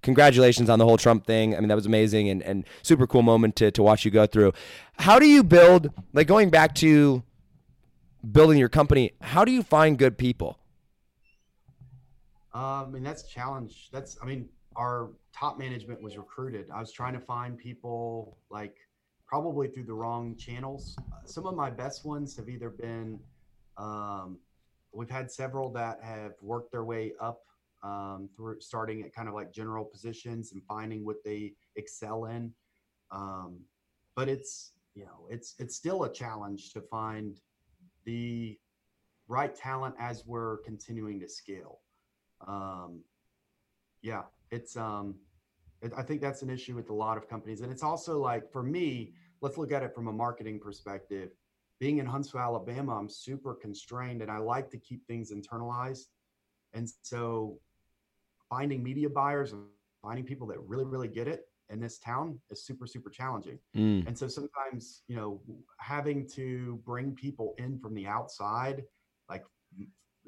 Congratulations 0.03 0.69
on 0.69 0.79
the 0.79 0.85
whole 0.85 0.99
Trump 0.99 1.27
thing. 1.27 1.57
I 1.57 1.61
mean, 1.61 1.69
that 1.69 1.75
was 1.75 1.87
amazing 1.87 2.29
and, 2.29 2.43
and 2.43 2.65
super 2.83 3.07
cool 3.07 3.23
moment 3.23 3.57
to, 3.57 3.71
to 3.71 3.83
watch 3.83 4.05
you 4.05 4.11
go 4.11 4.27
through. 4.27 4.53
How 4.99 5.19
do 5.19 5.27
you 5.27 5.43
build, 5.43 5.91
like 6.13 6.27
going 6.27 6.51
back 6.51 6.75
to 6.77 7.23
building 8.31 8.59
your 8.59 8.69
company, 8.69 9.13
how 9.21 9.45
do 9.45 9.53
you 9.53 9.63
find 9.63 9.97
good 9.97 10.19
people? 10.19 10.59
Um, 12.53 12.63
I 12.63 12.87
mean, 12.87 13.03
that's 13.03 13.23
challenge. 13.23 13.89
That's, 13.93 14.19
I 14.23 14.27
mean, 14.27 14.49
our 14.77 15.09
top 15.35 15.59
management 15.59 16.03
was 16.03 16.19
recruited. 16.19 16.67
I 16.75 16.81
was 16.81 16.93
trying 16.93 17.15
to 17.15 17.21
find 17.21 17.57
people 17.57 18.37
like 18.51 18.77
probably 19.33 19.67
through 19.67 19.85
the 19.85 19.95
wrong 19.95 20.37
channels. 20.37 20.95
Some 21.25 21.47
of 21.47 21.55
my 21.55 21.71
best 21.71 22.05
ones 22.05 22.37
have 22.37 22.51
either 22.51 22.69
been, 22.69 23.19
um, 23.79 24.39
we've 24.93 25.09
had 25.09 25.31
several 25.31 25.73
that 25.73 26.01
have 26.03 26.33
worked 26.43 26.71
their 26.71 26.85
way 26.85 27.15
up 27.19 27.41
um, 27.83 28.29
through 28.37 28.61
starting 28.61 29.01
at 29.03 29.15
kind 29.15 29.29
of 29.29 29.35
like 29.35 29.51
general 29.51 29.87
positions 29.87 30.53
and 30.53 30.63
finding 30.69 31.03
what 31.03 31.17
they 31.25 31.55
excel 31.77 32.27
in. 32.27 32.53
Um, 33.11 33.61
but 34.15 34.29
it's, 34.29 34.73
you 34.95 35.07
know, 35.07 35.27
it's, 35.31 35.55
it's 35.59 35.75
still 35.77 36.05
a 36.05 36.13
challenge 36.13 36.75
to 36.75 36.83
find 36.83 37.41
the 38.05 38.59
right 39.29 39.55
talent 39.55 39.95
as 39.99 40.25
we're 40.27 40.59
continuing 40.59 41.19
to 41.21 41.29
scale. 41.29 41.79
Um, 42.47 43.01
yeah, 44.03 44.25
it's 44.51 44.77
um, 44.77 45.15
it, 45.81 45.95
I 45.97 46.03
think 46.03 46.21
that's 46.21 46.43
an 46.43 46.51
issue 46.51 46.75
with 46.75 46.91
a 46.91 46.95
lot 46.95 47.17
of 47.17 47.29
companies, 47.29 47.63
and 47.63 47.73
it's 47.73 47.83
also 47.83 48.21
like 48.21 48.51
for 48.51 48.63
me, 48.63 49.15
let's 49.43 49.59
look 49.59 49.73
at 49.73 49.83
it 49.83 49.95
from 49.95 50.09
a 50.09 50.13
marketing 50.13 50.59
perspective. 50.59 51.31
Being 51.79 51.99
in 51.99 52.07
Huntsville, 52.07 52.41
Alabama, 52.41 52.97
I'm 52.97 53.09
super 53.09 53.55
constrained, 53.55 54.23
and 54.23 54.31
I 54.31 54.39
like 54.39 54.71
to 54.71 54.79
keep 54.79 55.07
things 55.07 55.33
internalized, 55.33 56.07
and 56.73 56.89
so 57.03 57.59
finding 58.49 58.83
media 58.83 59.11
buyers 59.11 59.53
and 59.53 59.63
finding 60.01 60.25
people 60.25 60.47
that 60.47 60.59
really, 60.61 60.85
really 60.85 61.09
get 61.09 61.27
it 61.29 61.49
in 61.71 61.81
this 61.81 61.99
town 61.99 62.39
is 62.51 62.65
super, 62.65 62.87
super 62.87 63.09
challenging. 63.09 63.59
Mm. 63.75 64.07
And 64.07 64.19
so 64.19 64.29
sometimes, 64.29 65.03
you 65.09 65.17
know, 65.17 65.41
having 65.79 66.29
to 66.35 66.81
bring 66.85 67.15
people 67.15 67.55
in 67.59 67.79
from 67.79 67.95
the 67.95 68.07
outside, 68.07 68.83
like, 69.31 69.45
you 69.75 69.87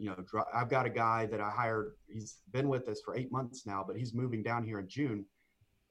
know, 0.09 0.16
I've 0.55 0.70
got 0.70 0.87
a 0.87 0.90
guy 0.90 1.27
that 1.27 1.40
I 1.40 1.50
hired. 1.50 1.92
He's 2.09 2.38
been 2.50 2.68
with 2.68 2.88
us 2.88 3.00
for 3.05 3.14
eight 3.14 3.31
months 3.31 3.66
now, 3.66 3.85
but 3.87 3.96
he's 3.96 4.14
moving 4.14 4.42
down 4.42 4.64
here 4.64 4.79
in 4.79 4.88
June. 4.88 5.27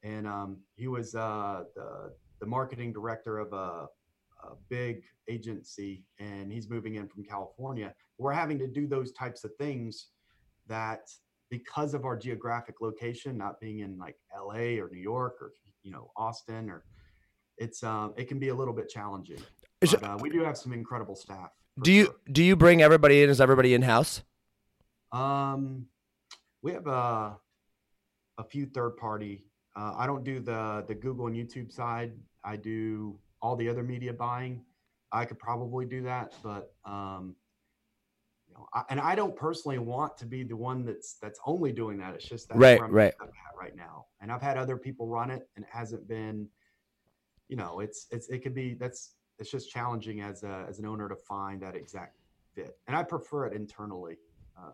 And 0.01 0.27
um, 0.27 0.57
he 0.75 0.88
was 0.88 1.13
uh, 1.13 1.63
the, 1.75 2.13
the 2.43 2.49
marketing 2.49 2.91
director 2.91 3.39
of 3.39 3.53
a, 3.53 3.88
a 4.43 4.56
big 4.67 5.03
agency, 5.29 6.03
and 6.19 6.51
he's 6.51 6.69
moving 6.69 6.95
in 6.95 7.08
from 7.08 7.23
California. 7.23 7.93
We're 8.17 8.34
having 8.34 8.60
to 8.60 8.67
do 8.67 8.86
those 8.86 9.13
types 9.13 9.45
of 9.45 9.56
things 9.56 10.08
that 10.67 11.10
because 11.49 11.93
of 11.93 12.03
our 12.03 12.17
geographic 12.17 12.82
location, 12.82 13.38
not 13.38 13.62
being 13.62 13.79
in 13.79 13.97
like 13.97 14.17
LA 14.38 14.75
or 14.82 14.89
New 14.91 14.99
York 14.99 15.38
or 15.39 15.53
you 15.84 15.91
know 15.91 16.12
Austin 16.17 16.69
or 16.69 16.84
it's 17.58 17.82
um 17.82 18.13
it 18.17 18.27
can 18.27 18.39
be 18.39 18.49
a 18.49 18.56
little 18.56 18.73
bit 18.73 18.89
challenging. 18.89 19.39
But, 19.79 20.03
uh, 20.03 20.17
we 20.19 20.29
do 20.29 20.43
have 20.43 20.58
some 20.58 20.73
incredible 20.73 21.15
staff. 21.15 21.51
Do 21.82 21.93
you 21.93 22.06
sure. 22.06 22.15
do 22.29 22.43
you 22.43 22.58
bring 22.58 22.82
everybody 22.82 23.23
in? 23.23 23.29
Is 23.29 23.39
everybody 23.39 23.73
in 23.73 23.84
house? 23.84 24.21
Um, 25.13 25.86
we 26.62 26.73
have 26.73 26.88
a 26.88 27.38
a 28.38 28.43
few 28.43 28.65
third 28.65 28.97
party. 28.97 29.45
Uh, 29.77 29.93
I 29.97 30.08
don't 30.08 30.25
do 30.25 30.41
the 30.41 30.84
the 30.89 30.95
Google 30.95 31.27
and 31.27 31.36
YouTube 31.36 31.71
side. 31.71 32.12
I 32.43 32.56
do 32.56 33.19
all 33.41 33.56
the 33.56 33.69
other 33.69 33.84
media 33.84 34.13
buying. 34.13 34.63
I 35.12 35.25
could 35.25 35.39
probably 35.39 35.86
do 35.86 36.01
that, 36.03 36.34
but 36.41 36.73
um, 36.86 37.36
you 38.47 38.53
know, 38.56 38.67
I, 38.73 38.84
and 38.89 38.99
I 38.99 39.15
don't 39.15 39.36
personally 39.36 39.77
want 39.77 40.17
to 40.17 40.25
be 40.25 40.43
the 40.43 40.56
one 40.56 40.86
that's 40.86 41.15
that's 41.21 41.39
only 41.45 41.71
doing 41.71 41.97
that. 41.99 42.15
It's 42.15 42.25
just 42.25 42.49
that's 42.49 42.60
Right, 42.60 42.79
where 42.79 42.88
I'm 42.88 42.93
right. 42.93 43.13
at 43.19 43.58
right 43.60 43.75
now. 43.75 44.06
And 44.21 44.32
I've 44.32 44.41
had 44.41 44.58
other 44.58 44.77
people 44.77 45.08
run 45.08 45.29
it, 45.29 45.47
and 45.56 45.63
it 45.65 45.71
hasn't 45.71 46.08
been. 46.08 46.47
You 47.49 47.58
know, 47.58 47.82
it's 47.82 48.08
it's 48.10 48.27
it 48.29 48.39
could 48.39 48.56
be 48.56 48.73
that's 48.73 49.15
it's 49.38 49.51
just 49.51 49.69
challenging 49.69 50.21
as 50.21 50.43
a 50.43 50.65
as 50.67 50.79
an 50.79 50.86
owner 50.86 51.08
to 51.10 51.15
find 51.15 51.62
that 51.62 51.75
exact 51.75 52.17
fit, 52.56 52.77
and 52.88 52.95
I 52.95 53.03
prefer 53.03 53.45
it 53.47 53.53
internally. 53.53 54.17
Um, 54.58 54.73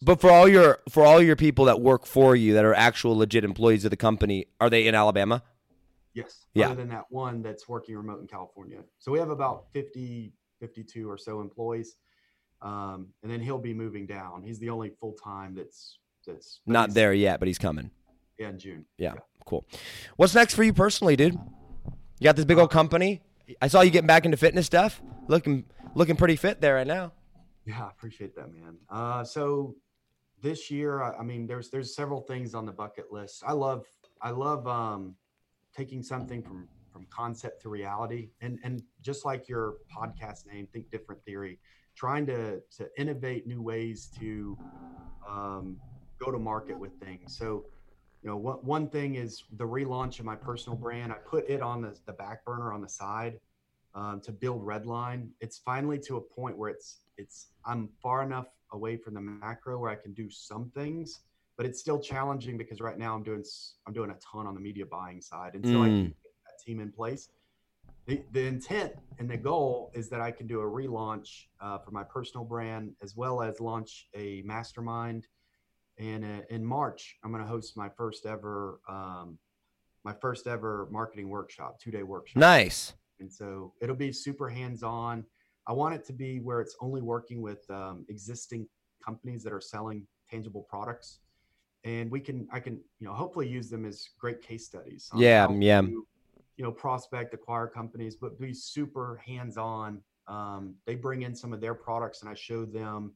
But 0.00 0.20
for 0.20 0.30
all 0.30 0.48
your 0.48 0.78
for 0.88 1.04
all 1.04 1.20
your 1.20 1.36
people 1.36 1.64
that 1.66 1.80
work 1.80 2.06
for 2.06 2.34
you 2.36 2.54
that 2.54 2.64
are 2.64 2.74
actual 2.74 3.16
legit 3.16 3.44
employees 3.44 3.84
of 3.84 3.90
the 3.90 3.96
company, 3.96 4.46
are 4.60 4.70
they 4.70 4.86
in 4.86 4.94
Alabama? 4.94 5.42
Yes. 6.14 6.46
Yeah. 6.54 6.66
Other 6.66 6.76
than 6.76 6.88
that 6.88 7.04
one 7.10 7.42
that's 7.42 7.68
working 7.68 7.96
remote 7.96 8.20
in 8.20 8.26
California. 8.26 8.80
So 8.98 9.12
we 9.12 9.18
have 9.18 9.30
about 9.30 9.66
50, 9.72 10.32
52 10.60 11.10
or 11.10 11.18
so 11.18 11.40
employees. 11.40 11.96
Um, 12.62 13.08
and 13.22 13.30
then 13.30 13.40
he'll 13.40 13.58
be 13.58 13.74
moving 13.74 14.06
down. 14.06 14.42
He's 14.42 14.58
the 14.58 14.70
only 14.70 14.90
full 15.00 15.12
time 15.12 15.54
that's 15.54 15.98
that's 16.26 16.60
Not 16.66 16.94
there 16.94 17.12
yet, 17.12 17.38
but 17.38 17.48
he's 17.48 17.58
coming. 17.58 17.90
Yeah, 18.38 18.48
in 18.48 18.58
June. 18.58 18.86
Yeah, 18.96 19.14
cool. 19.44 19.66
What's 20.16 20.34
next 20.34 20.54
for 20.54 20.62
you 20.62 20.72
personally, 20.72 21.16
dude? 21.16 21.34
You 21.34 22.24
got 22.24 22.36
this 22.36 22.46
big 22.46 22.58
old 22.58 22.70
company. 22.70 23.22
I 23.60 23.68
saw 23.68 23.82
you 23.82 23.90
getting 23.90 24.06
back 24.06 24.24
into 24.24 24.38
fitness 24.38 24.64
stuff. 24.64 25.02
Looking 25.28 25.66
looking 25.94 26.16
pretty 26.16 26.36
fit 26.36 26.60
there 26.60 26.76
right 26.76 26.86
now. 26.86 27.12
Yeah, 27.66 27.84
I 27.84 27.90
appreciate 27.90 28.34
that, 28.36 28.52
man. 28.52 28.76
Uh, 28.90 29.24
so 29.24 29.76
this 30.40 30.70
year, 30.70 31.02
I, 31.02 31.18
I 31.18 31.22
mean, 31.22 31.46
there's 31.46 31.70
there's 31.70 31.94
several 31.94 32.22
things 32.22 32.54
on 32.54 32.66
the 32.66 32.72
bucket 32.72 33.12
list. 33.12 33.42
I 33.46 33.52
love 33.52 33.84
I 34.22 34.30
love 34.30 34.66
um, 34.66 35.16
taking 35.76 36.02
something 36.02 36.42
from 36.42 36.68
from 36.92 37.06
concept 37.10 37.62
to 37.62 37.68
reality, 37.68 38.30
and 38.40 38.58
and 38.64 38.82
just 39.02 39.24
like 39.24 39.48
your 39.48 39.74
podcast 39.94 40.46
name, 40.46 40.68
Think 40.72 40.90
Different 40.90 41.24
Theory, 41.24 41.58
trying 41.94 42.26
to 42.26 42.60
to 42.76 42.88
innovate 42.98 43.46
new 43.46 43.62
ways 43.62 44.10
to 44.18 44.56
um, 45.28 45.76
go 46.18 46.30
to 46.30 46.38
market 46.38 46.78
with 46.78 46.92
things. 47.00 47.36
So. 47.36 47.64
You 48.22 48.30
know, 48.30 48.38
one, 48.38 48.56
one 48.62 48.88
thing 48.88 49.16
is 49.16 49.42
the 49.58 49.66
relaunch 49.66 50.18
of 50.18 50.24
my 50.24 50.34
personal 50.34 50.78
brand. 50.78 51.12
I 51.12 51.16
put 51.16 51.46
it 51.46 51.60
on 51.60 51.82
the, 51.82 51.94
the 52.06 52.14
back 52.14 52.42
burner 52.46 52.72
on 52.72 52.80
the 52.80 52.88
side 52.88 53.38
um, 53.94 54.20
to 54.22 54.32
build 54.32 54.64
Redline. 54.64 55.28
It's 55.40 55.58
finally 55.58 55.98
to 56.00 56.16
a 56.16 56.20
point 56.20 56.56
where 56.58 56.70
it's 56.70 57.00
it's 57.16 57.48
I'm 57.64 57.88
far 58.02 58.22
enough 58.22 58.46
away 58.72 58.96
from 58.96 59.14
the 59.14 59.20
macro 59.20 59.78
where 59.78 59.90
I 59.90 59.94
can 59.94 60.12
do 60.12 60.28
some 60.30 60.70
things, 60.74 61.20
but 61.56 61.66
it's 61.66 61.78
still 61.80 61.98
challenging 62.00 62.56
because 62.56 62.80
right 62.80 62.98
now 62.98 63.14
I'm 63.14 63.22
doing 63.22 63.44
I'm 63.86 63.92
doing 63.92 64.10
a 64.10 64.16
ton 64.32 64.46
on 64.46 64.54
the 64.54 64.60
media 64.60 64.86
buying 64.86 65.20
side 65.20 65.54
until 65.54 65.82
I 65.82 65.86
can 65.88 66.06
Mm. 66.06 66.08
get 66.22 66.32
that 66.46 66.64
team 66.64 66.80
in 66.80 66.90
place. 66.92 67.28
The, 68.06 68.22
the 68.32 68.44
intent 68.46 68.92
and 69.18 69.30
the 69.30 69.36
goal 69.36 69.90
is 69.94 70.08
that 70.10 70.20
I 70.20 70.30
can 70.30 70.46
do 70.46 70.60
a 70.60 70.64
relaunch 70.64 71.46
uh, 71.60 71.78
for 71.78 71.90
my 71.90 72.02
personal 72.04 72.44
brand 72.44 72.94
as 73.02 73.16
well 73.16 73.40
as 73.42 73.60
launch 73.60 74.08
a 74.14 74.42
mastermind. 74.44 75.26
And 75.98 76.24
uh, 76.24 76.42
in 76.50 76.64
March, 76.64 77.16
I'm 77.24 77.30
going 77.30 77.42
to 77.42 77.48
host 77.48 77.76
my 77.76 77.88
first 77.88 78.26
ever 78.26 78.80
um, 78.88 79.38
my 80.04 80.12
first 80.12 80.46
ever 80.46 80.86
marketing 80.90 81.28
workshop, 81.30 81.80
two 81.80 81.90
day 81.90 82.02
workshop. 82.02 82.40
Nice. 82.40 82.92
And 83.20 83.32
so 83.32 83.72
it'll 83.80 83.96
be 83.96 84.12
super 84.12 84.48
hands 84.50 84.82
on. 84.82 85.24
I 85.66 85.72
want 85.72 85.94
it 85.94 86.04
to 86.06 86.12
be 86.12 86.40
where 86.40 86.60
it's 86.60 86.76
only 86.80 87.00
working 87.00 87.40
with 87.40 87.64
um, 87.70 88.04
existing 88.10 88.68
companies 89.02 89.42
that 89.44 89.52
are 89.52 89.62
selling 89.62 90.06
tangible 90.28 90.66
products. 90.68 91.20
And 91.84 92.10
we 92.10 92.20
can, 92.20 92.48
I 92.50 92.60
can, 92.60 92.80
you 92.98 93.06
know, 93.06 93.12
hopefully 93.12 93.46
use 93.48 93.68
them 93.68 93.84
as 93.84 94.08
great 94.18 94.40
case 94.42 94.64
studies. 94.66 95.10
Yeah, 95.14 95.50
yeah. 95.50 95.82
to, 95.82 96.06
you 96.56 96.64
know, 96.64 96.72
prospect, 96.72 97.34
acquire 97.34 97.66
companies, 97.66 98.16
but 98.16 98.38
be 98.40 98.54
super 98.54 99.20
hands 99.24 99.56
on. 99.58 100.00
Um, 100.26 100.76
they 100.86 100.94
bring 100.94 101.22
in 101.22 101.34
some 101.34 101.52
of 101.52 101.60
their 101.60 101.74
products 101.74 102.22
and 102.22 102.30
I 102.30 102.34
show 102.34 102.64
them 102.64 103.12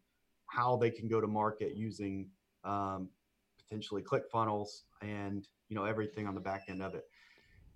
how 0.47 0.77
they 0.77 0.91
can 0.91 1.09
go 1.09 1.21
to 1.21 1.27
market 1.27 1.77
using 1.77 2.29
um, 2.65 3.09
potentially 3.59 4.03
ClickFunnels 4.03 4.83
and, 5.01 5.49
you 5.69 5.77
know, 5.77 5.85
everything 5.85 6.27
on 6.27 6.35
the 6.35 6.41
back 6.41 6.65
end 6.69 6.83
of 6.83 6.95
it. 6.95 7.05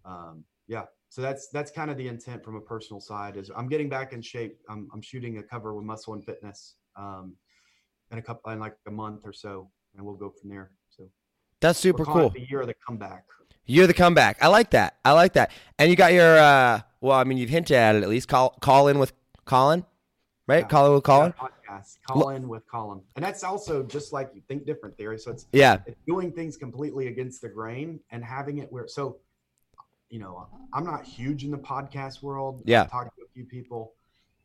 Um, 0.05 0.45
yeah, 0.67 0.85
so 1.13 1.21
that's 1.21 1.49
that's 1.49 1.71
kind 1.71 1.91
of 1.91 1.99
the 1.99 2.09
intent 2.09 2.43
from 2.43 2.57
a 2.57 2.61
personal 2.61 2.99
side 2.99 3.37
is 3.37 3.51
i'm 3.55 3.69
getting 3.69 3.91
back 3.91 4.15
in 4.15 4.23
shape 4.23 4.59
i'm, 4.71 4.89
I'm 4.95 5.03
shooting 5.03 5.37
a 5.37 5.43
cover 5.43 5.75
with 5.75 5.85
muscle 5.85 6.15
and 6.15 6.25
fitness 6.25 6.77
um 6.97 7.37
in 8.11 8.17
a 8.17 8.23
couple 8.23 8.51
in 8.51 8.59
like 8.59 8.77
a 8.87 8.91
month 8.91 9.27
or 9.27 9.33
so 9.35 9.71
and 9.95 10.07
we'll 10.07 10.17
go 10.17 10.31
from 10.31 10.49
there 10.49 10.71
That's 11.63 11.79
super 11.79 12.05
cool. 12.05 12.29
the 12.29 12.47
year 12.49 12.61
of 12.61 12.67
the 12.67 12.75
comeback 12.87 13.25
You're 13.65 13.87
the 13.87 13.95
comeback. 13.95 14.37
I 14.43 14.49
like 14.49 14.71
that. 14.71 14.97
I 15.05 15.13
like 15.13 15.33
that. 15.35 15.51
And 15.79 15.89
you 15.89 15.97
got 15.97 16.13
your 16.13 16.37
uh 16.39 16.81
well, 17.01 17.17
I 17.19 17.25
mean 17.25 17.39
you've 17.39 17.51
hinted 17.51 17.77
at 17.77 17.97
it 17.97 18.03
at 18.03 18.09
least. 18.11 18.29
Call 18.29 18.51
call 18.61 18.89
in 18.89 18.99
with 18.99 19.13
Colin. 19.47 19.87
Right? 20.47 20.65
Yeah. 20.65 20.69
Call 20.69 20.87
in 20.89 20.93
with 20.95 21.05
Colin? 21.05 21.33
Yeah, 21.41 21.49
podcast 21.49 21.97
call 22.07 22.29
in 22.31 22.49
with 22.49 22.67
colin 22.67 23.01
and 23.17 23.25
that's 23.25 23.43
also 23.43 23.83
just 23.83 24.13
like 24.13 24.31
you 24.35 24.43
think 24.47 24.67
different 24.67 24.95
theory 24.99 25.19
so 25.19 25.31
it's 25.31 25.47
Yeah. 25.53 25.79
it's 25.87 25.97
doing 26.07 26.31
things 26.31 26.59
completely 26.59 27.07
against 27.07 27.41
the 27.41 27.49
grain 27.49 27.99
and 28.11 28.23
having 28.23 28.59
it 28.59 28.71
where 28.71 28.87
so 28.87 29.17
you 30.11 30.19
know 30.19 30.47
i'm 30.75 30.85
not 30.85 31.03
huge 31.05 31.45
in 31.45 31.51
the 31.51 31.57
podcast 31.59 32.23
world 32.23 32.61
Yeah. 32.67 32.83
I've 32.83 32.91
talked 32.91 33.17
to 33.17 33.23
a 33.25 33.29
few 33.33 33.45
people 33.47 33.95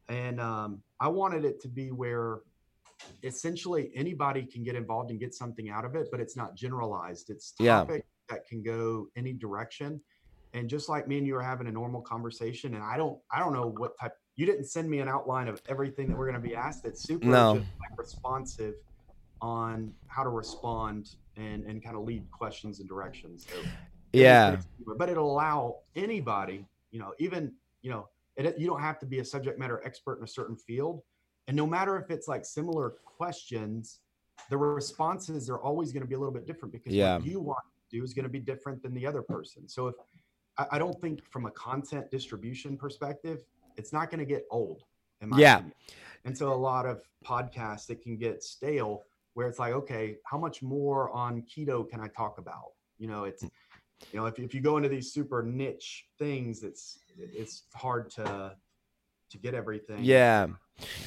and 0.07 0.39
um, 0.39 0.81
i 1.01 1.09
wanted 1.09 1.43
it 1.43 1.59
to 1.63 1.67
be 1.67 1.91
where 1.91 2.39
essentially 3.23 3.91
anybody 3.95 4.45
can 4.45 4.63
get 4.63 4.75
involved 4.75 5.09
and 5.11 5.19
get 5.19 5.33
something 5.33 5.69
out 5.69 5.85
of 5.85 5.95
it 5.95 6.07
but 6.11 6.19
it's 6.19 6.37
not 6.37 6.55
generalized 6.55 7.29
it's 7.29 7.53
Yeah. 7.59 7.85
topic 7.85 8.05
that 8.29 8.45
can 8.45 8.61
go 8.61 9.07
any 9.15 9.33
direction 9.33 10.01
and 10.53 10.69
just 10.69 10.87
like 10.89 11.07
me 11.07 11.17
and 11.17 11.25
you 11.27 11.35
are 11.35 11.41
having 11.41 11.67
a 11.67 11.71
normal 11.71 12.01
conversation 12.01 12.75
and 12.75 12.83
i 12.83 12.95
don't 12.97 13.19
i 13.31 13.39
don't 13.39 13.53
know 13.53 13.67
what 13.67 13.91
type 13.99 14.13
you 14.35 14.45
didn't 14.45 14.65
send 14.65 14.87
me 14.89 14.99
an 14.99 15.07
outline 15.07 15.47
of 15.47 15.61
everything 15.67 16.07
that 16.09 16.15
we're 16.17 16.29
going 16.29 16.39
to 16.39 16.47
be 16.47 16.53
asked. 16.55 16.85
It's 16.85 17.03
super 17.07 17.25
No. 17.25 17.53
just, 17.53 17.53
like, 17.55 17.97
responsive 17.97 18.75
on 19.41 19.93
how 20.07 20.23
to 20.23 20.29
respond 20.29 21.09
and 21.35 21.65
and 21.65 21.83
kind 21.83 21.95
of 21.95 22.03
lead 22.03 22.29
questions 22.31 22.79
and 22.79 22.89
directions. 22.89 23.47
So 23.49 23.69
Yeah. 24.13 24.61
but 24.97 25.09
it'll 25.09 25.31
allow 25.31 25.77
anybody, 25.95 26.67
you 26.91 26.99
know, 26.99 27.13
even 27.19 27.55
you 27.81 27.91
know, 27.91 28.09
it, 28.35 28.57
you 28.59 28.67
don't 28.67 28.81
have 28.81 28.99
to 28.99 29.05
be 29.05 29.19
a 29.19 29.25
subject 29.25 29.59
matter 29.59 29.81
expert 29.85 30.17
in 30.17 30.23
a 30.23 30.27
certain 30.27 30.57
field, 30.57 31.01
and 31.47 31.55
no 31.55 31.65
matter 31.65 31.97
if 31.97 32.11
it's 32.11 32.27
like 32.27 32.45
similar 32.45 32.91
questions, 33.05 33.99
the 34.49 34.57
responses 34.57 35.49
are 35.49 35.59
always 35.59 35.91
going 35.91 36.03
to 36.03 36.07
be 36.07 36.15
a 36.15 36.19
little 36.19 36.33
bit 36.33 36.45
different 36.45 36.73
because 36.73 36.93
Yeah. 36.93 37.17
what 37.17 37.25
you 37.25 37.39
want 37.39 37.59
to 37.89 37.97
do 37.97 38.03
is 38.03 38.13
going 38.13 38.23
to 38.23 38.29
be 38.29 38.39
different 38.39 38.81
than 38.83 38.93
the 38.93 39.05
other 39.05 39.21
person. 39.21 39.67
So 39.67 39.87
if 39.87 39.95
I, 40.57 40.67
I 40.73 40.77
don't 40.77 40.99
think 41.01 41.25
from 41.25 41.45
a 41.45 41.51
content 41.51 42.11
distribution 42.11 42.77
perspective, 42.77 43.43
it's 43.77 43.93
not 43.93 44.09
going 44.09 44.19
to 44.19 44.25
get 44.25 44.45
old. 44.51 44.83
In 45.21 45.29
my 45.29 45.39
Yeah. 45.39 45.55
opinion. 45.55 45.75
And 46.25 46.37
so 46.37 46.53
a 46.53 46.55
lot 46.55 46.85
of 46.85 47.01
podcasts 47.25 47.87
that 47.87 48.01
can 48.01 48.17
get 48.17 48.43
stale 48.43 49.03
where 49.33 49.47
it's 49.47 49.59
like, 49.59 49.73
okay, 49.73 50.17
how 50.25 50.37
much 50.37 50.61
more 50.61 51.09
on 51.11 51.43
keto 51.43 51.87
can 51.87 51.99
I 52.01 52.07
talk 52.07 52.37
about? 52.37 52.73
You 52.97 53.07
know, 53.07 53.23
it's 53.23 53.43
hmm. 53.43 53.47
you 54.11 54.19
know, 54.19 54.25
if, 54.25 54.37
if 54.39 54.53
you 54.53 54.61
go 54.61 54.77
into 54.77 54.89
these 54.89 55.11
super 55.11 55.41
niche 55.43 56.07
things, 56.19 56.63
it's 56.63 56.99
it's 57.17 57.63
hard 57.73 58.09
to 58.11 58.55
to 59.29 59.37
get 59.37 59.53
everything. 59.53 60.03
Yeah. 60.03 60.47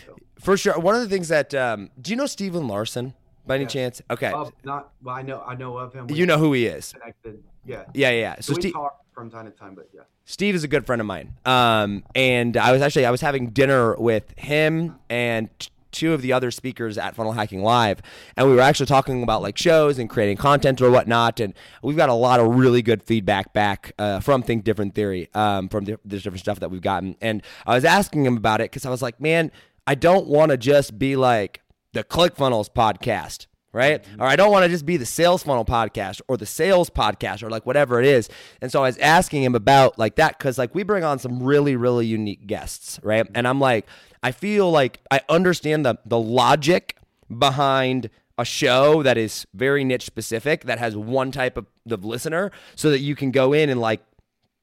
So, 0.06 0.16
For 0.38 0.56
sure. 0.56 0.78
One 0.78 0.94
of 0.94 1.00
the 1.02 1.08
things 1.08 1.28
that 1.28 1.54
um, 1.54 1.90
do 2.00 2.10
you 2.10 2.16
know 2.16 2.26
Stephen 2.26 2.66
Larsen 2.68 3.14
by 3.46 3.56
any 3.56 3.64
Yeah. 3.64 3.68
chance? 3.68 4.02
Okay. 4.10 4.32
uh, 4.32 4.50
not 4.64 4.92
well, 5.02 5.14
I 5.14 5.22
know 5.22 5.42
I 5.46 5.54
know 5.54 5.76
of 5.76 5.92
him. 5.92 6.08
you 6.10 6.26
know 6.26 6.38
who 6.38 6.52
he 6.52 6.66
is. 6.66 6.92
connected. 6.92 7.42
Yeah. 7.64 7.84
Yeah, 7.94 8.10
yeah. 8.10 8.34
So 8.36 8.52
So 8.52 8.56
we 8.56 8.60
Steve 8.62 8.72
talk 8.72 8.96
from 9.12 9.30
time 9.30 9.44
to 9.46 9.50
time, 9.50 9.74
but 9.74 9.88
yeah. 9.94 10.02
Steve 10.24 10.54
is 10.54 10.64
a 10.64 10.68
good 10.68 10.86
friend 10.86 11.00
of 11.00 11.06
mine. 11.06 11.34
Um, 11.44 12.04
and 12.14 12.56
I 12.56 12.72
was 12.72 12.82
actually 12.82 13.06
I 13.06 13.10
was 13.10 13.20
having 13.20 13.50
dinner 13.50 13.96
with 13.96 14.24
him 14.38 14.96
and 15.08 15.48
two 15.90 16.12
of 16.12 16.22
the 16.22 16.32
other 16.32 16.50
speakers 16.50 16.98
at 16.98 17.14
Funnel 17.14 17.32
Hacking 17.32 17.62
Live, 17.62 18.00
and 18.36 18.48
we 18.48 18.54
were 18.54 18.60
actually 18.60 18.86
talking 18.86 19.22
about 19.22 19.42
like 19.42 19.56
shows 19.56 19.98
and 19.98 20.08
creating 20.08 20.36
content 20.36 20.80
or 20.80 20.90
whatnot. 20.90 21.40
And 21.40 21.54
we've 21.82 21.96
got 21.96 22.08
a 22.08 22.14
lot 22.14 22.40
of 22.40 22.54
really 22.54 22.82
good 22.82 23.02
feedback 23.02 23.52
back 23.52 23.92
uh, 23.98 24.20
from 24.20 24.42
Think 24.42 24.64
Different 24.64 24.94
Theory, 24.94 25.28
um, 25.34 25.68
from 25.68 25.84
the, 25.84 25.98
the 26.04 26.16
different 26.16 26.40
stuff 26.40 26.60
that 26.60 26.70
we've 26.70 26.82
gotten. 26.82 27.16
And 27.20 27.42
I 27.66 27.74
was 27.74 27.84
asking 27.84 28.24
him 28.24 28.36
about 28.36 28.60
it 28.60 28.70
because 28.70 28.86
I 28.86 28.90
was 28.90 29.02
like, 29.02 29.20
man, 29.20 29.50
I 29.86 29.94
don't 29.94 30.26
want 30.26 30.50
to 30.50 30.56
just 30.56 30.98
be 30.98 31.16
like 31.16 31.62
the 31.92 32.04
ClickFunnels 32.04 32.70
podcast 32.70 33.46
right? 33.72 34.04
Or 34.18 34.26
I 34.26 34.36
don't 34.36 34.50
want 34.50 34.64
to 34.64 34.68
just 34.68 34.84
be 34.84 34.96
the 34.96 35.06
sales 35.06 35.42
funnel 35.42 35.64
podcast 35.64 36.20
or 36.28 36.36
the 36.36 36.46
sales 36.46 36.90
podcast 36.90 37.42
or 37.42 37.50
like 37.50 37.66
whatever 37.66 38.00
it 38.00 38.06
is. 38.06 38.28
And 38.60 38.70
so 38.70 38.82
I 38.82 38.86
was 38.86 38.98
asking 38.98 39.42
him 39.42 39.54
about 39.54 39.98
like 39.98 40.16
that 40.16 40.38
because 40.38 40.58
like 40.58 40.74
we 40.74 40.82
bring 40.82 41.04
on 41.04 41.18
some 41.18 41.42
really, 41.42 41.76
really 41.76 42.06
unique 42.06 42.46
guests, 42.46 42.98
right? 43.02 43.26
And 43.34 43.46
I'm 43.46 43.60
like, 43.60 43.86
I 44.22 44.32
feel 44.32 44.70
like 44.70 45.00
I 45.10 45.20
understand 45.28 45.84
the 45.84 45.98
the 46.04 46.18
logic 46.18 46.96
behind 47.36 48.10
a 48.38 48.44
show 48.44 49.02
that 49.02 49.18
is 49.18 49.46
very 49.54 49.84
niche 49.84 50.06
specific 50.06 50.64
that 50.64 50.78
has 50.78 50.96
one 50.96 51.30
type 51.30 51.56
of, 51.56 51.66
of 51.90 52.04
listener 52.04 52.50
so 52.74 52.90
that 52.90 53.00
you 53.00 53.14
can 53.14 53.30
go 53.30 53.52
in 53.52 53.68
and 53.68 53.80
like 53.80 54.00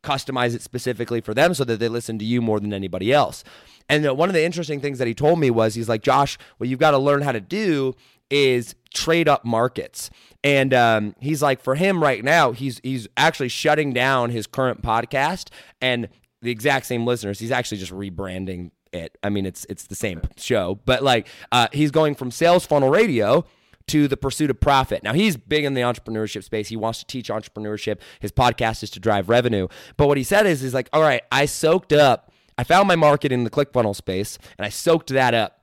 customize 0.04 0.56
it 0.56 0.62
specifically 0.62 1.22
for 1.22 1.34
them 1.34 1.54
so 1.54 1.64
that 1.64 1.80
they 1.80 1.88
listen 1.88 2.18
to 2.18 2.26
you 2.26 2.42
more 2.42 2.60
than 2.60 2.74
anybody 2.74 3.14
else. 3.14 3.44
And 3.90 4.08
uh, 4.08 4.16
one 4.16 4.30
of 4.30 4.34
the 4.34 4.44
interesting 4.44 4.82
things 4.82 5.00
that 5.00 5.08
he 5.08 5.14
told 5.14 5.40
me 5.40 5.50
was 5.50 5.76
he's 5.76 5.88
like, 5.90 6.02
Josh, 6.02 6.38
what 6.58 6.70
you've 6.70 6.80
got 6.80 6.92
to 6.92 6.98
learn 6.98 7.22
how 7.22 7.32
to 7.32 7.40
do 7.40 7.96
is 8.30 8.76
trade 8.94 9.30
up 9.30 9.46
markets. 9.46 10.10
And 10.44 10.74
um, 10.74 11.16
he's 11.20 11.42
like, 11.42 11.62
for 11.62 11.76
him 11.76 12.02
right 12.02 12.24
now, 12.24 12.52
he's 12.52 12.80
he's 12.84 13.08
actually 13.16 13.50
shutting 13.50 13.94
down 13.94 14.32
his 14.32 14.48
current 14.48 14.82
podcast 14.82 15.50
and 15.82 16.10
the 16.42 16.52
exact 16.52 16.86
same 16.86 17.06
listeners. 17.06 17.40
He's 17.40 17.52
actually 17.52 17.78
just 17.78 17.92
rebranding 17.92 18.72
it. 18.98 19.18
I 19.24 19.30
mean, 19.30 19.46
it's 19.46 19.66
it's 19.70 19.88
the 19.88 19.96
same 19.96 20.22
show, 20.36 20.80
but 20.86 21.04
like 21.04 21.28
uh, 21.52 21.68
he's 21.72 21.92
going 21.92 22.16
from 22.16 22.32
Sales 22.32 22.66
Funnel 22.66 22.90
Radio 22.90 23.46
to 23.88 24.08
the 24.08 24.18
pursuit 24.18 24.50
of 24.50 24.60
profit. 24.60 25.04
Now 25.04 25.14
he's 25.14 25.38
big 25.38 25.64
in 25.64 25.74
the 25.74 25.82
entrepreneurship 25.82 26.44
space. 26.44 26.68
He 26.68 26.76
wants 26.76 27.00
to 27.00 27.06
teach 27.06 27.30
entrepreneurship. 27.30 28.00
His 28.20 28.32
podcast 28.32 28.84
is 28.84 28.90
to 28.92 29.00
drive 29.00 29.30
revenue. 29.30 29.68
But 29.96 30.08
what 30.08 30.18
he 30.18 30.24
said 30.24 30.46
is, 30.46 30.62
he's 30.62 30.74
like, 30.74 30.90
all 30.92 31.02
right, 31.02 31.22
I 31.32 31.46
soaked 31.46 31.94
up. 31.94 32.32
I 32.58 32.64
found 32.64 32.88
my 32.88 32.96
market 32.96 33.32
in 33.32 33.44
the 33.44 33.50
ClickFunnels 33.50 33.98
space, 33.98 34.40
and 34.58 34.66
I 34.66 34.70
soaked 34.70 35.10
that 35.10 35.34
up. 35.34 35.57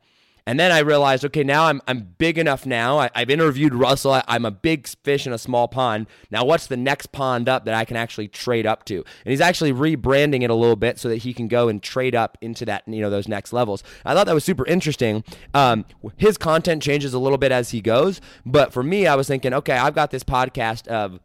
And 0.46 0.60
then 0.60 0.72
I 0.72 0.80
realized, 0.80 1.24
okay, 1.24 1.42
now 1.42 1.66
I'm 1.66 1.80
I'm 1.88 2.14
big 2.18 2.36
enough 2.36 2.66
now. 2.66 2.98
I, 2.98 3.10
I've 3.14 3.30
interviewed 3.30 3.74
Russell. 3.74 4.12
I, 4.12 4.24
I'm 4.28 4.44
a 4.44 4.50
big 4.50 4.86
fish 5.02 5.26
in 5.26 5.32
a 5.32 5.38
small 5.38 5.68
pond. 5.68 6.06
Now, 6.30 6.44
what's 6.44 6.66
the 6.66 6.76
next 6.76 7.12
pond 7.12 7.48
up 7.48 7.64
that 7.64 7.74
I 7.74 7.86
can 7.86 7.96
actually 7.96 8.28
trade 8.28 8.66
up 8.66 8.84
to? 8.86 8.96
And 8.96 9.30
he's 9.30 9.40
actually 9.40 9.72
rebranding 9.72 10.42
it 10.42 10.50
a 10.50 10.54
little 10.54 10.76
bit 10.76 10.98
so 10.98 11.08
that 11.08 11.16
he 11.18 11.32
can 11.32 11.48
go 11.48 11.68
and 11.68 11.82
trade 11.82 12.14
up 12.14 12.36
into 12.42 12.66
that, 12.66 12.82
you 12.86 13.00
know, 13.00 13.08
those 13.08 13.26
next 13.26 13.52
levels. 13.54 13.82
I 14.04 14.12
thought 14.12 14.26
that 14.26 14.34
was 14.34 14.44
super 14.44 14.66
interesting. 14.66 15.24
Um, 15.54 15.86
his 16.16 16.36
content 16.36 16.82
changes 16.82 17.14
a 17.14 17.18
little 17.18 17.38
bit 17.38 17.50
as 17.50 17.70
he 17.70 17.80
goes, 17.80 18.20
but 18.44 18.72
for 18.72 18.82
me, 18.82 19.06
I 19.06 19.14
was 19.14 19.26
thinking, 19.26 19.54
okay, 19.54 19.76
I've 19.76 19.94
got 19.94 20.10
this 20.10 20.24
podcast 20.24 20.86
of 20.88 21.20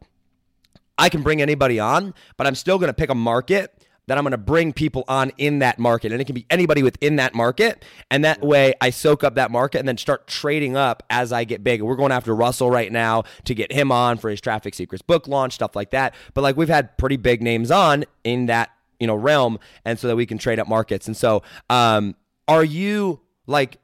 I 0.96 1.08
can 1.08 1.22
bring 1.22 1.40
anybody 1.40 1.78
on, 1.78 2.14
but 2.36 2.46
I'm 2.46 2.54
still 2.54 2.78
going 2.78 2.88
to 2.88 2.94
pick 2.94 3.10
a 3.10 3.14
market 3.14 3.79
that 4.10 4.18
I'm 4.18 4.24
going 4.24 4.32
to 4.32 4.38
bring 4.38 4.72
people 4.72 5.04
on 5.06 5.30
in 5.38 5.60
that 5.60 5.78
market. 5.78 6.10
And 6.10 6.20
it 6.20 6.24
can 6.24 6.34
be 6.34 6.44
anybody 6.50 6.82
within 6.82 7.14
that 7.16 7.32
market. 7.32 7.84
And 8.10 8.24
that 8.24 8.40
way 8.42 8.74
I 8.80 8.90
soak 8.90 9.22
up 9.22 9.36
that 9.36 9.52
market 9.52 9.78
and 9.78 9.86
then 9.86 9.96
start 9.96 10.26
trading 10.26 10.76
up 10.76 11.04
as 11.10 11.32
I 11.32 11.44
get 11.44 11.62
big. 11.62 11.80
We're 11.80 11.94
going 11.94 12.10
after 12.10 12.34
Russell 12.34 12.72
right 12.72 12.90
now 12.90 13.22
to 13.44 13.54
get 13.54 13.70
him 13.70 13.92
on 13.92 14.18
for 14.18 14.28
his 14.28 14.40
Traffic 14.40 14.74
Secrets 14.74 15.00
book 15.00 15.28
launch, 15.28 15.52
stuff 15.52 15.76
like 15.76 15.90
that. 15.90 16.16
But 16.34 16.40
like 16.40 16.56
we've 16.56 16.68
had 16.68 16.98
pretty 16.98 17.18
big 17.18 17.40
names 17.40 17.70
on 17.70 18.04
in 18.24 18.46
that, 18.46 18.70
you 18.98 19.06
know, 19.06 19.14
realm. 19.14 19.60
And 19.84 19.96
so 19.96 20.08
that 20.08 20.16
we 20.16 20.26
can 20.26 20.38
trade 20.38 20.58
up 20.58 20.66
markets. 20.66 21.06
And 21.06 21.16
so, 21.16 21.44
um, 21.70 22.16
are 22.48 22.64
you 22.64 23.20
like, 23.46 23.78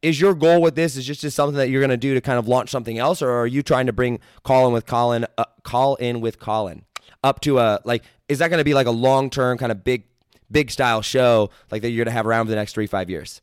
is 0.00 0.18
your 0.18 0.32
goal 0.32 0.62
with 0.62 0.74
this 0.74 0.96
is 0.96 1.04
just, 1.04 1.20
just 1.20 1.36
something 1.36 1.58
that 1.58 1.68
you're 1.68 1.82
going 1.82 1.90
to 1.90 1.98
do 1.98 2.14
to 2.14 2.22
kind 2.22 2.38
of 2.38 2.48
launch 2.48 2.70
something 2.70 2.96
else 2.98 3.20
or 3.20 3.30
are 3.30 3.46
you 3.46 3.62
trying 3.62 3.84
to 3.84 3.92
bring 3.92 4.20
Colin 4.42 4.72
with 4.72 4.86
Colin 4.86 5.26
uh, 5.36 5.44
call 5.64 5.96
in 5.96 6.22
with 6.22 6.38
Colin 6.38 6.86
up 7.22 7.40
to 7.40 7.58
a 7.58 7.80
like 7.84 8.04
is 8.28 8.38
that 8.38 8.48
going 8.48 8.58
to 8.58 8.64
be 8.64 8.74
like 8.74 8.86
a 8.86 8.90
long-term 8.92 9.58
kind 9.58 9.72
of 9.72 9.84
big 9.84 10.04
big 10.50 10.70
style 10.70 11.02
show 11.02 11.50
like 11.70 11.82
that 11.82 11.90
you're 11.90 12.04
going 12.04 12.10
to 12.12 12.16
have 12.16 12.26
around 12.26 12.46
for 12.46 12.50
the 12.50 12.56
next 12.56 12.72
3 12.74 12.86
5 12.86 13.10
years 13.10 13.40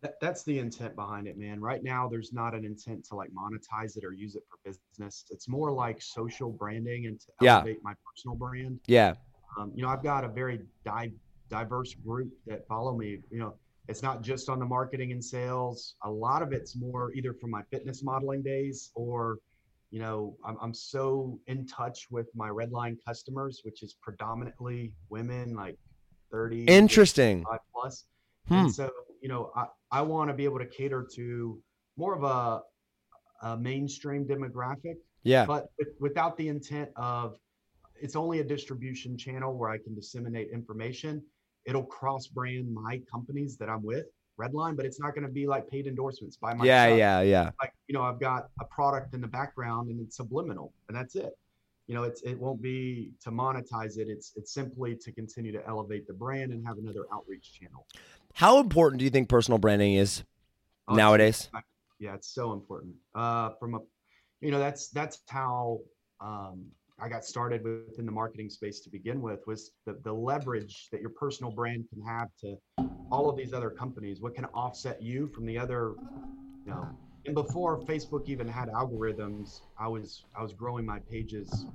That, 0.00 0.18
that's 0.20 0.44
the 0.44 0.58
intent 0.58 0.94
behind 0.94 1.26
it, 1.26 1.36
man. 1.36 1.60
Right 1.60 1.82
now, 1.82 2.08
there's 2.08 2.32
not 2.32 2.54
an 2.54 2.64
intent 2.64 3.04
to 3.08 3.16
like 3.16 3.30
monetize 3.32 3.96
it 3.96 4.04
or 4.04 4.12
use 4.12 4.36
it 4.36 4.44
for 4.48 4.56
business. 4.64 5.24
It's 5.30 5.48
more 5.48 5.72
like 5.72 6.00
social 6.00 6.50
branding 6.50 7.06
and 7.06 7.18
to 7.20 7.26
Yeah. 7.40 7.56
elevate 7.56 7.82
my 7.82 7.94
personal 8.06 8.36
brand. 8.36 8.78
yeah 8.86 9.14
Um, 9.58 9.72
you 9.74 9.82
know, 9.82 9.88
I've 9.88 10.02
got 10.04 10.22
a 10.24 10.28
very 10.28 10.60
di- 10.84 11.12
diverse 11.48 11.94
group 11.94 12.30
that 12.46 12.66
follow 12.68 12.96
me. 12.96 13.18
You 13.30 13.38
know, 13.40 13.54
it's 13.88 14.02
not 14.02 14.22
just 14.22 14.48
on 14.48 14.58
the 14.60 14.66
marketing 14.66 15.10
and 15.12 15.24
sales. 15.24 15.96
A 16.04 16.10
lot 16.10 16.42
of 16.42 16.52
it's 16.52 16.76
more 16.76 17.12
either 17.14 17.32
from 17.34 17.50
my 17.50 17.62
fitness 17.70 18.02
modeling 18.02 18.42
days 18.42 18.90
or, 18.94 19.38
you 19.90 19.98
know, 19.98 20.36
I'm, 20.44 20.56
I'm 20.60 20.74
so 20.74 21.38
in 21.46 21.66
touch 21.66 22.08
with 22.10 22.26
my 22.34 22.48
Redline 22.48 22.96
customers, 23.06 23.60
which 23.64 23.82
is 23.82 23.94
predominantly 24.02 24.92
women, 25.08 25.54
like 25.54 25.78
30 26.30 26.66
to 26.66 26.72
interesting 26.72 27.44
plus. 27.72 28.04
Hmm. 28.48 28.54
And 28.54 28.74
so, 28.74 28.90
you 29.22 29.28
know, 29.28 29.50
I, 29.56 29.66
I 29.90 30.02
want 30.02 30.28
to 30.28 30.34
be 30.34 30.44
able 30.44 30.58
to 30.58 30.66
cater 30.66 31.06
to 31.14 31.58
more 31.96 32.14
of 32.14 32.22
a, 32.22 32.62
a 33.46 33.56
mainstream 33.56 34.26
demographic 34.26 34.96
yeah 35.24 35.44
but 35.44 35.66
with, 35.78 35.88
without 36.00 36.36
the 36.36 36.46
intent 36.46 36.88
of 36.96 37.38
it's 38.00 38.16
only 38.16 38.40
a 38.40 38.44
distribution 38.44 39.16
channel 39.16 39.56
where 39.56 39.70
I 39.70 39.78
can 39.78 39.94
disseminate 39.94 40.50
information. 40.52 41.22
It'll 41.66 41.84
cross 41.84 42.26
brand 42.26 42.72
my 42.72 43.00
companies 43.10 43.56
that 43.58 43.68
I'm 43.68 43.82
with, 43.82 44.06
Redline, 44.38 44.76
but 44.76 44.86
it's 44.86 45.00
not 45.00 45.14
going 45.14 45.26
to 45.26 45.32
be 45.32 45.46
like 45.46 45.68
paid 45.68 45.86
endorsements 45.86 46.36
by 46.36 46.54
my 46.54 46.64
yeah 46.64 46.86
yeah 46.88 47.20
yeah 47.20 47.50
Like 47.60 47.72
you 47.88 47.94
know, 47.94 48.02
I've 48.02 48.20
got 48.20 48.48
a 48.60 48.64
product 48.64 49.14
in 49.14 49.20
the 49.20 49.26
background 49.28 49.90
and 49.90 50.00
it's 50.00 50.16
subliminal, 50.16 50.72
and 50.88 50.96
that's 50.96 51.14
it. 51.16 51.36
You 51.86 51.94
know, 51.94 52.02
it's 52.04 52.22
it 52.22 52.38
won't 52.38 52.60
be 52.62 53.12
to 53.24 53.30
monetize 53.30 53.98
it. 53.98 54.08
It's 54.08 54.32
it's 54.36 54.52
simply 54.52 54.94
to 54.96 55.12
continue 55.12 55.52
to 55.52 55.66
elevate 55.66 56.06
the 56.06 56.12
brand 56.14 56.52
and 56.52 56.64
have 56.66 56.78
another 56.78 57.04
outreach 57.12 57.58
channel. 57.58 57.86
how 58.34 58.60
important 58.60 58.98
do 58.98 59.04
you 59.04 59.10
think 59.10 59.28
personal 59.28 59.58
branding 59.58 59.94
is 59.94 60.22
Oh, 60.86 60.94
nowadays 60.94 61.50
yeah 61.98 62.14
it's 62.14 62.28
so 62.28 62.52
important 62.52 62.94
uh 63.14 63.50
from 63.60 63.74
a 63.74 63.80
you 64.40 64.50
know 64.50 64.58
that's 64.58 64.88
that's 64.88 65.20
how 65.28 65.80
um 66.20 66.64
i 67.00 67.08
got 67.08 67.24
started 67.24 67.62
within 67.64 68.06
the 68.06 68.12
marketing 68.12 68.50
space 68.50 68.80
to 68.80 68.90
begin 68.90 69.20
with 69.20 69.40
was 69.46 69.72
the, 69.86 69.98
the 70.04 70.12
leverage 70.12 70.88
that 70.90 71.00
your 71.00 71.10
personal 71.10 71.50
brand 71.50 71.84
can 71.92 72.02
have 72.02 72.28
to 72.40 72.56
all 73.10 73.30
of 73.30 73.38
these 73.38 73.54
other 73.54 73.70
companies. 73.70 74.20
What 74.20 74.34
can 74.34 74.44
offset 74.46 75.00
you 75.00 75.28
from 75.28 75.46
the 75.46 75.58
other 75.58 75.94
you 76.64 76.72
know? 76.72 76.88
And 77.26 77.34
before 77.34 77.80
facebook 77.80 78.28
even 78.28 78.48
had 78.48 78.68
algorithms 78.68 79.60
i 79.78 79.88
was 79.88 80.24
i 80.36 80.42
was 80.42 80.52
growing 80.52 80.86
my 80.86 80.98
pages 81.00 81.66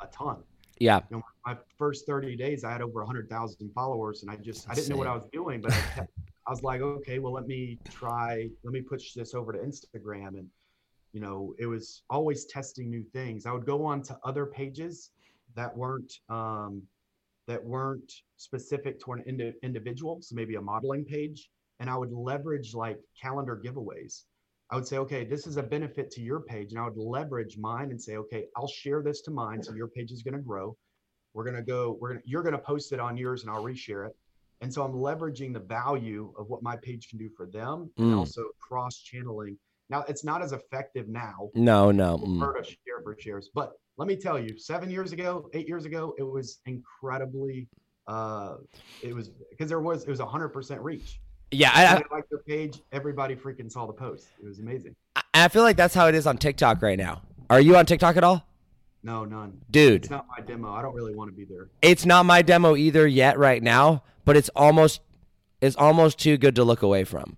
a 0.00 0.06
ton. 0.06 0.38
Yeah. 0.78 1.00
You 1.10 1.18
know, 1.18 1.22
my 1.46 1.56
first 1.76 2.06
30 2.06 2.36
days, 2.36 2.64
I 2.64 2.72
had 2.72 2.80
over 2.80 3.00
100,000 3.00 3.70
followers, 3.74 4.22
and 4.22 4.30
I 4.30 4.36
just 4.36 4.68
I 4.68 4.74
didn't 4.74 4.88
know 4.88 4.96
what 4.96 5.06
I 5.06 5.14
was 5.14 5.28
doing, 5.32 5.60
but 5.60 5.72
I, 5.72 5.80
kept, 5.94 6.10
I 6.46 6.50
was 6.50 6.62
like, 6.62 6.80
okay, 6.80 7.18
well, 7.18 7.32
let 7.32 7.46
me 7.46 7.78
try, 7.90 8.48
let 8.64 8.72
me 8.72 8.80
push 8.80 9.12
this 9.12 9.34
over 9.34 9.52
to 9.52 9.58
Instagram, 9.58 10.38
and 10.38 10.48
you 11.12 11.20
know, 11.20 11.54
it 11.58 11.66
was 11.66 12.02
always 12.10 12.44
testing 12.46 12.88
new 12.90 13.02
things. 13.12 13.46
I 13.46 13.52
would 13.52 13.66
go 13.66 13.84
on 13.84 14.02
to 14.04 14.18
other 14.24 14.46
pages 14.46 15.10
that 15.56 15.76
weren't 15.76 16.12
um, 16.28 16.82
that 17.48 17.62
weren't 17.64 18.12
specific 18.36 19.00
to 19.04 19.12
an 19.12 19.22
indi- 19.26 19.54
individual. 19.62 20.18
So 20.22 20.36
maybe 20.36 20.54
a 20.54 20.60
modeling 20.60 21.04
page. 21.04 21.50
And 21.80 21.90
I 21.90 21.96
would 21.96 22.12
leverage 22.12 22.74
like 22.74 22.98
calendar 23.20 23.60
giveaways. 23.64 24.24
I 24.70 24.76
would 24.76 24.86
say, 24.86 24.98
okay, 24.98 25.24
this 25.24 25.46
is 25.48 25.56
a 25.56 25.62
benefit 25.62 26.10
to 26.12 26.20
your 26.20 26.40
page. 26.40 26.72
And 26.72 26.78
I 26.80 26.84
would 26.84 26.96
leverage 26.96 27.56
mine 27.58 27.90
and 27.90 28.00
say, 28.00 28.16
okay, 28.18 28.44
I'll 28.56 28.68
share 28.68 29.02
this 29.02 29.22
to 29.22 29.30
mine. 29.32 29.62
So 29.62 29.74
your 29.74 29.88
page 29.88 30.12
is 30.12 30.22
going 30.22 30.34
to 30.34 30.40
grow. 30.40 30.76
We're 31.34 31.42
going 31.44 31.56
to 31.56 31.62
go, 31.62 31.96
we're 32.00 32.14
to, 32.14 32.20
you're 32.24 32.42
going 32.42 32.52
to 32.52 32.58
post 32.58 32.92
it 32.92 33.00
on 33.00 33.16
yours 33.16 33.42
and 33.42 33.50
I'll 33.50 33.64
reshare 33.64 34.06
it. 34.06 34.12
And 34.60 34.72
so 34.72 34.82
I'm 34.84 34.92
leveraging 34.92 35.54
the 35.54 35.60
value 35.60 36.32
of 36.38 36.48
what 36.50 36.62
my 36.62 36.76
page 36.76 37.08
can 37.08 37.18
do 37.18 37.30
for 37.36 37.46
them 37.46 37.90
and 37.96 38.12
Mm. 38.12 38.18
also 38.18 38.44
cross 38.60 38.98
channeling. 38.98 39.56
Now 39.90 40.04
it's 40.08 40.24
not 40.24 40.40
as 40.42 40.52
effective 40.52 41.08
now 41.08 41.50
No, 41.54 41.90
no. 41.90 42.18
mm. 42.18 42.40
heard 42.40 42.56
of 42.58 42.64
share 42.66 43.00
for 43.02 43.16
shares. 43.18 43.50
But 43.54 43.72
let 43.98 44.06
me 44.08 44.16
tell 44.16 44.38
you, 44.38 44.56
seven 44.56 44.88
years 44.90 45.12
ago, 45.12 45.50
eight 45.52 45.68
years 45.68 45.84
ago, 45.84 46.14
it 46.18 46.22
was 46.22 46.60
incredibly. 46.66 47.68
Uh, 48.06 48.54
it 49.02 49.14
was 49.14 49.30
because 49.50 49.68
there 49.68 49.80
was 49.80 50.04
it 50.04 50.08
was 50.08 50.20
a 50.20 50.26
hundred 50.26 50.48
percent 50.50 50.80
reach. 50.80 51.20
Yeah, 51.52 51.70
I, 51.74 51.84
I 51.96 52.02
liked 52.14 52.30
their 52.30 52.38
page, 52.46 52.80
everybody 52.92 53.34
freaking 53.34 53.70
saw 53.70 53.84
the 53.86 53.92
post. 53.92 54.28
It 54.40 54.46
was 54.46 54.60
amazing. 54.60 54.94
I, 55.16 55.22
I 55.34 55.48
feel 55.48 55.62
like 55.62 55.76
that's 55.76 55.94
how 55.94 56.06
it 56.06 56.14
is 56.14 56.26
on 56.26 56.38
TikTok 56.38 56.80
right 56.80 56.96
now. 56.98 57.22
Are 57.50 57.60
you 57.60 57.76
on 57.76 57.86
TikTok 57.86 58.16
at 58.16 58.22
all? 58.22 58.46
No, 59.02 59.24
none. 59.24 59.60
Dude, 59.70 60.02
It's 60.02 60.10
not 60.10 60.26
my 60.28 60.44
demo. 60.44 60.72
I 60.72 60.82
don't 60.82 60.94
really 60.94 61.14
want 61.14 61.30
to 61.30 61.36
be 61.36 61.44
there. 61.44 61.68
it's 61.82 62.04
not 62.06 62.24
my 62.26 62.42
demo 62.42 62.76
either 62.76 63.06
yet 63.06 63.38
right 63.38 63.62
now, 63.62 64.02
but 64.24 64.36
it's 64.36 64.50
almost 64.54 65.00
it's 65.60 65.74
almost 65.76 66.18
too 66.18 66.36
good 66.38 66.54
to 66.56 66.64
look 66.64 66.82
away 66.82 67.04
from. 67.04 67.36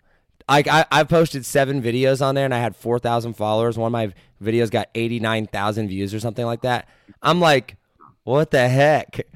Like 0.52 0.68
I, 0.68 0.84
I've 0.92 1.08
posted 1.08 1.46
seven 1.46 1.80
videos 1.82 2.20
on 2.20 2.34
there 2.34 2.44
and 2.44 2.52
I 2.52 2.58
had 2.58 2.76
four 2.76 2.98
thousand 2.98 3.34
followers. 3.34 3.78
One 3.78 3.86
of 3.86 3.92
my 3.92 4.12
videos 4.42 4.70
got 4.70 4.90
eighty 4.94 5.18
nine 5.18 5.46
thousand 5.46 5.88
views 5.88 6.12
or 6.12 6.20
something 6.20 6.44
like 6.44 6.60
that. 6.60 6.88
I'm 7.22 7.40
like, 7.40 7.76
what 8.24 8.50
the 8.50 8.68
heck? 8.68 9.26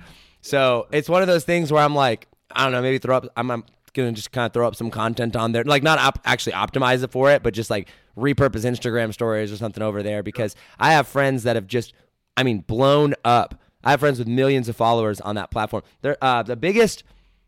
So 0.43 0.89
it's 0.93 1.09
one 1.09 1.23
of 1.23 1.29
those 1.29 1.45
things 1.45 1.73
where 1.73 1.83
I'm 1.83 1.95
like, 1.95 2.29
I 2.51 2.65
don't 2.65 2.73
know, 2.73 2.83
maybe 2.83 2.99
throw 2.99 3.17
up. 3.17 3.27
I'm, 3.35 3.51
I'm 3.51 3.65
gonna 3.95 4.13
just 4.13 4.31
kind 4.31 4.45
of 4.45 4.53
throw 4.53 4.69
up 4.69 4.77
some 4.77 4.91
content 4.91 5.37
on 5.37 5.53
there, 5.53 5.65
like 5.65 5.83
not 5.83 5.99
op- 5.99 6.21
actually 6.27 6.53
optimize 6.53 7.03
it 7.03 7.11
for 7.11 7.31
it, 7.31 7.43
but 7.43 7.55
just 7.55 7.71
like 7.71 7.89
repurpose 8.15 8.67
Instagram 8.67 9.11
stories 9.11 9.51
or 9.51 9.57
something 9.57 9.83
over 9.83 10.03
there 10.03 10.23
because 10.23 10.55
I 10.79 10.93
have 10.93 11.09
friends 11.09 11.45
that 11.45 11.57
have 11.57 11.67
just, 11.67 11.95
I 12.37 12.43
mean, 12.43 12.59
blown 12.61 13.15
up. 13.25 13.59
I 13.83 13.93
have 13.93 14.01
friends 14.01 14.19
with 14.19 14.29
millions 14.29 14.69
of 14.69 14.77
followers 14.77 15.23
on 15.23 15.37
that 15.37 15.51
platform. 15.51 15.83
They're 16.03 16.19
uh, 16.21 16.43
the 16.43 16.57
biggest. 16.57 17.05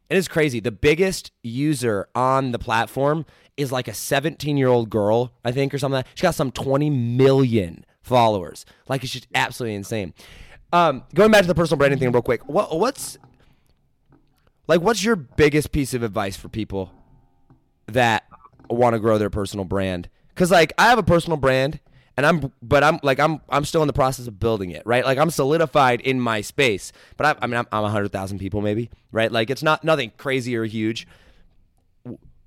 It 0.08 0.16
is 0.16 0.26
crazy. 0.26 0.58
The 0.58 0.72
biggest 0.72 1.32
user 1.42 2.08
on 2.14 2.52
the 2.52 2.58
platform 2.58 3.26
is 3.58 3.72
like 3.72 3.88
a 3.88 3.94
17 3.94 4.56
year 4.56 4.68
old 4.68 4.88
girl, 4.88 5.32
I 5.44 5.52
think, 5.52 5.74
or 5.74 5.78
something. 5.78 5.96
Like. 5.96 6.06
She 6.14 6.22
got 6.22 6.34
some 6.34 6.50
20 6.50 6.88
million 6.88 7.84
followers. 8.02 8.64
Like 8.88 9.04
it's 9.04 9.12
just 9.12 9.28
absolutely 9.34 9.74
insane. 9.74 10.14
Um, 10.72 11.04
going 11.14 11.30
back 11.30 11.42
to 11.42 11.46
the 11.46 11.54
personal 11.54 11.78
branding 11.78 11.98
thing, 11.98 12.12
real 12.12 12.22
quick. 12.22 12.48
What 12.48 12.78
what's 12.78 13.18
like 14.66 14.80
what's 14.80 15.02
your 15.02 15.16
biggest 15.16 15.72
piece 15.72 15.94
of 15.94 16.02
advice 16.02 16.36
for 16.36 16.48
people 16.48 16.92
that 17.86 18.24
want 18.68 18.94
to 18.94 19.00
grow 19.00 19.18
their 19.18 19.30
personal 19.30 19.64
brand? 19.64 20.08
Because 20.28 20.50
like 20.50 20.72
I 20.78 20.88
have 20.88 20.98
a 20.98 21.02
personal 21.02 21.36
brand, 21.36 21.80
and 22.16 22.26
I'm 22.26 22.52
but 22.60 22.84
I'm 22.84 23.00
like 23.02 23.18
I'm 23.18 23.40
I'm 23.48 23.64
still 23.64 23.82
in 23.82 23.86
the 23.86 23.94
process 23.94 24.26
of 24.26 24.38
building 24.38 24.70
it, 24.70 24.82
right? 24.84 25.04
Like 25.04 25.18
I'm 25.18 25.30
solidified 25.30 26.02
in 26.02 26.20
my 26.20 26.42
space, 26.42 26.92
but 27.16 27.26
I, 27.26 27.44
I 27.44 27.46
mean 27.46 27.56
I'm, 27.56 27.66
I'm 27.72 27.90
hundred 27.90 28.12
thousand 28.12 28.38
people 28.38 28.60
maybe, 28.60 28.90
right? 29.10 29.32
Like 29.32 29.48
it's 29.48 29.62
not 29.62 29.84
nothing 29.84 30.12
crazy 30.18 30.54
or 30.54 30.64
huge. 30.64 31.06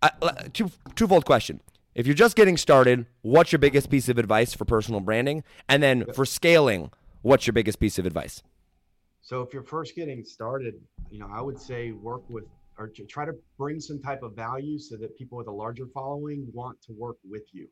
I, 0.02 0.12
two 0.54 0.72
twofold 0.96 1.26
question. 1.26 1.62
If 1.94 2.08
you're 2.08 2.16
just 2.16 2.36
getting 2.36 2.58
started, 2.58 3.06
what's 3.22 3.52
your 3.52 3.60
biggest 3.60 3.90
piece 3.90 4.10
of 4.10 4.18
advice 4.18 4.54
for 4.54 4.66
personal 4.66 5.02
branding? 5.02 5.44
And 5.68 5.84
then 5.84 6.06
for 6.14 6.26
scaling, 6.26 6.90
what's 7.22 7.46
your 7.46 7.54
biggest 7.54 7.80
piece 7.80 8.00
of 8.00 8.06
advice? 8.06 8.42
So 9.22 9.42
if 9.42 9.54
you're 9.54 9.64
first 9.64 9.96
getting 9.96 10.24
started, 10.24 10.76
you 11.12 11.20
know, 11.20 11.30
I 11.32 11.42
would 11.42 11.60
say 11.60 11.92
work 11.92 12.24
with 12.30 12.46
or 12.78 12.90
try 13.08 13.26
to 13.26 13.34
bring 13.58 13.80
some 13.80 14.02
type 14.02 14.24
of 14.24 14.36
value 14.36 14.80
so 14.80 14.98
that 14.98 15.16
people 15.16 15.38
with 15.38 15.48
a 15.48 15.52
larger 15.52 15.86
following 15.94 16.48
want 16.52 16.82
to 16.82 16.94
work 16.98 17.18
with 17.30 17.44
you. 17.52 17.68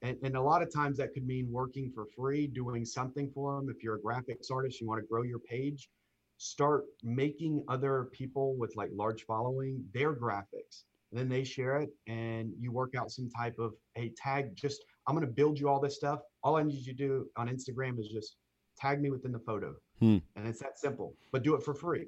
And, 0.00 0.16
and 0.22 0.36
a 0.36 0.40
lot 0.40 0.62
of 0.62 0.72
times 0.72 0.96
that 0.98 1.12
could 1.12 1.26
mean 1.26 1.48
working 1.50 1.90
for 1.94 2.06
free, 2.16 2.46
doing 2.46 2.84
something 2.84 3.30
for 3.34 3.56
them. 3.56 3.68
If 3.68 3.82
you're 3.82 3.96
a 3.96 4.00
graphics 4.00 4.50
artist, 4.50 4.80
you 4.80 4.86
want 4.86 5.02
to 5.02 5.06
grow 5.06 5.22
your 5.22 5.40
page, 5.40 5.90
start 6.38 6.84
making 7.02 7.64
other 7.68 8.08
people 8.12 8.56
with 8.56 8.72
like 8.76 8.90
large 8.94 9.24
following 9.24 9.84
their 9.92 10.14
graphics. 10.14 10.84
Then 11.12 11.28
they 11.28 11.44
share 11.44 11.78
it 11.78 11.90
and 12.06 12.52
you 12.58 12.70
work 12.70 12.94
out 12.94 13.10
some 13.10 13.30
type 13.30 13.58
of 13.58 13.72
hey 13.94 14.12
tag 14.16 14.54
just 14.54 14.84
I'm 15.06 15.14
gonna 15.14 15.26
build 15.26 15.58
you 15.58 15.68
all 15.68 15.80
this 15.80 15.96
stuff. 15.96 16.20
All 16.42 16.56
I 16.56 16.62
need 16.62 16.86
you 16.86 16.92
to 16.92 16.98
do 16.98 17.26
on 17.36 17.48
Instagram 17.48 17.98
is 17.98 18.08
just 18.08 18.36
tag 18.76 19.00
me 19.00 19.10
within 19.10 19.32
the 19.32 19.38
photo. 19.38 19.74
Hmm. 20.00 20.18
And 20.36 20.46
it's 20.46 20.60
that 20.60 20.78
simple, 20.78 21.14
but 21.32 21.42
do 21.42 21.54
it 21.54 21.62
for 21.62 21.74
free. 21.74 22.06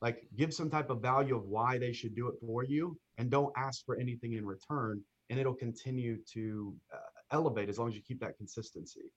Like 0.00 0.24
give 0.36 0.52
some 0.52 0.68
type 0.68 0.90
of 0.90 1.00
value 1.00 1.36
of 1.36 1.44
why 1.44 1.78
they 1.78 1.92
should 1.92 2.14
do 2.14 2.28
it 2.28 2.34
for 2.40 2.64
you 2.64 2.98
and 3.18 3.30
don't 3.30 3.52
ask 3.56 3.84
for 3.86 3.96
anything 3.96 4.34
in 4.34 4.44
return. 4.44 5.00
And 5.30 5.40
it'll 5.40 5.54
continue 5.54 6.18
to 6.34 6.74
uh, 6.92 6.98
elevate 7.30 7.68
as 7.68 7.78
long 7.78 7.88
as 7.88 7.94
you 7.94 8.02
keep 8.02 8.20
that 8.20 8.36
consistency. 8.36 9.10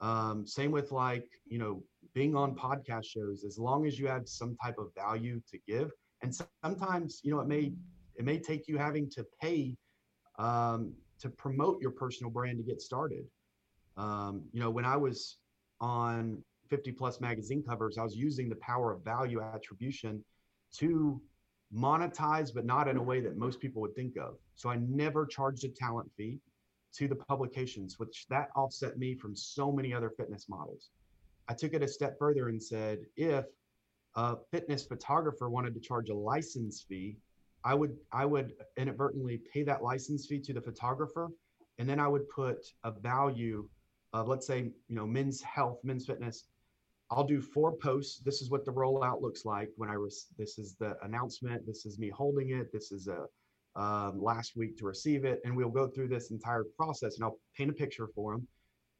Um, 0.00 0.46
same 0.46 0.72
with 0.72 0.90
like, 0.90 1.28
you 1.46 1.58
know, 1.58 1.82
being 2.14 2.34
on 2.34 2.56
podcast 2.56 3.04
shows, 3.04 3.44
as 3.44 3.58
long 3.58 3.86
as 3.86 3.98
you 3.98 4.08
have 4.08 4.28
some 4.28 4.56
type 4.62 4.76
of 4.78 4.88
value 4.96 5.40
to 5.50 5.58
give. 5.66 5.90
And 6.22 6.34
sometimes, 6.64 7.20
you 7.22 7.30
know, 7.32 7.40
it 7.40 7.46
may, 7.46 7.72
it 8.16 8.24
may 8.24 8.38
take 8.38 8.68
you 8.68 8.78
having 8.78 9.08
to 9.10 9.24
pay 9.40 9.76
um, 10.38 10.92
to 11.20 11.30
promote 11.30 11.80
your 11.80 11.90
personal 11.90 12.30
brand 12.30 12.58
to 12.58 12.64
get 12.64 12.80
started. 12.80 13.24
Um, 13.96 14.42
you 14.52 14.60
know, 14.60 14.70
when 14.70 14.84
I 14.84 14.96
was 14.96 15.38
on 15.80 16.42
50 16.68 16.92
plus 16.92 17.20
magazine 17.20 17.62
covers, 17.62 17.98
I 17.98 18.02
was 18.02 18.16
using 18.16 18.48
the 18.48 18.56
power 18.56 18.92
of 18.92 19.04
value 19.04 19.42
attribution 19.42 20.24
to 20.78 21.20
monetize, 21.74 22.52
but 22.54 22.64
not 22.64 22.88
in 22.88 22.96
a 22.96 23.02
way 23.02 23.20
that 23.20 23.36
most 23.36 23.60
people 23.60 23.82
would 23.82 23.94
think 23.94 24.16
of. 24.16 24.36
So 24.54 24.68
I 24.68 24.76
never 24.76 25.26
charged 25.26 25.64
a 25.64 25.68
talent 25.68 26.10
fee 26.16 26.38
to 26.94 27.08
the 27.08 27.16
publications, 27.16 27.98
which 27.98 28.26
that 28.28 28.48
offset 28.54 28.98
me 28.98 29.14
from 29.14 29.34
so 29.34 29.72
many 29.72 29.94
other 29.94 30.10
fitness 30.10 30.48
models. 30.48 30.90
I 31.48 31.54
took 31.54 31.72
it 31.72 31.82
a 31.82 31.88
step 31.88 32.18
further 32.18 32.48
and 32.48 32.62
said, 32.62 33.00
if 33.16 33.46
a 34.14 34.36
fitness 34.50 34.84
photographer 34.84 35.48
wanted 35.48 35.74
to 35.74 35.80
charge 35.80 36.10
a 36.10 36.14
license 36.14 36.84
fee, 36.88 37.16
I 37.64 37.74
would 37.74 37.96
I 38.12 38.26
would 38.26 38.52
inadvertently 38.76 39.40
pay 39.52 39.62
that 39.64 39.82
license 39.82 40.26
fee 40.26 40.40
to 40.40 40.52
the 40.52 40.60
photographer, 40.60 41.28
and 41.78 41.88
then 41.88 42.00
I 42.00 42.08
would 42.08 42.28
put 42.28 42.58
a 42.84 42.90
value 42.90 43.68
of 44.12 44.28
let's 44.28 44.46
say 44.46 44.72
you 44.88 44.96
know 44.96 45.06
men's 45.06 45.42
health, 45.42 45.78
men's 45.84 46.06
fitness. 46.06 46.44
I'll 47.10 47.24
do 47.24 47.42
four 47.42 47.76
posts. 47.76 48.20
This 48.20 48.40
is 48.40 48.50
what 48.50 48.64
the 48.64 48.72
rollout 48.72 49.20
looks 49.20 49.44
like 49.44 49.68
when 49.76 49.90
I 49.90 49.98
was. 49.98 50.26
This 50.38 50.58
is 50.58 50.76
the 50.76 50.96
announcement. 51.02 51.66
This 51.66 51.84
is 51.84 51.98
me 51.98 52.08
holding 52.08 52.50
it. 52.50 52.72
This 52.72 52.90
is 52.90 53.08
a 53.08 53.26
um, 53.74 54.22
last 54.22 54.56
week 54.56 54.76
to 54.78 54.84
receive 54.84 55.24
it, 55.24 55.40
and 55.44 55.56
we'll 55.56 55.70
go 55.70 55.88
through 55.88 56.08
this 56.08 56.30
entire 56.30 56.64
process, 56.76 57.16
and 57.16 57.24
I'll 57.24 57.38
paint 57.56 57.70
a 57.70 57.72
picture 57.72 58.08
for 58.14 58.34
them, 58.34 58.46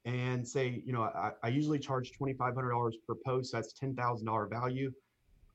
and 0.05 0.47
say, 0.47 0.83
you 0.85 0.93
know, 0.93 1.03
I, 1.03 1.33
I 1.43 1.49
usually 1.49 1.79
charge 1.79 2.13
twenty 2.13 2.35
five 2.35 2.55
hundred 2.55 2.71
dollars 2.71 2.97
per 3.07 3.15
post. 3.27 3.53
That's 3.53 3.73
ten 3.73 3.95
thousand 3.95 4.27
dollar 4.27 4.47
value. 4.47 4.93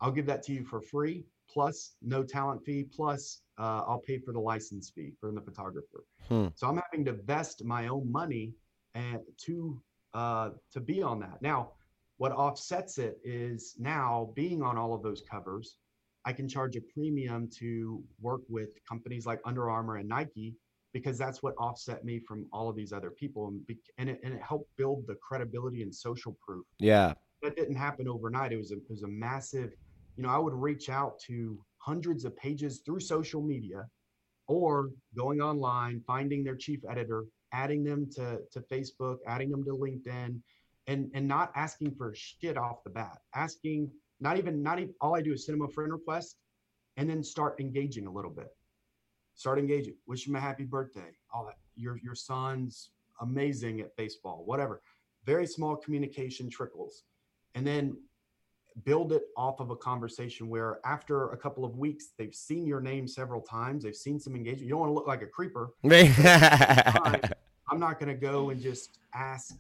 I'll 0.01 0.11
give 0.11 0.27
that 0.27 0.43
to 0.43 0.53
you 0.53 0.63
for 0.63 0.81
free, 0.81 1.23
plus 1.51 1.95
no 2.01 2.23
talent 2.23 2.63
fee, 2.65 2.83
plus 2.83 3.41
uh, 3.57 3.83
I'll 3.87 4.03
pay 4.05 4.19
for 4.19 4.33
the 4.33 4.39
license 4.39 4.89
fee 4.89 5.13
from 5.19 5.35
the 5.35 5.41
photographer. 5.41 6.03
Hmm. 6.27 6.47
So 6.55 6.67
I'm 6.67 6.79
having 6.91 7.05
to 7.05 7.13
vest 7.13 7.63
my 7.63 7.87
own 7.87 8.11
money 8.11 8.53
and 8.95 9.19
to 9.45 9.81
uh, 10.13 10.49
to 10.73 10.79
be 10.79 11.01
on 11.01 11.19
that. 11.19 11.41
Now, 11.41 11.71
what 12.17 12.31
offsets 12.31 12.97
it 12.97 13.19
is 13.23 13.75
now 13.77 14.31
being 14.35 14.61
on 14.63 14.77
all 14.77 14.93
of 14.93 15.03
those 15.03 15.21
covers, 15.29 15.77
I 16.25 16.33
can 16.33 16.47
charge 16.47 16.75
a 16.75 16.81
premium 16.81 17.49
to 17.59 18.03
work 18.19 18.41
with 18.49 18.69
companies 18.89 19.25
like 19.25 19.39
Under 19.45 19.69
Armour 19.69 19.97
and 19.97 20.09
Nike 20.09 20.55
because 20.93 21.17
that's 21.17 21.43
what 21.43 21.53
offset 21.59 22.03
me 22.03 22.19
from 22.19 22.47
all 22.51 22.69
of 22.69 22.75
these 22.75 22.91
other 22.91 23.11
people 23.11 23.47
and, 23.49 23.67
be, 23.67 23.77
and, 23.99 24.09
it, 24.09 24.19
and 24.23 24.33
it 24.33 24.41
helped 24.41 24.69
build 24.77 25.05
the 25.05 25.15
credibility 25.15 25.83
and 25.83 25.93
social 25.93 26.35
proof 26.43 26.65
Yeah. 26.79 27.13
that 27.43 27.55
didn't 27.55 27.75
happen 27.75 28.07
overnight. 28.07 28.51
It 28.51 28.57
was 28.57 28.71
a, 28.71 28.75
it 28.77 28.89
was 28.89 29.03
a 29.03 29.07
massive, 29.07 29.73
you 30.17 30.23
know, 30.23 30.29
I 30.29 30.39
would 30.39 30.53
reach 30.53 30.89
out 30.89 31.19
to 31.27 31.57
hundreds 31.77 32.25
of 32.25 32.35
pages 32.35 32.81
through 32.85 32.99
social 32.99 33.41
media 33.41 33.85
or 34.47 34.89
going 35.15 35.41
online, 35.41 36.01
finding 36.07 36.43
their 36.43 36.55
chief 36.55 36.79
editor, 36.89 37.25
adding 37.53 37.83
them 37.83 38.09
to, 38.15 38.39
to 38.51 38.61
Facebook, 38.61 39.17
adding 39.27 39.51
them 39.51 39.63
to 39.65 39.71
LinkedIn, 39.71 40.39
and, 40.87 41.11
and 41.13 41.27
not 41.27 41.51
asking 41.55 41.93
for 41.95 42.13
shit 42.15 42.57
off 42.57 42.83
the 42.83 42.89
bat. 42.89 43.19
Asking, 43.35 43.91
not 44.19 44.37
even, 44.37 44.63
not 44.63 44.79
even, 44.79 44.93
all 45.01 45.15
I 45.15 45.21
do 45.21 45.33
is 45.33 45.45
send 45.45 45.59
them 45.59 45.67
a 45.67 45.71
friend 45.71 45.91
request 45.91 46.37
and 46.95 47.09
then 47.09 47.23
start 47.23 47.59
engaging 47.59 48.07
a 48.07 48.11
little 48.11 48.31
bit. 48.31 48.47
Start 49.35 49.59
engaging, 49.59 49.93
wish 50.07 50.27
him 50.27 50.35
a 50.35 50.39
happy 50.39 50.63
birthday, 50.63 51.11
all 51.31 51.45
that. 51.45 51.57
Your, 51.75 51.99
your 52.03 52.15
son's 52.15 52.89
amazing 53.21 53.81
at 53.81 53.95
baseball, 53.95 54.41
whatever. 54.45 54.81
Very 55.25 55.45
small 55.45 55.75
communication 55.75 56.49
trickles 56.49 57.03
and 57.53 57.65
then 57.65 57.97
build 58.83 59.11
it 59.11 59.23
off 59.35 59.59
of 59.59 59.69
a 59.69 59.75
conversation 59.75 60.49
where 60.49 60.79
after 60.85 61.29
a 61.29 61.37
couple 61.37 61.65
of 61.65 61.77
weeks 61.77 62.09
they've 62.17 62.35
seen 62.35 62.65
your 62.65 62.81
name 62.81 63.07
several 63.07 63.41
times 63.41 63.83
they've 63.83 63.95
seen 63.95 64.19
some 64.19 64.35
engagement 64.35 64.63
you 64.63 64.69
don't 64.69 64.79
want 64.79 64.89
to 64.89 64.93
look 64.93 65.07
like 65.07 65.21
a 65.21 65.27
creeper 65.27 65.71
i'm 65.83 67.79
not 67.79 67.99
going 67.99 68.09
to 68.09 68.19
go 68.19 68.49
and 68.51 68.61
just 68.61 68.99
ask 69.13 69.55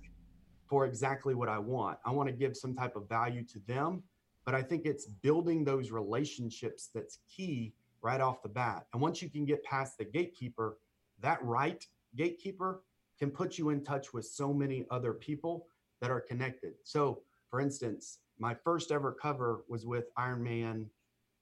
for 0.67 0.85
exactly 0.85 1.33
what 1.33 1.49
i 1.49 1.57
want 1.57 1.97
i 2.05 2.11
want 2.11 2.27
to 2.27 2.33
give 2.33 2.55
some 2.55 2.75
type 2.75 2.95
of 2.95 3.07
value 3.09 3.43
to 3.43 3.59
them 3.67 4.03
but 4.47 4.55
I 4.55 4.61
think 4.61 4.85
it's 4.85 5.07
building 5.07 5.65
those 5.65 5.91
relationships 5.91 6.89
that's 6.95 7.19
key 7.29 7.73
right 8.01 8.21
off 8.21 8.41
the 8.41 8.47
bat. 8.47 8.85
And 8.93 9.01
once 9.01 9.21
you 9.21 9.29
can 9.29 9.43
get 9.43 9.61
past 9.65 9.97
the 9.97 10.05
gatekeeper, 10.05 10.77
that 11.19 11.43
right 11.43 11.85
gatekeeper 12.15 12.81
can 13.19 13.29
put 13.29 13.57
you 13.57 13.71
in 13.71 13.83
touch 13.83 14.13
with 14.13 14.25
so 14.25 14.53
many 14.53 14.85
other 14.89 15.11
people 15.11 15.67
that 15.99 16.09
are 16.09 16.21
connected. 16.21 16.75
So, 16.85 17.23
for 17.49 17.59
instance, 17.59 18.19
my 18.39 18.53
first 18.53 18.91
ever 18.91 19.11
cover 19.11 19.63
was 19.67 19.85
with 19.85 20.13
Ironman 20.15 20.85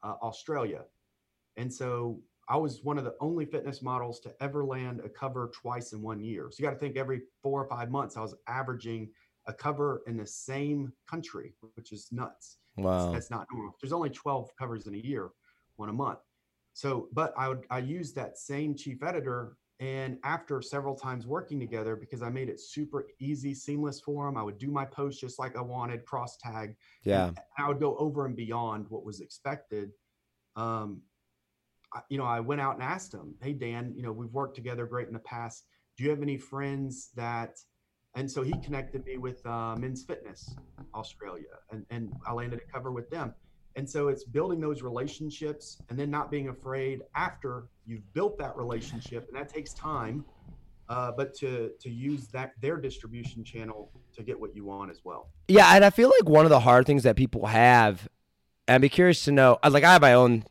uh, 0.03 0.15
Australia. 0.21 0.83
And 1.57 1.71
so 1.71 2.19
I 2.47 2.57
was 2.57 2.83
one 2.83 2.97
of 2.97 3.03
the 3.03 3.15
only 3.19 3.45
fitness 3.45 3.81
models 3.81 4.19
to 4.21 4.33
ever 4.39 4.63
land 4.63 5.01
a 5.03 5.09
cover 5.09 5.51
twice 5.53 5.93
in 5.93 6.01
one 6.01 6.21
year. 6.21 6.49
So 6.51 6.61
you 6.61 6.67
got 6.67 6.73
to 6.73 6.79
think 6.79 6.95
every 6.95 7.21
four 7.41 7.63
or 7.63 7.67
five 7.67 7.89
months, 7.89 8.17
I 8.17 8.21
was 8.21 8.35
averaging 8.47 9.09
a 9.47 9.53
cover 9.53 10.03
in 10.07 10.17
the 10.17 10.25
same 10.25 10.91
country, 11.09 11.53
which 11.75 11.91
is 11.91 12.07
nuts. 12.11 12.57
Wow. 12.77 13.11
That's 13.11 13.31
not 13.31 13.47
normal. 13.51 13.75
There's 13.81 13.93
only 13.93 14.09
12 14.09 14.49
covers 14.57 14.87
in 14.87 14.95
a 14.95 14.99
year, 14.99 15.29
one 15.77 15.89
a 15.89 15.93
month. 15.93 16.19
So, 16.73 17.07
but 17.13 17.33
I 17.37 17.47
would 17.47 17.65
I 17.69 17.79
used 17.79 18.15
that 18.15 18.37
same 18.37 18.75
chief 18.75 19.01
editor, 19.01 19.55
and 19.79 20.17
after 20.23 20.61
several 20.61 20.95
times 20.95 21.27
working 21.27 21.59
together, 21.59 21.95
because 21.95 22.21
I 22.21 22.29
made 22.29 22.47
it 22.47 22.61
super 22.61 23.07
easy, 23.19 23.53
seamless 23.53 23.99
for 23.99 24.27
him, 24.27 24.37
I 24.37 24.43
would 24.43 24.57
do 24.57 24.71
my 24.71 24.85
post 24.85 25.19
just 25.19 25.37
like 25.37 25.57
I 25.57 25.61
wanted, 25.61 26.05
cross 26.05 26.37
tag. 26.37 26.75
Yeah. 27.03 27.31
I 27.57 27.67
would 27.67 27.79
go 27.79 27.97
over 27.97 28.25
and 28.25 28.35
beyond 28.35 28.85
what 28.89 29.03
was 29.03 29.19
expected. 29.19 29.91
Um, 30.55 31.01
I, 31.93 32.01
you 32.09 32.17
know, 32.17 32.23
I 32.23 32.39
went 32.39 32.61
out 32.61 32.75
and 32.75 32.83
asked 32.83 33.13
him, 33.13 33.35
"Hey 33.41 33.51
Dan, 33.53 33.93
you 33.95 34.01
know, 34.01 34.13
we've 34.13 34.33
worked 34.33 34.55
together 34.55 34.85
great 34.85 35.07
in 35.07 35.13
the 35.13 35.19
past. 35.19 35.65
Do 35.97 36.03
you 36.03 36.09
have 36.09 36.21
any 36.21 36.37
friends 36.37 37.09
that?" 37.15 37.57
And 38.15 38.31
so 38.31 38.43
he 38.43 38.53
connected 38.63 39.05
me 39.05 39.17
with 39.17 39.45
uh, 39.45 39.75
Men's 39.75 40.03
Fitness 40.03 40.55
Australia, 40.93 41.59
and 41.69 41.85
and 41.89 42.13
I 42.25 42.31
landed 42.31 42.61
a 42.65 42.71
cover 42.71 42.93
with 42.93 43.09
them. 43.09 43.33
And 43.75 43.89
so 43.89 44.07
it's 44.07 44.23
building 44.23 44.61
those 44.61 44.81
relationships 44.81 45.81
and 45.89 45.99
then 45.99 46.09
not 46.09 46.31
being 46.31 46.47
afraid 46.47 47.01
after 47.15 47.67
you've 47.85 48.13
built 48.13 48.37
that 48.39 48.55
relationship, 48.55 49.27
and 49.27 49.35
that 49.35 49.53
takes 49.53 49.73
time. 49.73 50.25
Uh, 50.87 51.11
but 51.11 51.33
to 51.33 51.71
to 51.79 51.89
use 51.89 52.27
that 52.27 52.51
their 52.61 52.77
distribution 52.77 53.43
channel 53.43 53.89
to 54.15 54.21
get 54.21 54.39
what 54.39 54.55
you 54.55 54.63
want 54.63 54.91
as 54.91 55.01
well. 55.03 55.29
Yeah, 55.47 55.75
and 55.75 55.83
I 55.83 55.89
feel 55.89 56.09
like 56.09 56.29
one 56.29 56.45
of 56.45 56.51
the 56.51 56.59
hard 56.59 56.85
things 56.85 57.03
that 57.03 57.15
people 57.15 57.47
have, 57.47 58.07
and 58.67 58.75
I'd 58.75 58.81
be 58.81 58.89
curious 58.89 59.25
to 59.25 59.31
know, 59.31 59.57
like 59.67 59.83
I 59.83 59.93
have 59.93 60.01
my 60.01 60.13
own 60.13 60.45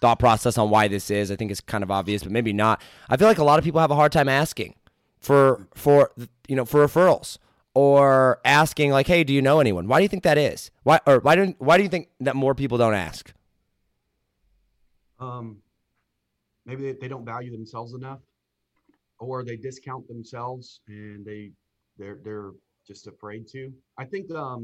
thought 0.00 0.18
process 0.18 0.58
on 0.58 0.70
why 0.70 0.88
this 0.88 1.10
is. 1.10 1.30
I 1.30 1.36
think 1.36 1.52
it's 1.52 1.60
kind 1.60 1.84
of 1.84 1.90
obvious, 1.90 2.24
but 2.24 2.32
maybe 2.32 2.52
not. 2.52 2.82
I 3.08 3.16
feel 3.16 3.28
like 3.28 3.38
a 3.38 3.44
lot 3.44 3.58
of 3.58 3.64
people 3.64 3.80
have 3.80 3.92
a 3.92 3.94
hard 3.94 4.10
time 4.10 4.28
asking 4.28 4.74
for 5.20 5.68
for 5.74 6.10
you 6.48 6.56
know 6.56 6.64
for 6.64 6.84
referrals 6.84 7.38
or 7.74 8.40
asking 8.44 8.90
like, 8.90 9.06
"Hey, 9.06 9.24
do 9.24 9.32
you 9.32 9.42
know 9.42 9.60
anyone?" 9.60 9.88
Why 9.88 9.98
do 9.98 10.02
you 10.02 10.08
think 10.08 10.22
that 10.24 10.38
is? 10.38 10.70
Why 10.82 11.00
or 11.06 11.20
why 11.20 11.36
don't 11.36 11.60
why 11.60 11.76
do 11.76 11.82
you 11.82 11.88
think 11.88 12.08
that 12.20 12.36
more 12.36 12.54
people 12.54 12.78
don't 12.78 12.94
ask? 12.94 13.32
um, 15.20 15.58
maybe 16.66 16.82
they, 16.82 16.98
they 16.98 17.08
don't 17.08 17.24
value 17.24 17.50
themselves 17.52 17.94
enough 17.94 18.20
or 19.18 19.44
they 19.44 19.56
discount 19.56 20.08
themselves 20.08 20.80
and 20.88 21.24
they 21.24 21.50
they're 21.98 22.18
they're 22.24 22.52
just 22.86 23.06
afraid 23.06 23.46
to 23.46 23.70
i 23.98 24.04
think 24.04 24.30
um 24.34 24.62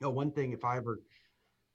you 0.00 0.06
know 0.06 0.10
one 0.10 0.30
thing 0.32 0.52
if 0.52 0.64
i 0.64 0.76
ever 0.78 1.00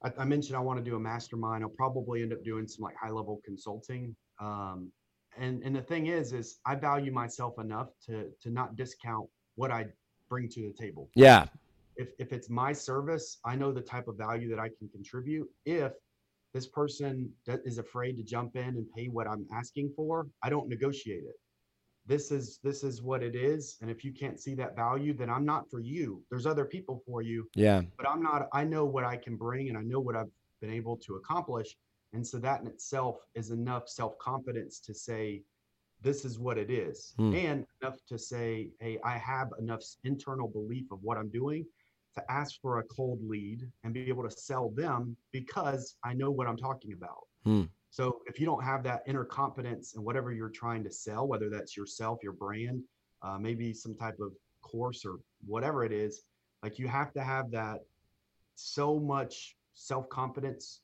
i, 0.04 0.12
I 0.18 0.26
mentioned 0.26 0.56
i 0.56 0.60
want 0.60 0.84
to 0.84 0.90
do 0.90 0.96
a 0.96 1.00
mastermind 1.00 1.64
i'll 1.64 1.70
probably 1.70 2.24
end 2.24 2.34
up 2.34 2.44
doing 2.44 2.68
some 2.68 2.84
like 2.84 2.96
high 3.02 3.12
level 3.12 3.40
consulting 3.46 4.16
um 4.42 4.92
and 5.38 5.62
and 5.64 5.76
the 5.76 5.82
thing 5.82 6.08
is 6.08 6.34
is 6.34 6.60
i 6.66 6.74
value 6.74 7.12
myself 7.12 7.60
enough 7.60 7.90
to 8.08 8.30
to 8.42 8.50
not 8.50 8.76
discount 8.76 9.30
what 9.56 9.70
i 9.72 9.86
bring 10.34 10.48
to 10.56 10.62
the 10.68 10.74
table 10.84 11.04
Yeah, 11.16 11.42
if 12.04 12.10
if 12.24 12.30
it's 12.36 12.50
my 12.50 12.72
service, 12.90 13.28
I 13.52 13.54
know 13.60 13.72
the 13.72 13.86
type 13.94 14.08
of 14.12 14.16
value 14.28 14.50
that 14.52 14.60
I 14.66 14.70
can 14.78 14.88
contribute. 14.98 15.48
If 15.66 15.94
this 16.56 16.68
person 16.80 17.14
is 17.72 17.78
afraid 17.86 18.14
to 18.18 18.24
jump 18.24 18.52
in 18.56 18.72
and 18.80 18.86
pay 18.96 19.08
what 19.18 19.26
I'm 19.32 19.46
asking 19.62 19.88
for, 19.98 20.28
I 20.46 20.48
don't 20.54 20.70
negotiate 20.76 21.26
it. 21.32 21.38
This 22.12 22.26
is 22.38 22.46
this 22.68 22.80
is 22.90 22.96
what 23.10 23.22
it 23.30 23.36
is, 23.36 23.64
and 23.82 23.88
if 23.96 24.00
you 24.06 24.12
can't 24.22 24.40
see 24.46 24.56
that 24.62 24.76
value, 24.76 25.14
then 25.20 25.30
I'm 25.36 25.46
not 25.54 25.64
for 25.72 25.80
you. 25.80 26.08
There's 26.30 26.48
other 26.54 26.66
people 26.76 26.96
for 27.08 27.20
you, 27.30 27.40
yeah, 27.66 27.80
but 27.98 28.06
I'm 28.12 28.22
not. 28.30 28.40
I 28.54 28.64
know 28.74 28.86
what 28.96 29.06
I 29.14 29.16
can 29.26 29.36
bring, 29.46 29.70
and 29.70 29.78
I 29.82 29.84
know 29.92 30.02
what 30.08 30.16
I've 30.20 30.34
been 30.62 30.74
able 30.82 30.98
to 31.06 31.12
accomplish, 31.20 31.70
and 32.14 32.24
so 32.32 32.38
that 32.40 32.62
in 32.62 32.68
itself 32.68 33.16
is 33.36 33.48
enough 33.52 33.86
self 33.88 34.14
confidence 34.30 34.76
to 34.88 34.94
say, 35.08 35.44
this 36.04 36.26
is 36.26 36.38
what 36.38 36.58
it 36.58 36.70
is, 36.70 37.14
Hmm. 37.18 37.34
and 37.34 37.68
enough 37.82 38.06
to 38.08 38.18
say, 38.18 38.72
hey, 38.80 39.00
I 39.04 39.18
have 39.18 39.52
enough 39.58 39.84
internal 40.04 40.48
belief 40.48 40.92
of 40.92 41.02
what 41.02 41.18
I'm 41.18 41.30
doing 41.30 41.66
to 42.16 42.32
ask 42.32 42.62
for 42.62 42.80
a 42.80 42.84
cold 42.84 43.20
lead 43.24 43.68
and 43.84 43.94
be 43.94 44.08
able 44.10 44.24
to 44.24 44.30
sell 44.30 44.70
them 44.70 45.18
because 45.32 45.96
I 46.04 46.14
know 46.14 46.30
what 46.30 46.48
I'm 46.48 46.58
talking 46.58 46.94
about. 46.94 47.28
Hmm. 47.44 47.64
So 47.90 48.22
if 48.28 48.40
you 48.40 48.46
don't 48.46 48.64
have 48.64 48.84
that 48.84 49.04
inner 49.08 49.26
confidence 49.26 49.96
in 49.96 50.04
whatever 50.04 50.32
you're 50.32 50.50
trying 50.50 50.84
to 50.84 50.92
sell, 50.92 51.28
whether 51.28 51.50
that's 51.50 51.76
yourself, 51.78 52.20
your 52.22 52.34
brand, 52.34 52.84
uh, 53.22 53.38
maybe 53.40 53.74
some 53.74 53.96
type 53.96 54.20
of 54.20 54.34
course 54.62 55.06
or 55.06 55.20
whatever 55.46 55.84
it 55.84 55.92
is, 55.92 56.24
like 56.62 56.78
you 56.78 56.88
have 56.88 57.14
to 57.14 57.24
have 57.24 57.50
that 57.52 57.80
so 58.56 59.00
much 59.00 59.56
self 59.74 60.08
confidence 60.10 60.82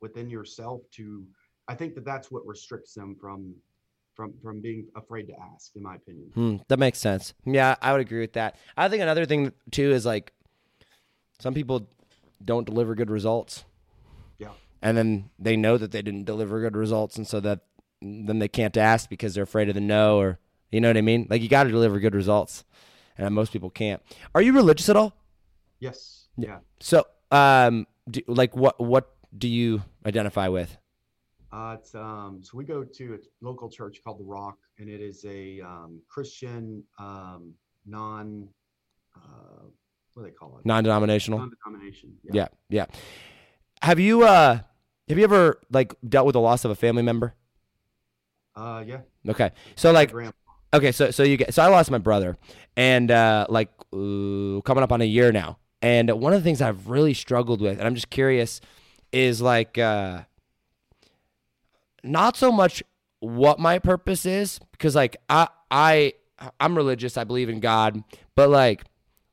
within 0.00 0.30
yourself 0.30 0.82
to. 0.92 1.26
I 1.66 1.74
think 1.74 1.94
that 1.94 2.04
that's 2.04 2.30
what 2.30 2.46
restricts 2.46 2.92
them 2.92 3.16
from 3.18 3.54
from 4.14 4.34
from 4.42 4.60
being 4.60 4.86
afraid 4.96 5.26
to 5.28 5.34
ask, 5.52 5.72
in 5.74 5.82
my 5.82 5.96
opinion. 5.96 6.30
Hmm, 6.34 6.56
that 6.68 6.78
makes 6.78 6.98
sense. 6.98 7.34
Yeah, 7.44 7.76
I 7.82 7.92
would 7.92 8.00
agree 8.00 8.20
with 8.20 8.34
that. 8.34 8.56
I 8.76 8.88
think 8.88 9.02
another 9.02 9.26
thing 9.26 9.52
too 9.70 9.92
is 9.92 10.06
like 10.06 10.32
some 11.38 11.54
people 11.54 11.88
don't 12.44 12.64
deliver 12.64 12.94
good 12.94 13.10
results. 13.10 13.64
Yeah. 14.38 14.50
And 14.82 14.96
then 14.96 15.30
they 15.38 15.56
know 15.56 15.76
that 15.78 15.90
they 15.90 16.02
didn't 16.02 16.24
deliver 16.24 16.60
good 16.60 16.76
results 16.76 17.16
and 17.16 17.26
so 17.26 17.40
that 17.40 17.60
then 18.00 18.38
they 18.38 18.48
can't 18.48 18.76
ask 18.76 19.08
because 19.08 19.34
they're 19.34 19.44
afraid 19.44 19.68
of 19.68 19.74
the 19.74 19.80
no 19.80 20.18
or 20.18 20.38
you 20.70 20.80
know 20.80 20.88
what 20.88 20.96
I 20.96 21.02
mean? 21.02 21.26
Like 21.30 21.42
you 21.42 21.48
got 21.48 21.64
to 21.64 21.70
deliver 21.70 22.00
good 22.00 22.14
results. 22.14 22.64
And 23.16 23.32
most 23.34 23.52
people 23.52 23.70
can't. 23.70 24.02
Are 24.34 24.42
you 24.42 24.52
religious 24.52 24.88
at 24.88 24.96
all? 24.96 25.14
Yes. 25.78 26.26
Yeah. 26.36 26.58
So 26.80 27.06
um 27.30 27.86
do, 28.10 28.20
like 28.26 28.56
what 28.56 28.80
what 28.80 29.10
do 29.36 29.48
you 29.48 29.82
identify 30.06 30.48
with? 30.48 30.76
Uh, 31.54 31.76
it's 31.78 31.94
um, 31.94 32.40
so 32.42 32.58
we 32.58 32.64
go 32.64 32.82
to 32.82 33.14
a 33.14 33.18
local 33.40 33.70
church 33.70 34.00
called 34.02 34.18
the 34.18 34.24
Rock, 34.24 34.56
and 34.78 34.88
it 34.88 35.00
is 35.00 35.24
a 35.24 35.60
um, 35.60 36.00
Christian 36.08 36.82
um, 36.98 37.52
non, 37.86 38.48
uh, 39.14 39.62
what 40.14 40.24
do 40.24 40.28
they 40.30 40.34
call 40.34 40.58
it? 40.58 40.66
Non-denominational? 40.66 41.38
Non-denomination. 41.38 42.14
Yeah, 42.32 42.48
yeah. 42.68 42.86
Have 43.82 44.00
you 44.00 44.24
uh 44.24 44.60
have 45.08 45.18
you 45.18 45.22
ever 45.22 45.60
like 45.70 45.94
dealt 46.08 46.26
with 46.26 46.32
the 46.32 46.40
loss 46.40 46.64
of 46.64 46.72
a 46.72 46.74
family 46.74 47.02
member? 47.02 47.34
Uh, 48.56 48.82
yeah. 48.84 49.00
Okay. 49.28 49.52
So 49.76 49.92
like 49.92 50.12
okay, 50.72 50.90
so 50.90 51.12
so 51.12 51.22
you 51.22 51.36
get 51.36 51.54
so 51.54 51.62
I 51.62 51.68
lost 51.68 51.90
my 51.90 51.98
brother 51.98 52.36
and 52.76 53.10
uh 53.10 53.46
like 53.48 53.68
uh, 53.92 54.60
coming 54.62 54.82
up 54.82 54.90
on 54.90 55.02
a 55.02 55.04
year 55.04 55.30
now. 55.30 55.58
And 55.82 56.10
one 56.10 56.32
of 56.32 56.40
the 56.40 56.44
things 56.44 56.62
I've 56.62 56.88
really 56.88 57.14
struggled 57.14 57.60
with 57.60 57.78
and 57.78 57.86
I'm 57.86 57.94
just 57.94 58.10
curious 58.10 58.60
is 59.12 59.42
like 59.42 59.76
uh 59.76 60.22
not 62.04 62.36
so 62.36 62.52
much 62.52 62.82
what 63.20 63.58
my 63.58 63.78
purpose 63.78 64.26
is 64.26 64.60
because 64.72 64.94
like 64.94 65.16
I 65.28 65.48
I 65.70 66.12
I'm 66.60 66.76
religious, 66.76 67.16
I 67.16 67.24
believe 67.24 67.48
in 67.48 67.60
God, 67.60 68.02
but 68.34 68.50
like 68.50 68.84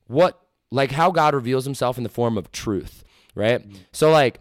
what 0.08 0.40
like 0.72 0.92
how 0.92 1.12
God 1.12 1.36
reveals 1.36 1.66
himself 1.66 1.98
in 1.98 2.04
the 2.04 2.10
form 2.10 2.38
of 2.38 2.52
truth, 2.52 3.04
right? 3.36 3.66
So 3.92 4.12
like 4.12 4.40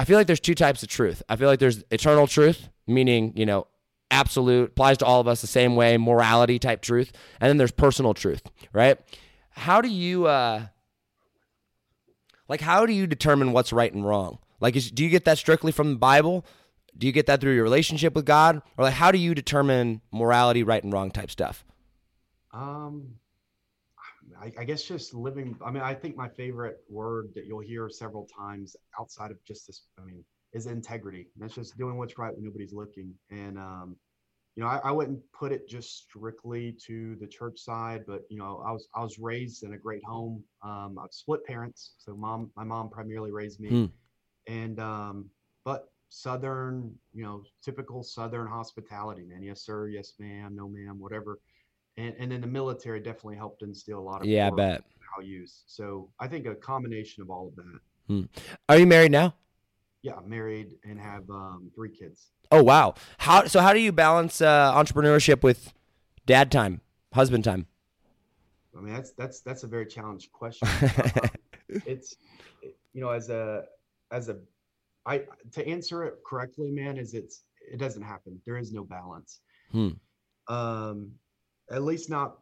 I 0.00 0.04
feel 0.04 0.18
like 0.18 0.26
there's 0.26 0.40
two 0.40 0.54
types 0.54 0.82
of 0.82 0.88
truth. 0.88 1.22
I 1.28 1.36
feel 1.36 1.48
like 1.48 1.60
there's 1.60 1.84
eternal 1.90 2.26
truth, 2.26 2.68
meaning, 2.88 3.32
you 3.36 3.46
know, 3.46 3.68
absolute, 4.10 4.70
applies 4.70 4.98
to 4.98 5.04
all 5.04 5.20
of 5.20 5.28
us 5.28 5.40
the 5.40 5.46
same 5.46 5.76
way, 5.76 5.96
morality 5.96 6.58
type 6.58 6.82
truth, 6.82 7.12
and 7.40 7.48
then 7.48 7.56
there's 7.56 7.70
personal 7.70 8.14
truth, 8.14 8.42
right? 8.72 8.98
How 9.50 9.80
do 9.80 9.88
you 9.88 10.26
uh 10.26 10.66
like 12.48 12.60
how 12.60 12.84
do 12.84 12.92
you 12.92 13.06
determine 13.06 13.52
what's 13.52 13.72
right 13.72 13.92
and 13.92 14.04
wrong? 14.04 14.38
Like 14.60 14.74
is, 14.76 14.90
do 14.90 15.04
you 15.04 15.10
get 15.10 15.24
that 15.26 15.38
strictly 15.38 15.72
from 15.72 15.90
the 15.90 15.98
Bible? 15.98 16.44
Do 16.96 17.06
you 17.06 17.12
get 17.12 17.26
that 17.26 17.40
through 17.40 17.54
your 17.54 17.64
relationship 17.64 18.14
with 18.14 18.24
God? 18.26 18.62
Or 18.76 18.84
like 18.84 18.94
how 18.94 19.10
do 19.10 19.18
you 19.18 19.34
determine 19.34 20.00
morality, 20.12 20.62
right 20.62 20.82
and 20.82 20.92
wrong 20.92 21.10
type 21.10 21.30
stuff? 21.30 21.64
Um, 22.52 23.18
I, 24.40 24.52
I 24.58 24.64
guess 24.64 24.82
just 24.82 25.14
living. 25.14 25.56
I 25.64 25.70
mean, 25.70 25.82
I 25.82 25.94
think 25.94 26.16
my 26.16 26.28
favorite 26.28 26.78
word 26.88 27.30
that 27.34 27.46
you'll 27.46 27.60
hear 27.60 27.88
several 27.88 28.26
times 28.26 28.76
outside 28.98 29.30
of 29.30 29.42
just 29.44 29.66
this, 29.66 29.82
I 29.98 30.04
mean, 30.04 30.24
is 30.52 30.66
integrity. 30.66 31.28
That's 31.36 31.54
just 31.54 31.76
doing 31.78 31.96
what's 31.96 32.18
right 32.18 32.34
when 32.34 32.44
nobody's 32.44 32.72
looking. 32.72 33.14
And 33.30 33.58
um, 33.58 33.96
you 34.56 34.62
know, 34.62 34.68
I, 34.68 34.78
I 34.84 34.90
wouldn't 34.92 35.20
put 35.32 35.52
it 35.52 35.68
just 35.68 36.04
strictly 36.04 36.76
to 36.86 37.16
the 37.20 37.26
church 37.26 37.58
side, 37.58 38.04
but 38.06 38.22
you 38.30 38.38
know, 38.38 38.62
I 38.66 38.72
was 38.72 38.88
I 38.94 39.02
was 39.02 39.18
raised 39.18 39.64
in 39.64 39.74
a 39.74 39.78
great 39.78 40.04
home. 40.04 40.44
Um, 40.62 40.98
I've 41.02 41.12
split 41.12 41.44
parents, 41.46 41.94
so 41.98 42.14
mom, 42.16 42.50
my 42.56 42.64
mom 42.64 42.90
primarily 42.90 43.32
raised 43.32 43.60
me, 43.60 43.70
Hmm. 43.70 43.86
and 44.46 44.80
um, 44.80 45.30
but 45.64 45.91
Southern, 46.14 46.94
you 47.14 47.24
know, 47.24 47.42
typical 47.64 48.02
Southern 48.02 48.46
hospitality, 48.46 49.22
man. 49.22 49.42
Yes, 49.42 49.62
sir. 49.62 49.88
Yes, 49.88 50.12
ma'am. 50.18 50.54
No, 50.54 50.68
ma'am. 50.68 50.98
Whatever. 51.00 51.38
And 51.96 52.14
and 52.18 52.30
then 52.30 52.42
the 52.42 52.46
military 52.46 53.00
definitely 53.00 53.36
helped 53.36 53.62
instill 53.62 53.98
a 53.98 54.00
lot 54.00 54.20
of 54.20 54.26
Yeah, 54.26 54.48
I 54.48 54.50
bet. 54.50 54.84
values. 55.16 55.62
So 55.66 56.10
I 56.20 56.28
think 56.28 56.46
a 56.46 56.54
combination 56.54 57.22
of 57.22 57.30
all 57.30 57.48
of 57.48 57.56
that. 57.56 58.28
Are 58.68 58.76
you 58.76 58.86
married 58.86 59.10
now? 59.10 59.34
Yeah, 60.02 60.16
I'm 60.16 60.28
married 60.28 60.74
and 60.84 61.00
have 61.00 61.28
um, 61.30 61.70
three 61.74 61.90
kids. 61.90 62.28
Oh 62.50 62.62
wow. 62.62 62.94
How 63.16 63.46
so? 63.46 63.60
How 63.60 63.72
do 63.72 63.80
you 63.80 63.90
balance 63.90 64.42
uh, 64.42 64.74
entrepreneurship 64.74 65.42
with 65.42 65.72
dad 66.26 66.52
time, 66.52 66.82
husband 67.14 67.44
time? 67.44 67.66
I 68.76 68.80
mean, 68.82 68.92
that's 68.92 69.12
that's 69.12 69.40
that's 69.40 69.62
a 69.62 69.66
very 69.66 69.86
challenged 69.86 70.30
question. 70.32 70.68
It's 71.86 72.16
you 72.92 73.00
know, 73.00 73.08
as 73.08 73.30
a 73.30 73.64
as 74.10 74.28
a 74.28 74.36
I 75.06 75.24
to 75.52 75.66
answer 75.66 76.04
it 76.04 76.14
correctly, 76.26 76.70
man, 76.70 76.96
is 76.96 77.14
it's 77.14 77.42
it 77.70 77.78
doesn't 77.78 78.02
happen. 78.02 78.40
There 78.46 78.56
is 78.56 78.72
no 78.72 78.84
balance. 78.84 79.40
Hmm. 79.70 79.90
Um, 80.48 81.12
at 81.70 81.82
least 81.82 82.10
not 82.10 82.38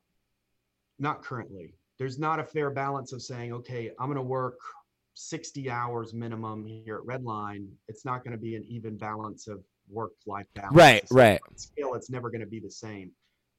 not 0.99 1.23
currently. 1.23 1.75
There's 1.99 2.19
not 2.19 2.41
a 2.41 2.45
fair 2.45 2.71
balance 2.71 3.13
of 3.13 3.23
saying, 3.23 3.53
okay, 3.53 3.91
I'm 3.99 4.07
going 4.07 4.17
to 4.17 4.23
work 4.23 4.59
60 5.15 5.71
hours 5.71 6.15
minimum 6.15 6.65
here 6.65 6.97
at 6.97 7.03
Redline. 7.05 7.69
It's 7.89 8.05
not 8.07 8.25
going 8.25 8.33
to 8.33 8.39
be 8.39 8.57
an 8.57 8.65
even 8.69 8.97
balance 8.97 9.49
of 9.49 9.63
work 9.91 10.13
life 10.27 10.47
balance. 10.55 10.75
Right, 10.75 10.97
It's- 10.97 11.13
right. 11.13 11.41
Scale, 11.57 11.95
it's 11.95 12.09
never 12.11 12.31
going 12.31 12.41
to 12.41 12.47
be 12.47 12.61
the 12.61 12.71
same. 12.71 13.11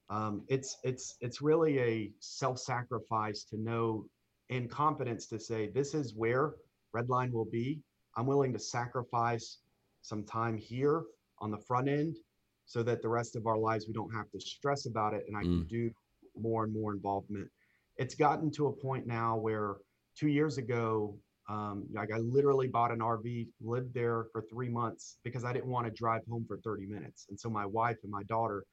Um, 0.10 0.44
it's 0.50 0.78
it's 0.84 1.16
it's 1.22 1.42
really 1.42 1.80
a 1.80 2.12
self-sacrifice 2.20 3.46
to 3.46 3.58
know 3.58 4.06
in 4.50 4.68
confidence 4.68 5.28
to 5.28 5.40
say 5.40 5.68
this 5.68 5.94
is 5.94 6.14
where 6.14 6.56
Redline 6.94 7.32
will 7.32 7.46
be. 7.46 7.80
I'm 8.16 8.26
willing 8.26 8.54
to 8.54 8.60
sacrifice 8.60 9.60
some 10.02 10.24
time 10.24 10.58
here 10.58 11.04
on 11.40 11.52
the 11.52 11.58
front 11.58 11.88
end 11.88 12.18
so 12.66 12.84
that 12.84 13.02
the 13.02 13.10
rest 13.10 13.36
of 13.36 13.48
our 13.48 13.58
lives 13.58 13.88
we 13.88 13.94
don't 13.94 14.14
have 14.14 14.30
to 14.32 14.40
stress 14.40 14.86
about 14.86 15.14
it 15.14 15.24
and 15.28 15.36
I 15.38 15.42
can 15.44 15.66
do 15.68 15.92
more 16.40 16.64
and 16.64 16.74
more 16.74 16.94
involvement. 16.94 17.50
It's 17.98 18.16
gotten 18.16 18.52
to 18.52 18.68
a 18.68 18.72
point 18.72 19.06
now 19.08 19.38
where 19.38 19.76
two 20.16 20.28
years 20.28 20.58
ago, 20.58 21.16
um, 21.50 21.86
like 21.94 22.12
I 22.14 22.18
literally 22.18 22.68
bought 22.68 22.92
an 22.92 23.00
RV, 23.00 23.48
lived 23.62 23.94
there 23.94 24.26
for 24.32 24.42
three 24.50 24.70
months 24.70 25.18
because 25.24 25.44
I 25.44 25.52
didn't 25.52 25.70
want 25.70 25.86
to 25.88 25.92
drive 25.92 26.22
home 26.30 26.46
for 26.48 26.58
30 26.58 26.86
minutes. 26.86 27.28
And 27.30 27.40
so 27.40 27.50
my 27.50 27.66
wife 27.66 27.98
and 28.04 28.12
my 28.12 28.24
daughter 28.24 28.64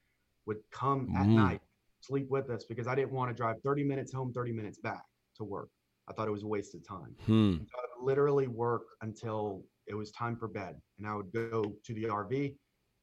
would 0.45 0.57
come 0.71 1.11
at 1.15 1.27
Mm. 1.27 1.35
night, 1.35 1.61
sleep 1.99 2.29
with 2.29 2.49
us 2.49 2.63
because 2.63 2.87
I 2.87 2.95
didn't 2.95 3.11
want 3.11 3.29
to 3.29 3.35
drive 3.35 3.57
30 3.63 3.83
minutes 3.83 4.13
home, 4.13 4.31
30 4.31 4.53
minutes 4.53 4.77
back 4.79 5.03
to 5.35 5.43
work. 5.43 5.69
I 6.07 6.13
thought 6.13 6.27
it 6.27 6.31
was 6.31 6.43
a 6.43 6.47
waste 6.47 6.73
of 6.75 6.87
time. 6.87 7.15
Hmm. 7.25 7.57
So 7.57 7.77
I 7.77 7.88
literally 8.03 8.47
work 8.47 8.83
until 9.01 9.63
it 9.87 9.93
was 9.95 10.11
time 10.11 10.35
for 10.35 10.47
bed. 10.47 10.75
And 10.97 11.07
I 11.07 11.15
would 11.15 11.31
go 11.31 11.73
to 11.85 11.93
the 11.93 12.03
RV 12.05 12.55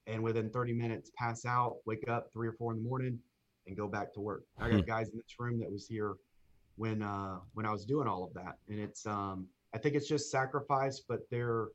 and 0.06 0.22
within 0.22 0.50
30 0.50 0.72
minutes 0.72 1.10
pass 1.16 1.44
out, 1.44 1.76
wake 1.86 2.08
up 2.08 2.28
three 2.32 2.48
or 2.48 2.52
four 2.52 2.72
in 2.72 2.78
the 2.78 2.88
morning 2.88 3.18
and 3.66 3.76
go 3.76 3.88
back 3.88 4.12
to 4.14 4.20
work. 4.20 4.44
I 4.60 4.70
got 4.70 4.86
guys 4.86 5.08
in 5.08 5.16
this 5.16 5.34
room 5.38 5.58
that 5.60 5.70
was 5.70 5.86
here 5.88 6.14
when 6.76 7.02
uh 7.02 7.38
when 7.54 7.66
I 7.66 7.72
was 7.72 7.84
doing 7.84 8.06
all 8.06 8.22
of 8.24 8.32
that. 8.34 8.56
And 8.68 8.78
it's 8.78 9.06
um 9.06 9.46
I 9.74 9.78
think 9.78 9.94
it's 9.94 10.08
just 10.08 10.30
sacrifice, 10.30 11.02
but 11.08 11.20
they're 11.30 11.68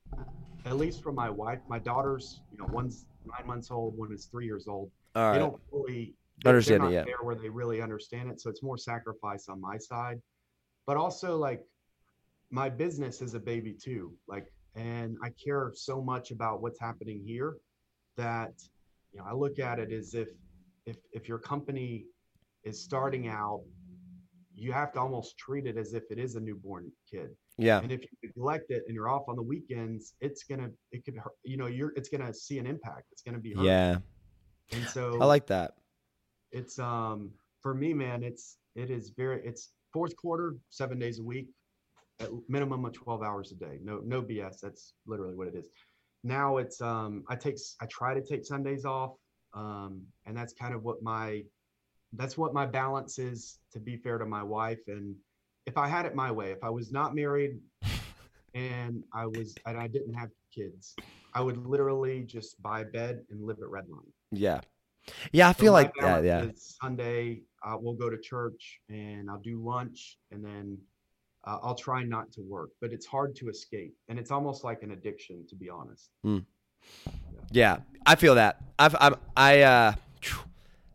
at 0.66 0.78
least 0.78 1.04
for 1.04 1.12
my 1.12 1.30
wife, 1.30 1.60
my 1.68 1.80
daughters, 1.80 2.42
you 2.52 2.58
know, 2.58 2.68
one's 2.72 3.06
nine 3.26 3.46
months 3.48 3.72
old, 3.72 3.98
one 3.98 4.14
is 4.14 4.26
three 4.26 4.46
years 4.46 4.68
old. 4.68 4.92
All 5.16 5.34
They 5.34 5.40
don't 5.40 5.60
fully 5.70 6.16
Understand 6.46 6.84
it 6.86 6.92
yet. 6.92 7.08
where 7.22 7.36
they 7.36 7.50
really 7.50 7.82
understand 7.82 8.32
it. 8.32 8.42
So 8.42 8.50
it's 8.50 8.64
more 8.64 8.78
sacrifice 8.78 9.48
on 9.48 9.62
my 9.62 9.78
side. 9.78 10.20
But 10.88 10.98
also 10.98 11.38
like 11.38 11.64
my 12.52 12.70
business 12.70 13.22
is 13.22 13.34
a 13.34 13.40
baby 13.40 13.74
too. 13.74 14.14
Like 14.28 14.54
and 14.76 15.18
I 15.24 15.30
care 15.44 15.72
so 15.76 16.02
much 16.02 16.32
about 16.32 16.62
what's 16.62 16.80
happening 16.80 17.22
here 17.26 17.56
that 18.18 18.54
you 19.12 19.20
know 19.20 19.26
I 19.28 19.34
look 19.34 19.60
at 19.60 19.80
it 19.80 19.92
as 19.92 20.14
if 20.14 20.30
if 20.86 20.98
if 21.14 21.28
your 21.28 21.40
company 21.40 22.06
is 22.64 22.84
starting 22.84 23.28
out, 23.28 23.64
you 24.54 24.72
have 24.72 24.92
to 24.94 25.00
almost 25.00 25.38
treat 25.38 25.66
it 25.66 25.78
as 25.78 25.94
if 25.94 26.04
it 26.12 26.20
is 26.20 26.36
a 26.36 26.40
newborn 26.40 26.92
kid. 27.10 27.30
Yeah. 27.58 27.80
And 27.80 27.92
if 27.92 28.02
you 28.02 28.10
neglect 28.24 28.66
it 28.70 28.84
and 28.88 28.96
you're 28.96 29.10
off 29.10 29.24
on 29.28 29.36
the 29.36 29.42
weekends, 29.42 30.14
it's 30.22 30.44
gonna 30.44 30.70
it 30.92 31.04
could 31.06 31.16
hurt, 31.18 31.34
you 31.44 31.58
know 31.58 31.68
you're 31.68 31.94
it's 31.96 32.10
gonna 32.10 32.34
see 32.34 32.60
an 32.60 32.68
impact. 32.68 33.06
It's 33.12 33.22
gonna 33.22 33.40
be 33.40 33.54
hurt. 33.54 33.66
Yeah. 33.66 33.98
And 34.74 34.86
so 34.88 35.18
I 35.22 35.26
like 35.26 35.48
that. 35.48 35.74
it's 36.52 36.80
um 36.80 37.32
for 37.62 37.74
me 37.74 37.94
man 37.94 38.24
it's 38.24 38.58
it 38.76 38.90
is 38.90 39.12
very 39.16 39.42
it's 39.46 39.72
fourth 39.94 40.16
quarter 40.16 40.56
seven 40.70 40.98
days 41.00 41.20
a 41.20 41.24
week 41.24 41.48
at 42.22 42.30
minimum 42.48 42.86
of 42.86 42.94
12 42.94 43.24
hours 43.24 43.52
a 43.52 43.56
day 43.56 43.80
no 43.84 44.00
no 44.06 44.22
bs 44.22 44.60
that's 44.62 44.94
literally 45.06 45.36
what 45.36 45.48
it 45.48 45.56
is 45.56 45.70
now 46.24 46.58
it's 46.58 46.82
um 46.82 47.24
i 47.30 47.36
take 47.36 47.58
i 47.82 47.86
try 47.88 48.14
to 48.14 48.22
take 48.22 48.46
sundays 48.46 48.86
off 48.86 49.14
um 49.54 50.02
and 50.26 50.36
that's 50.38 50.54
kind 50.54 50.74
of 50.74 50.84
what 50.84 51.02
my 51.02 51.42
that's 52.14 52.38
what 52.38 52.54
my 52.54 52.66
balance 52.66 53.20
is 53.20 53.60
to 53.72 53.80
be 53.80 53.98
fair 53.98 54.18
to 54.18 54.26
my 54.26 54.44
wife 54.44 54.80
and 54.88 55.16
if 55.66 55.78
i 55.78 55.88
had 55.88 56.06
it 56.06 56.16
my 56.16 56.32
way 56.32 56.52
if 56.52 56.64
i 56.64 56.70
was 56.70 56.92
not 56.92 57.16
married 57.16 57.60
and 58.54 59.04
i 59.14 59.26
was 59.26 59.56
and 59.66 59.78
i 59.78 59.88
didn't 59.88 60.14
have 60.14 60.30
kids 60.54 60.96
i 61.34 61.42
would 61.42 61.58
literally 61.66 62.22
just 62.22 62.62
buy 62.62 62.82
a 62.82 62.86
bed 62.86 63.22
and 63.30 63.42
live 63.46 63.58
at 63.60 63.70
redline 63.70 64.12
Yeah. 64.32 64.62
Yeah, 65.32 65.50
I 65.50 65.54
feel 65.54 65.74
my 65.74 65.80
like 65.82 65.94
that. 65.96 66.24
balance 66.24 66.26
Yeah. 66.26 66.46
Sunday, 66.82 67.42
uh, 67.66 67.76
we'll 67.80 67.96
go 67.96 68.10
to 68.10 68.18
church 68.20 68.80
and 68.90 69.30
I'll 69.32 69.40
do 69.40 69.60
lunch 69.64 70.18
and 70.32 70.46
then 70.46 70.78
uh, 71.44 71.58
I'll 71.64 71.76
try 71.76 72.04
not 72.04 72.32
to 72.34 72.42
work, 72.42 72.72
but 72.82 72.92
it's 72.92 73.06
hard 73.06 73.36
to 73.38 73.50
escape. 73.50 73.96
And 74.10 74.20
it's 74.20 74.32
almost 74.32 74.64
like 74.64 74.84
an 74.84 74.92
addiction, 74.92 75.46
to 75.50 75.56
be 75.56 75.70
honest. 75.70 76.10
Yeah. 77.52 77.78
I 78.06 78.16
feel 78.16 78.36
that. 78.36 78.62
I've, 78.78 78.96
I'm, 79.00 79.16
I, 79.36 79.62
uh, 79.62 79.94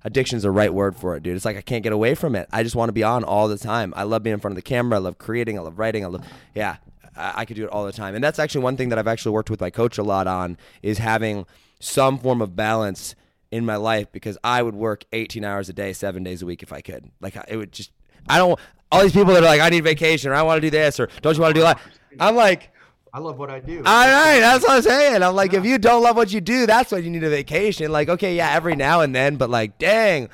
addiction's 0.04 0.44
the 0.44 0.50
right 0.50 0.72
word 0.72 0.96
for 0.96 1.16
it, 1.16 1.22
dude. 1.24 1.34
It's 1.34 1.44
like 1.44 1.56
I 1.56 1.60
can't 1.60 1.82
get 1.82 1.92
away 1.92 2.14
from 2.14 2.36
it. 2.36 2.48
I 2.52 2.62
just 2.62 2.76
want 2.76 2.88
to 2.88 2.92
be 2.92 3.02
on 3.02 3.24
all 3.24 3.48
the 3.48 3.58
time. 3.58 3.92
I 3.96 4.04
love 4.04 4.22
being 4.22 4.34
in 4.34 4.40
front 4.40 4.52
of 4.52 4.56
the 4.56 4.62
camera. 4.62 4.98
I 4.98 5.00
love 5.00 5.18
creating. 5.18 5.58
I 5.58 5.62
love 5.62 5.78
writing. 5.78 6.04
I 6.04 6.08
love, 6.08 6.24
yeah, 6.54 6.76
I, 7.16 7.32
I 7.38 7.44
could 7.44 7.56
do 7.56 7.64
it 7.64 7.70
all 7.70 7.84
the 7.84 7.92
time. 7.92 8.14
And 8.14 8.22
that's 8.22 8.38
actually 8.38 8.62
one 8.62 8.76
thing 8.76 8.90
that 8.90 8.98
I've 8.98 9.08
actually 9.08 9.32
worked 9.32 9.50
with 9.50 9.60
my 9.60 9.70
coach 9.70 9.98
a 9.98 10.04
lot 10.04 10.28
on 10.28 10.56
is 10.82 10.98
having 10.98 11.44
some 11.80 12.18
form 12.18 12.40
of 12.40 12.54
balance 12.54 13.16
in 13.50 13.66
my 13.66 13.76
life 13.76 14.10
because 14.12 14.38
I 14.44 14.62
would 14.62 14.74
work 14.74 15.04
18 15.12 15.44
hours 15.44 15.68
a 15.68 15.72
day, 15.72 15.92
seven 15.92 16.22
days 16.22 16.40
a 16.40 16.46
week 16.46 16.62
if 16.62 16.72
I 16.72 16.80
could. 16.80 17.10
Like 17.20 17.36
it 17.48 17.56
would 17.56 17.72
just, 17.72 17.90
I 18.28 18.38
don't, 18.38 18.58
all 18.90 19.02
these 19.02 19.12
people 19.12 19.34
that 19.34 19.42
are 19.42 19.46
like, 19.46 19.60
I 19.60 19.68
need 19.68 19.84
vacation 19.84 20.30
or 20.30 20.34
I 20.34 20.42
want 20.42 20.58
to 20.58 20.60
do 20.60 20.70
this 20.70 21.00
or 21.00 21.08
don't 21.20 21.34
you 21.34 21.42
want 21.42 21.54
to 21.54 21.60
do 21.60 21.64
that? 21.64 21.80
I'm 22.20 22.36
like, 22.36 22.70
I 23.12 23.18
love 23.18 23.38
what 23.38 23.50
I 23.50 23.60
do. 23.60 23.78
all 23.78 23.84
right, 23.84 24.40
that's 24.40 24.62
what 24.62 24.72
I'm 24.72 24.82
saying. 24.82 25.22
I'm 25.22 25.34
like, 25.34 25.54
if 25.54 25.64
you 25.64 25.78
don't 25.78 26.02
love 26.02 26.16
what 26.16 26.32
you 26.32 26.40
do, 26.40 26.66
that's 26.66 26.92
when 26.92 27.02
you 27.02 27.10
need 27.10 27.24
a 27.24 27.30
vacation. 27.30 27.90
Like, 27.90 28.08
okay, 28.08 28.36
yeah, 28.36 28.52
every 28.52 28.76
now 28.76 29.00
and 29.00 29.14
then, 29.14 29.36
but 29.36 29.48
like, 29.48 29.78
dang. 29.78 30.28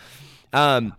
Um, 0.52 0.94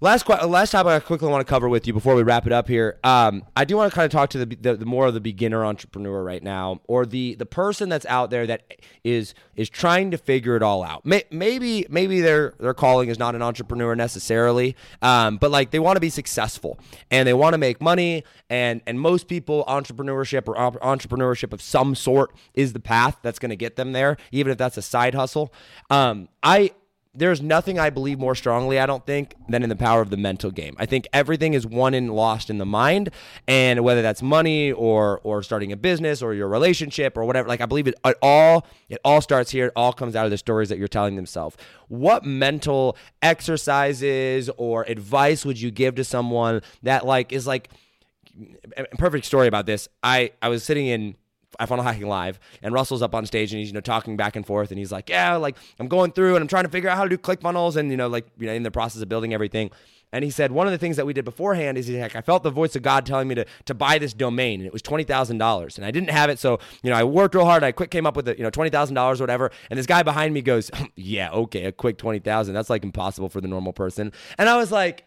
last 0.00 0.28
last 0.28 0.70
topic 0.70 0.90
I 0.90 1.00
quickly 1.00 1.28
want 1.28 1.46
to 1.46 1.50
cover 1.50 1.68
with 1.68 1.86
you 1.86 1.92
before 1.92 2.14
we 2.14 2.22
wrap 2.22 2.46
it 2.46 2.52
up 2.52 2.68
here. 2.68 2.98
Um, 3.02 3.44
I 3.56 3.64
do 3.64 3.76
want 3.76 3.90
to 3.90 3.94
kind 3.94 4.06
of 4.06 4.12
talk 4.12 4.30
to 4.30 4.44
the, 4.44 4.56
the, 4.56 4.76
the 4.76 4.86
more 4.86 5.06
of 5.06 5.14
the 5.14 5.20
beginner 5.20 5.64
entrepreneur 5.64 6.22
right 6.22 6.42
now, 6.42 6.80
or 6.86 7.06
the 7.06 7.34
the 7.34 7.46
person 7.46 7.88
that's 7.88 8.06
out 8.06 8.30
there 8.30 8.46
that 8.46 8.62
is 9.04 9.34
is 9.56 9.68
trying 9.68 10.10
to 10.10 10.18
figure 10.18 10.56
it 10.56 10.62
all 10.62 10.82
out. 10.82 11.04
May, 11.04 11.24
maybe 11.30 11.86
maybe 11.88 12.20
their 12.20 12.54
their 12.58 12.74
calling 12.74 13.08
is 13.08 13.18
not 13.18 13.34
an 13.34 13.42
entrepreneur 13.42 13.94
necessarily, 13.94 14.76
um, 15.02 15.36
but 15.36 15.50
like 15.50 15.70
they 15.70 15.78
want 15.78 15.96
to 15.96 16.00
be 16.00 16.10
successful 16.10 16.78
and 17.10 17.26
they 17.26 17.34
want 17.34 17.54
to 17.54 17.58
make 17.58 17.80
money. 17.80 18.24
And 18.50 18.80
and 18.86 19.00
most 19.00 19.28
people 19.28 19.64
entrepreneurship 19.66 20.48
or 20.48 20.58
op- 20.58 20.80
entrepreneurship 20.80 21.52
of 21.52 21.60
some 21.60 21.94
sort 21.94 22.34
is 22.54 22.72
the 22.72 22.80
path 22.80 23.18
that's 23.22 23.38
going 23.38 23.50
to 23.50 23.56
get 23.56 23.76
them 23.76 23.92
there, 23.92 24.16
even 24.32 24.52
if 24.52 24.58
that's 24.58 24.76
a 24.76 24.82
side 24.82 25.14
hustle. 25.14 25.52
Um, 25.90 26.28
I 26.42 26.72
there's 27.18 27.42
nothing 27.42 27.78
I 27.78 27.90
believe 27.90 28.18
more 28.18 28.34
strongly, 28.34 28.78
I 28.78 28.86
don't 28.86 29.04
think, 29.04 29.34
than 29.48 29.62
in 29.62 29.68
the 29.68 29.76
power 29.76 30.00
of 30.00 30.10
the 30.10 30.16
mental 30.16 30.50
game. 30.50 30.74
I 30.78 30.86
think 30.86 31.08
everything 31.12 31.54
is 31.54 31.66
won 31.66 31.94
and 31.94 32.14
lost 32.14 32.48
in 32.48 32.58
the 32.58 32.66
mind, 32.66 33.10
and 33.46 33.84
whether 33.84 34.02
that's 34.02 34.22
money 34.22 34.72
or 34.72 35.20
or 35.24 35.42
starting 35.42 35.72
a 35.72 35.76
business 35.76 36.22
or 36.22 36.34
your 36.34 36.48
relationship 36.48 37.16
or 37.16 37.24
whatever, 37.24 37.48
like 37.48 37.60
I 37.60 37.66
believe 37.66 37.88
it, 37.88 37.94
it 38.04 38.16
all 38.22 38.66
it 38.88 38.98
all 39.04 39.20
starts 39.20 39.50
here. 39.50 39.66
It 39.66 39.72
all 39.74 39.92
comes 39.92 40.16
out 40.16 40.24
of 40.24 40.30
the 40.30 40.38
stories 40.38 40.68
that 40.68 40.78
you're 40.78 40.88
telling 40.88 41.16
themselves. 41.16 41.56
What 41.88 42.24
mental 42.24 42.96
exercises 43.22 44.50
or 44.56 44.84
advice 44.84 45.44
would 45.44 45.60
you 45.60 45.70
give 45.70 45.96
to 45.96 46.04
someone 46.04 46.62
that 46.82 47.04
like 47.04 47.32
is 47.32 47.46
like 47.46 47.70
a 48.76 48.84
perfect 48.96 49.24
story 49.24 49.48
about 49.48 49.66
this. 49.66 49.88
I 50.02 50.32
I 50.40 50.48
was 50.48 50.62
sitting 50.62 50.86
in 50.86 51.16
funnel 51.66 51.84
hacking 51.84 52.06
live, 52.06 52.38
and 52.62 52.74
Russell's 52.74 53.02
up 53.02 53.14
on 53.14 53.26
stage 53.26 53.52
and 53.52 53.58
he's 53.58 53.68
you 53.68 53.74
know 53.74 53.80
talking 53.80 54.16
back 54.16 54.36
and 54.36 54.46
forth, 54.46 54.70
and 54.70 54.78
he's 54.78 54.92
like, 54.92 55.08
yeah, 55.08 55.36
like 55.36 55.56
I'm 55.78 55.88
going 55.88 56.12
through 56.12 56.36
and 56.36 56.42
I'm 56.42 56.48
trying 56.48 56.64
to 56.64 56.70
figure 56.70 56.88
out 56.88 56.96
how 56.96 57.04
to 57.04 57.10
do 57.10 57.18
ClickFunnels, 57.18 57.76
and 57.76 57.90
you 57.90 57.96
know 57.96 58.08
like 58.08 58.26
you 58.38 58.46
know 58.46 58.52
in 58.52 58.62
the 58.62 58.70
process 58.70 59.02
of 59.02 59.08
building 59.08 59.34
everything. 59.34 59.70
And 60.10 60.24
he 60.24 60.30
said 60.30 60.52
one 60.52 60.66
of 60.66 60.70
the 60.70 60.78
things 60.78 60.96
that 60.96 61.04
we 61.04 61.12
did 61.12 61.24
beforehand 61.26 61.76
is 61.76 61.86
he's 61.86 61.98
like 61.98 62.16
I 62.16 62.22
felt 62.22 62.42
the 62.42 62.50
voice 62.50 62.74
of 62.76 62.82
God 62.82 63.04
telling 63.04 63.28
me 63.28 63.34
to 63.34 63.44
to 63.66 63.74
buy 63.74 63.98
this 63.98 64.14
domain, 64.14 64.60
and 64.60 64.66
it 64.66 64.72
was 64.72 64.82
twenty 64.82 65.04
thousand 65.04 65.38
dollars, 65.38 65.76
and 65.76 65.84
I 65.84 65.90
didn't 65.90 66.10
have 66.10 66.30
it, 66.30 66.38
so 66.38 66.58
you 66.82 66.90
know 66.90 66.96
I 66.96 67.04
worked 67.04 67.34
real 67.34 67.44
hard. 67.44 67.62
I 67.62 67.72
quick 67.72 67.90
came 67.90 68.06
up 68.06 68.16
with 68.16 68.28
it, 68.28 68.38
you 68.38 68.44
know 68.44 68.50
twenty 68.50 68.70
thousand 68.70 68.94
dollars 68.94 69.20
or 69.20 69.24
whatever. 69.24 69.50
And 69.70 69.78
this 69.78 69.86
guy 69.86 70.02
behind 70.02 70.32
me 70.32 70.40
goes, 70.40 70.70
yeah, 70.96 71.30
okay, 71.30 71.64
a 71.64 71.72
quick 71.72 71.98
twenty 71.98 72.20
thousand. 72.20 72.54
That's 72.54 72.70
like 72.70 72.84
impossible 72.84 73.28
for 73.28 73.40
the 73.40 73.48
normal 73.48 73.72
person. 73.72 74.12
And 74.38 74.48
I 74.48 74.56
was 74.56 74.72
like 74.72 75.04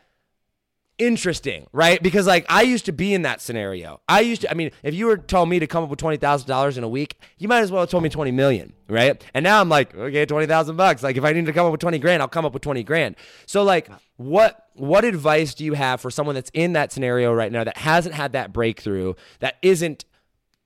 interesting, 1.01 1.67
right? 1.73 2.01
Because 2.01 2.27
like 2.27 2.45
I 2.47 2.61
used 2.61 2.85
to 2.85 2.91
be 2.91 3.13
in 3.13 3.23
that 3.23 3.41
scenario. 3.41 3.99
I 4.07 4.21
used 4.21 4.41
to 4.41 4.51
I 4.51 4.53
mean, 4.53 4.71
if 4.83 4.93
you 4.93 5.07
were 5.07 5.17
telling 5.17 5.49
me 5.49 5.59
to 5.59 5.67
come 5.67 5.83
up 5.83 5.89
with 5.89 5.99
twenty 5.99 6.17
thousand 6.17 6.47
dollars 6.47 6.77
in 6.77 6.83
a 6.83 6.87
week, 6.87 7.17
you 7.37 7.47
might 7.47 7.61
as 7.61 7.71
well 7.71 7.81
have 7.81 7.89
told 7.89 8.03
me 8.03 8.09
twenty 8.09 8.31
million, 8.31 8.73
right? 8.87 9.21
And 9.33 9.43
now 9.43 9.59
I'm 9.59 9.69
like, 9.69 9.95
okay, 9.95 10.25
twenty 10.25 10.45
thousand 10.45 10.77
bucks. 10.77 11.01
Like 11.01 11.17
if 11.17 11.23
I 11.23 11.33
need 11.33 11.47
to 11.47 11.53
come 11.53 11.65
up 11.65 11.71
with 11.71 11.81
twenty 11.81 11.97
grand, 11.97 12.21
I'll 12.21 12.27
come 12.27 12.45
up 12.45 12.53
with 12.53 12.61
twenty 12.61 12.83
grand. 12.83 13.15
So 13.47 13.63
like 13.63 13.89
what 14.17 14.67
what 14.75 15.03
advice 15.03 15.53
do 15.53 15.65
you 15.65 15.73
have 15.73 15.99
for 15.99 16.11
someone 16.11 16.35
that's 16.35 16.51
in 16.53 16.73
that 16.73 16.91
scenario 16.91 17.33
right 17.33 17.51
now 17.51 17.63
that 17.63 17.77
hasn't 17.77 18.15
had 18.15 18.33
that 18.33 18.53
breakthrough, 18.53 19.15
that 19.39 19.57
isn't 19.61 20.05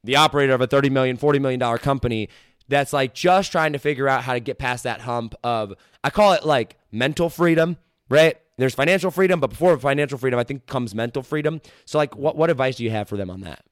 the 0.03 0.17
operator 0.17 0.53
of 0.53 0.61
a 0.61 0.67
30 0.67 0.89
million, 0.91 1.17
40 1.17 1.39
million 1.39 1.59
dollar 1.59 1.77
company 1.77 2.29
that's 2.67 2.93
like 2.93 3.13
just 3.13 3.51
trying 3.51 3.73
to 3.73 3.79
figure 3.79 4.07
out 4.07 4.23
how 4.23 4.33
to 4.33 4.39
get 4.39 4.57
past 4.57 4.83
that 4.83 5.01
hump 5.01 5.35
of 5.43 5.73
I 6.03 6.09
call 6.09 6.33
it 6.33 6.45
like 6.45 6.77
mental 6.91 7.29
freedom, 7.29 7.77
right? 8.09 8.37
There's 8.57 8.73
financial 8.73 9.11
freedom, 9.11 9.39
but 9.39 9.49
before 9.49 9.77
financial 9.77 10.17
freedom, 10.17 10.39
I 10.39 10.43
think 10.43 10.65
comes 10.65 10.95
mental 10.95 11.21
freedom. 11.23 11.61
So 11.85 11.97
like 11.97 12.15
what 12.15 12.35
what 12.37 12.49
advice 12.49 12.77
do 12.77 12.83
you 12.83 12.91
have 12.91 13.09
for 13.09 13.17
them 13.17 13.29
on 13.29 13.41
that? 13.41 13.63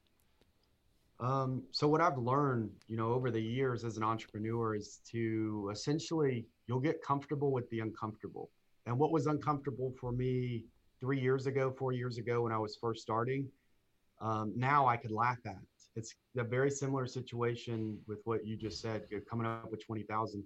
Um, 1.20 1.62
so 1.70 1.88
what 1.88 2.00
I've 2.00 2.18
learned, 2.18 2.70
you 2.88 2.96
know, 2.96 3.12
over 3.12 3.30
the 3.30 3.40
years 3.40 3.84
as 3.84 3.96
an 3.96 4.02
entrepreneur 4.02 4.74
is 4.74 5.00
to 5.12 5.70
essentially 5.72 6.44
you'll 6.66 6.80
get 6.80 7.02
comfortable 7.02 7.50
with 7.50 7.68
the 7.70 7.80
uncomfortable. 7.80 8.50
And 8.86 8.98
what 8.98 9.10
was 9.12 9.26
uncomfortable 9.26 9.94
for 9.98 10.12
me 10.12 10.64
three 11.00 11.20
years 11.20 11.46
ago, 11.46 11.74
four 11.78 11.92
years 11.92 12.18
ago 12.18 12.42
when 12.42 12.52
I 12.52 12.58
was 12.58 12.76
first 12.78 13.00
starting, 13.00 13.48
um, 14.20 14.52
now 14.54 14.86
I 14.86 14.96
could 14.96 15.12
laugh 15.12 15.38
at. 15.46 15.56
It's 15.96 16.14
a 16.36 16.44
very 16.44 16.70
similar 16.70 17.06
situation 17.06 17.98
with 18.06 18.18
what 18.24 18.44
you 18.44 18.56
just 18.56 18.82
said. 18.82 19.04
You're 19.10 19.20
coming 19.20 19.46
up 19.46 19.70
with 19.70 19.82
twenty 19.86 20.02
thousand, 20.02 20.44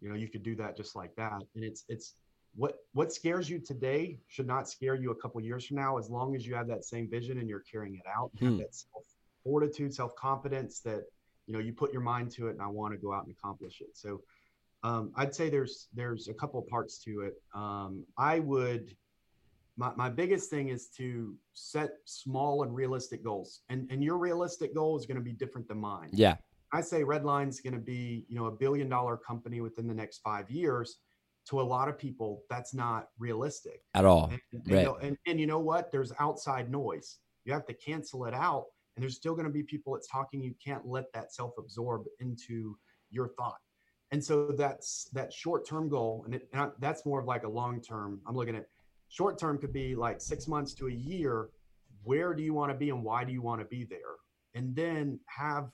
you 0.00 0.08
know, 0.08 0.14
you 0.14 0.28
could 0.28 0.42
do 0.42 0.54
that 0.56 0.76
just 0.76 0.94
like 0.94 1.16
that. 1.16 1.40
And 1.54 1.64
it's 1.64 1.84
it's 1.88 2.14
what 2.54 2.76
what 2.92 3.12
scares 3.12 3.48
you 3.48 3.58
today 3.58 4.18
should 4.28 4.46
not 4.46 4.68
scare 4.68 4.94
you 4.94 5.10
a 5.10 5.14
couple 5.14 5.40
years 5.40 5.66
from 5.66 5.76
now, 5.76 5.98
as 5.98 6.10
long 6.10 6.36
as 6.36 6.46
you 6.46 6.54
have 6.54 6.68
that 6.68 6.84
same 6.84 7.08
vision 7.08 7.38
and 7.38 7.48
you're 7.48 7.64
carrying 7.70 7.94
it 7.94 8.06
out. 8.06 8.30
You 8.34 8.46
have 8.46 8.54
Hmm. 8.54 8.60
that 8.60 8.74
self 8.74 9.04
fortitude, 9.42 9.94
self 9.94 10.14
confidence 10.16 10.80
that 10.80 11.04
you 11.46 11.54
know 11.54 11.58
you 11.58 11.72
put 11.72 11.92
your 11.92 12.02
mind 12.02 12.30
to 12.32 12.48
it, 12.48 12.52
and 12.52 12.62
I 12.62 12.68
want 12.68 12.92
to 12.92 12.98
go 12.98 13.12
out 13.12 13.24
and 13.24 13.34
accomplish 13.34 13.80
it. 13.80 13.96
So 13.96 14.22
um, 14.82 15.12
I'd 15.16 15.34
say 15.34 15.48
there's 15.48 15.88
there's 15.94 16.28
a 16.28 16.34
couple 16.34 16.60
of 16.60 16.66
parts 16.68 16.98
to 17.04 17.20
it. 17.22 17.34
Um, 17.54 18.04
I 18.18 18.40
would 18.40 18.94
my, 19.78 19.90
my 19.96 20.10
biggest 20.10 20.50
thing 20.50 20.68
is 20.68 20.88
to 20.98 21.34
set 21.54 21.92
small 22.04 22.62
and 22.62 22.74
realistic 22.74 23.24
goals, 23.24 23.62
and 23.70 23.90
and 23.90 24.04
your 24.04 24.18
realistic 24.18 24.74
goal 24.74 24.98
is 24.98 25.06
going 25.06 25.16
to 25.16 25.22
be 25.22 25.32
different 25.32 25.68
than 25.68 25.78
mine. 25.78 26.10
Yeah. 26.12 26.36
I 26.74 26.80
say 26.80 27.02
Redline's 27.02 27.60
going 27.60 27.74
to 27.74 27.78
be, 27.80 28.24
you 28.28 28.36
know, 28.36 28.46
a 28.46 28.50
billion 28.50 28.88
dollar 28.88 29.18
company 29.18 29.60
within 29.60 29.86
the 29.86 29.94
next 29.94 30.20
five 30.20 30.50
years. 30.50 30.98
To 31.48 31.60
a 31.60 31.62
lot 31.62 31.88
of 31.88 31.98
people, 31.98 32.42
that's 32.48 32.72
not 32.72 33.08
realistic. 33.18 33.82
At 33.94 34.04
all. 34.04 34.30
And, 34.30 34.40
and, 34.52 34.62
right. 34.70 34.78
you 34.78 34.84
know, 34.84 34.94
and, 34.96 35.16
and 35.26 35.40
you 35.40 35.46
know 35.46 35.58
what? 35.58 35.90
There's 35.90 36.12
outside 36.20 36.70
noise. 36.70 37.18
You 37.44 37.52
have 37.52 37.66
to 37.66 37.74
cancel 37.74 38.26
it 38.26 38.34
out. 38.34 38.66
And 38.96 39.02
there's 39.02 39.16
still 39.16 39.34
going 39.34 39.46
to 39.46 39.52
be 39.52 39.62
people 39.62 39.94
that's 39.94 40.06
talking. 40.06 40.42
You 40.42 40.54
can't 40.64 40.86
let 40.86 41.12
that 41.14 41.32
self 41.32 41.54
absorb 41.58 42.02
into 42.20 42.76
your 43.10 43.28
thought. 43.28 43.58
And 44.12 44.22
so 44.22 44.52
that's 44.56 45.08
that 45.14 45.32
short 45.32 45.66
term 45.66 45.88
goal. 45.88 46.22
And, 46.26 46.34
it, 46.34 46.48
and 46.52 46.62
I, 46.62 46.68
that's 46.78 47.06
more 47.06 47.18
of 47.18 47.26
like 47.26 47.44
a 47.44 47.48
long 47.48 47.80
term. 47.80 48.20
I'm 48.26 48.36
looking 48.36 48.54
at 48.54 48.66
short 49.08 49.38
term 49.38 49.58
could 49.58 49.72
be 49.72 49.94
like 49.94 50.20
six 50.20 50.46
months 50.46 50.74
to 50.74 50.88
a 50.88 50.92
year. 50.92 51.48
Where 52.04 52.34
do 52.34 52.42
you 52.42 52.52
want 52.52 52.70
to 52.70 52.76
be 52.76 52.90
and 52.90 53.02
why 53.02 53.24
do 53.24 53.32
you 53.32 53.42
want 53.42 53.60
to 53.60 53.66
be 53.66 53.84
there? 53.84 54.16
And 54.54 54.76
then 54.76 55.18
have 55.26 55.70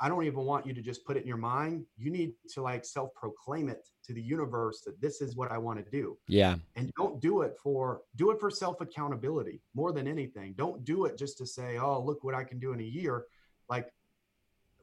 I 0.00 0.08
don't 0.08 0.24
even 0.24 0.44
want 0.44 0.66
you 0.66 0.72
to 0.74 0.80
just 0.80 1.04
put 1.04 1.16
it 1.16 1.22
in 1.22 1.28
your 1.28 1.36
mind. 1.36 1.84
You 1.96 2.10
need 2.10 2.32
to 2.54 2.62
like 2.62 2.84
self 2.84 3.12
proclaim 3.14 3.68
it 3.68 3.88
to 4.04 4.12
the 4.12 4.22
universe 4.22 4.82
that 4.86 5.00
this 5.00 5.20
is 5.20 5.34
what 5.34 5.50
I 5.50 5.58
want 5.58 5.84
to 5.84 5.90
do. 5.90 6.16
Yeah. 6.28 6.56
And 6.76 6.92
don't 6.96 7.20
do 7.20 7.42
it 7.42 7.56
for 7.62 8.02
do 8.16 8.30
it 8.30 8.38
for 8.38 8.50
self 8.50 8.80
accountability 8.80 9.60
more 9.74 9.92
than 9.92 10.06
anything. 10.06 10.54
Don't 10.56 10.84
do 10.84 11.04
it 11.06 11.18
just 11.18 11.36
to 11.38 11.46
say, 11.46 11.78
"Oh, 11.78 12.00
look 12.00 12.22
what 12.22 12.34
I 12.34 12.44
can 12.44 12.58
do 12.58 12.72
in 12.72 12.80
a 12.80 12.84
year." 12.84 13.24
Like 13.68 13.92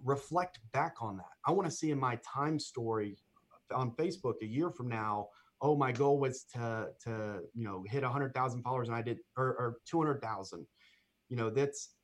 reflect 0.04 0.60
back 0.74 0.96
on 1.02 1.18
that. 1.18 1.32
I 1.46 1.52
want 1.52 1.70
to 1.70 1.76
see 1.76 1.92
in 1.92 2.00
my 2.00 2.18
time 2.18 2.60
story 2.60 3.18
on 3.74 3.92
Facebook 3.92 4.36
a 4.42 4.46
year 4.46 4.70
from 4.70 4.88
now, 4.90 5.30
oh, 5.62 5.76
my 5.76 5.92
goal 5.92 6.20
was 6.20 6.44
to 6.54 6.90
to, 7.04 7.40
you 7.54 7.64
know, 7.64 7.84
hit 7.88 8.04
100,000 8.04 8.62
followers 8.62 8.88
and 8.88 8.96
I 8.96 9.02
did 9.02 9.20
or, 9.38 9.46
or 9.46 9.78
200,000. 9.90 10.66
You 11.30 11.38
know, 11.38 11.50
that's 11.50 11.95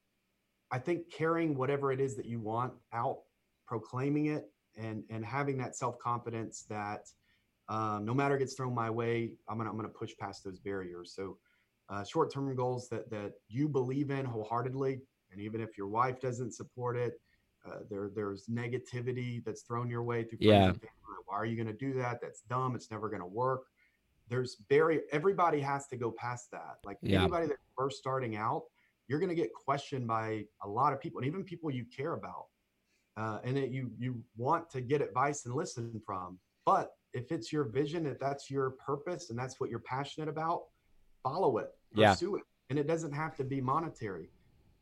I 0.72 0.80
think 0.80 1.12
carrying 1.12 1.56
whatever 1.56 1.92
it 1.92 2.00
is 2.00 2.16
that 2.16 2.26
you 2.26 2.40
want 2.40 2.74
out, 2.94 3.20
proclaiming 3.68 4.28
it, 4.28 4.52
and 4.78 5.04
and 5.10 5.26
having 5.26 5.58
that 5.58 5.76
self 5.76 6.00
confidence 6.00 6.64
that 6.70 7.10
um, 7.70 8.06
no 8.06 8.14
matter 8.14 8.38
gets 8.38 8.54
thrown 8.54 8.74
my 8.74 8.90
way, 8.90 9.34
I'm 9.50 9.58
gonna 9.58 9.70
I'm 9.70 9.76
gonna 9.76 9.90
push 9.90 10.12
past 10.20 10.44
those 10.44 10.60
barriers. 10.60 11.14
So 11.16 11.38
uh, 11.90 12.04
short 12.04 12.32
term 12.34 12.54
goals 12.56 12.88
that 12.90 13.10
that 13.12 13.34
you 13.50 13.68
believe 13.68 14.12
in 14.12 14.26
wholeheartedly, 14.26 15.02
and 15.32 15.42
even 15.42 15.62
if 15.62 15.78
your 15.78 15.88
wife 15.88 16.22
doesn't 16.22 16.54
support 16.54 16.96
it, 16.96 17.20
uh, 17.66 17.80
there 17.90 18.10
there's 18.16 18.48
negativity 18.48 19.44
that's 19.44 19.62
thrown 19.64 19.90
your 19.90 20.04
way 20.04 20.24
through 20.24 20.40
Yeah. 20.42 20.74
Why 21.26 21.38
are 21.38 21.46
you 21.46 21.56
gonna 21.56 21.74
do 21.74 21.94
that? 21.94 22.20
That's 22.22 22.42
dumb. 22.42 22.76
It's 22.76 22.92
never 22.92 23.10
gonna 23.10 23.28
work. 23.28 23.62
There's 24.28 24.56
barrier. 24.70 25.02
Everybody 25.12 25.60
has 25.62 25.88
to 25.88 25.98
go 25.98 26.12
past 26.12 26.52
that. 26.52 26.80
Like 26.86 26.98
Yeah. 27.02 27.22
anybody 27.24 27.48
that's 27.48 27.62
first 27.78 27.98
starting 27.98 28.36
out, 28.36 28.64
you're 29.12 29.20
going 29.20 29.28
to 29.28 29.36
get 29.36 29.54
questioned 29.54 30.08
by 30.08 30.46
a 30.64 30.68
lot 30.70 30.94
of 30.94 31.02
people 31.02 31.20
and 31.20 31.28
even 31.28 31.44
people 31.44 31.70
you 31.70 31.84
care 31.96 32.14
about 32.14 32.46
uh, 33.18 33.40
and 33.44 33.58
that 33.58 33.70
you 33.70 33.92
you 34.00 34.24
want 34.38 34.70
to 34.70 34.80
get 34.80 35.02
advice 35.02 35.46
and 35.46 35.54
listen 35.54 36.02
from. 36.06 36.40
But 36.66 36.92
if 37.14 37.30
it's 37.34 37.52
your 37.52 37.66
vision 37.66 38.06
if 38.06 38.18
that's 38.20 38.50
your 38.50 38.70
purpose 38.90 39.30
and 39.30 39.38
that's 39.38 39.60
what 39.60 39.70
you're 39.70 39.80
passionate 39.80 40.30
about 40.30 40.62
follow 41.24 41.58
it 41.58 41.72
Yeah. 41.94 42.12
pursue 42.14 42.38
it. 42.38 42.44
And 42.70 42.80
it 42.80 42.88
doesn't 42.88 43.12
have 43.12 43.36
to 43.36 43.44
be 43.44 43.60
monetary. 43.60 44.30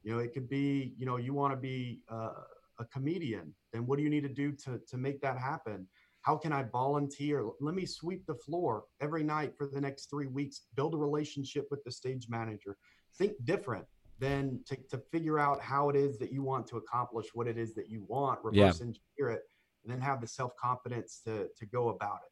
You 0.04 0.12
know 0.14 0.20
it 0.20 0.32
could 0.36 0.48
be 0.48 0.94
you 1.00 1.08
know 1.08 1.18
you 1.18 1.34
want 1.34 1.52
to 1.54 1.58
be 1.58 2.02
uh, 2.08 2.44
a 2.80 2.86
comedian 2.94 3.48
then 3.74 3.88
what 3.88 3.98
do 3.98 4.04
you 4.04 4.12
need 4.12 4.26
to 4.32 4.36
do 4.44 4.52
to 4.64 4.80
to 4.92 4.96
make 4.98 5.20
that 5.22 5.40
happen? 5.40 5.88
How 6.22 6.36
can 6.38 6.54
i 6.54 6.62
volunteer? 6.84 7.38
Let 7.68 7.74
me 7.74 7.86
sweep 7.88 8.28
the 8.28 8.36
floor 8.46 8.84
every 9.02 9.24
night 9.24 9.52
for 9.58 9.66
the 9.66 9.82
next 9.82 10.04
three 10.12 10.28
weeks 10.28 10.56
build 10.76 10.94
a 10.94 10.98
relationship 10.98 11.66
with 11.72 11.82
the 11.84 11.92
stage 11.92 12.28
manager. 12.30 12.78
Think 13.18 13.34
different 13.44 13.88
than 14.20 14.60
to, 14.68 14.76
to 14.92 14.98
figure 15.12 15.40
out 15.40 15.62
how 15.62 15.90
it 15.90 15.96
is 15.96 16.18
that 16.20 16.32
you 16.32 16.44
want 16.44 16.68
to 16.68 16.78
accomplish 16.78 17.28
what 17.34 17.48
it 17.48 17.58
is 17.58 17.74
that 17.76 17.90
you 17.90 18.04
want 18.08 18.40
Yeah. 18.52 18.64
reverse 18.66 18.82
engineer 18.82 19.30
it 19.38 19.44
and 19.84 19.92
then 19.92 20.02
have 20.02 20.20
the 20.22 20.28
self-confidence 20.28 21.22
to 21.26 21.48
to 21.58 21.66
go 21.66 21.90
about 21.90 22.20
it. 22.26 22.32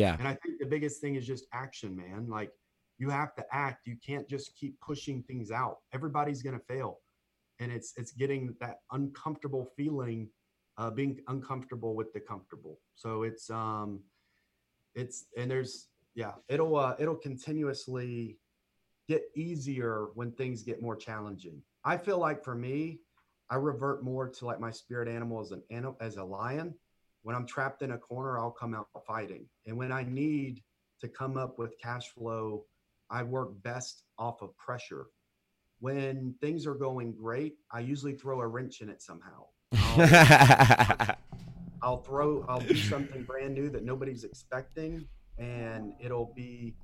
Yeah. 0.00 0.16
and 0.18 0.26
i 0.28 0.34
think 0.34 0.58
the 0.58 0.66
biggest 0.66 1.00
thing 1.00 1.14
is 1.14 1.26
just 1.26 1.44
action 1.52 1.96
man. 1.96 2.28
Like 2.28 2.50
you 3.00 3.08
have 3.10 3.32
to 3.36 3.44
act. 3.52 3.86
You 3.86 3.96
can't 4.04 4.28
just 4.28 4.56
keep 4.56 4.74
pushing 4.80 5.22
things 5.22 5.52
out. 5.52 5.76
Everybody's 5.92 6.42
going 6.42 6.58
to 6.58 6.64
fail. 6.74 6.98
And 7.60 7.70
it's 7.72 7.92
it's 7.96 8.12
getting 8.12 8.54
that 8.60 8.76
uncomfortable 8.90 9.64
feeling 9.76 10.28
uh 10.78 10.90
being 10.90 11.20
uncomfortable 11.28 11.94
with 11.94 12.12
the 12.12 12.20
comfortable. 12.20 12.80
So 12.96 13.22
it's 13.22 13.48
um 13.50 14.00
it's 14.94 15.26
and 15.36 15.48
there's 15.50 15.88
yeah 16.14 16.32
it'll 16.48 16.76
uh 16.76 16.94
it'll 16.98 17.14
continuously 17.30 18.38
get 19.08 19.22
easier 19.34 20.08
when 20.14 20.30
things 20.32 20.62
get 20.62 20.82
more 20.82 20.94
challenging. 20.96 21.62
I 21.84 21.96
feel 21.96 22.18
like 22.18 22.44
for 22.44 22.54
me 22.54 23.00
i 23.50 23.56
revert 23.56 24.04
more 24.04 24.28
to 24.28 24.44
like 24.44 24.60
my 24.60 24.70
spirit 24.70 25.08
animal 25.08 25.40
as 25.40 25.52
an 25.52 25.62
animal 25.70 25.96
as 26.00 26.16
a 26.18 26.24
lion. 26.24 26.74
When 27.22 27.34
i'm 27.34 27.46
trapped 27.46 27.82
in 27.82 27.92
a 27.92 27.98
corner 27.98 28.38
i'll 28.38 28.50
come 28.50 28.74
out 28.74 28.88
fighting. 29.06 29.46
And 29.66 29.76
when 29.76 29.90
i 29.92 30.02
need 30.04 30.62
to 31.00 31.08
come 31.08 31.36
up 31.38 31.58
with 31.58 31.78
cash 31.82 32.08
flow 32.08 32.64
i 33.10 33.22
work 33.22 33.50
best 33.62 34.02
off 34.18 34.42
of 34.42 34.56
pressure. 34.58 35.06
When 35.80 36.34
things 36.40 36.66
are 36.66 36.74
going 36.74 37.12
great 37.14 37.54
i 37.72 37.80
usually 37.80 38.14
throw 38.14 38.40
a 38.40 38.46
wrench 38.46 38.80
in 38.82 38.88
it 38.90 39.00
somehow. 39.02 39.46
I'll- 39.72 41.16
I'll 41.80 42.02
throw, 42.02 42.44
I'll 42.48 42.58
do 42.60 42.74
something 42.74 43.22
brand 43.22 43.54
new 43.54 43.70
that 43.70 43.84
nobody's 43.84 44.24
expecting, 44.24 45.06
and 45.38 45.92
it'll 46.00 46.32
be 46.34 46.74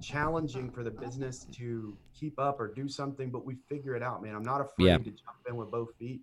challenging 0.00 0.70
for 0.70 0.82
the 0.82 0.90
business 0.90 1.46
to 1.52 1.96
keep 2.18 2.38
up 2.38 2.60
or 2.60 2.68
do 2.68 2.88
something. 2.88 3.30
But 3.30 3.44
we 3.44 3.56
figure 3.68 3.94
it 3.96 4.02
out, 4.02 4.22
man. 4.22 4.34
I'm 4.34 4.42
not 4.42 4.60
afraid 4.60 4.86
Yeah. 4.86 4.98
to 4.98 5.04
jump 5.04 5.38
in 5.48 5.56
with 5.56 5.70
both 5.70 5.94
feet 5.98 6.20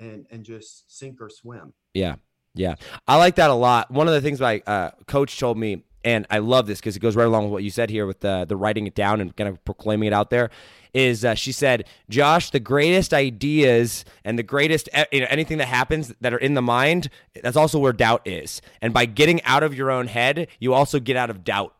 and 0.00 0.26
and 0.30 0.44
just 0.44 0.96
sink 0.96 1.20
or 1.20 1.28
swim. 1.28 1.72
Yeah, 1.94 2.16
yeah, 2.54 2.76
I 3.06 3.16
like 3.16 3.36
that 3.36 3.50
a 3.50 3.54
lot. 3.54 3.90
One 3.90 4.06
of 4.08 4.14
the 4.14 4.20
things 4.20 4.40
my 4.40 4.62
uh, 4.66 4.90
coach 5.06 5.38
told 5.38 5.58
me, 5.58 5.82
and 6.04 6.26
I 6.30 6.38
love 6.38 6.66
this 6.66 6.78
because 6.80 6.96
it 6.96 7.00
goes 7.00 7.16
right 7.16 7.26
along 7.26 7.44
with 7.44 7.52
what 7.52 7.64
you 7.64 7.70
said 7.70 7.90
here 7.90 8.06
with 8.06 8.20
the 8.20 8.44
the 8.48 8.56
writing 8.56 8.86
it 8.86 8.94
down 8.94 9.20
and 9.20 9.34
kind 9.36 9.48
of 9.48 9.64
proclaiming 9.64 10.06
it 10.06 10.12
out 10.12 10.30
there. 10.30 10.50
Is 10.94 11.22
uh, 11.24 11.34
she 11.34 11.52
said, 11.52 11.84
Josh, 12.08 12.50
the 12.50 12.60
greatest 12.60 13.12
ideas 13.12 14.04
and 14.24 14.38
the 14.38 14.42
greatest 14.42 14.88
eh, 14.92 15.04
you 15.12 15.20
know 15.20 15.26
anything 15.28 15.58
that 15.58 15.68
happens 15.68 16.14
that 16.20 16.32
are 16.32 16.38
in 16.38 16.54
the 16.54 16.62
mind, 16.62 17.10
that's 17.42 17.56
also 17.58 17.78
where 17.78 17.92
doubt 17.92 18.22
is. 18.26 18.62
And 18.80 18.94
by 18.94 19.04
getting 19.04 19.42
out 19.42 19.62
of 19.62 19.74
your 19.74 19.90
own 19.90 20.06
head, 20.06 20.48
you 20.58 20.72
also 20.72 20.98
get 20.98 21.16
out 21.16 21.28
of 21.28 21.44
doubt. 21.44 21.74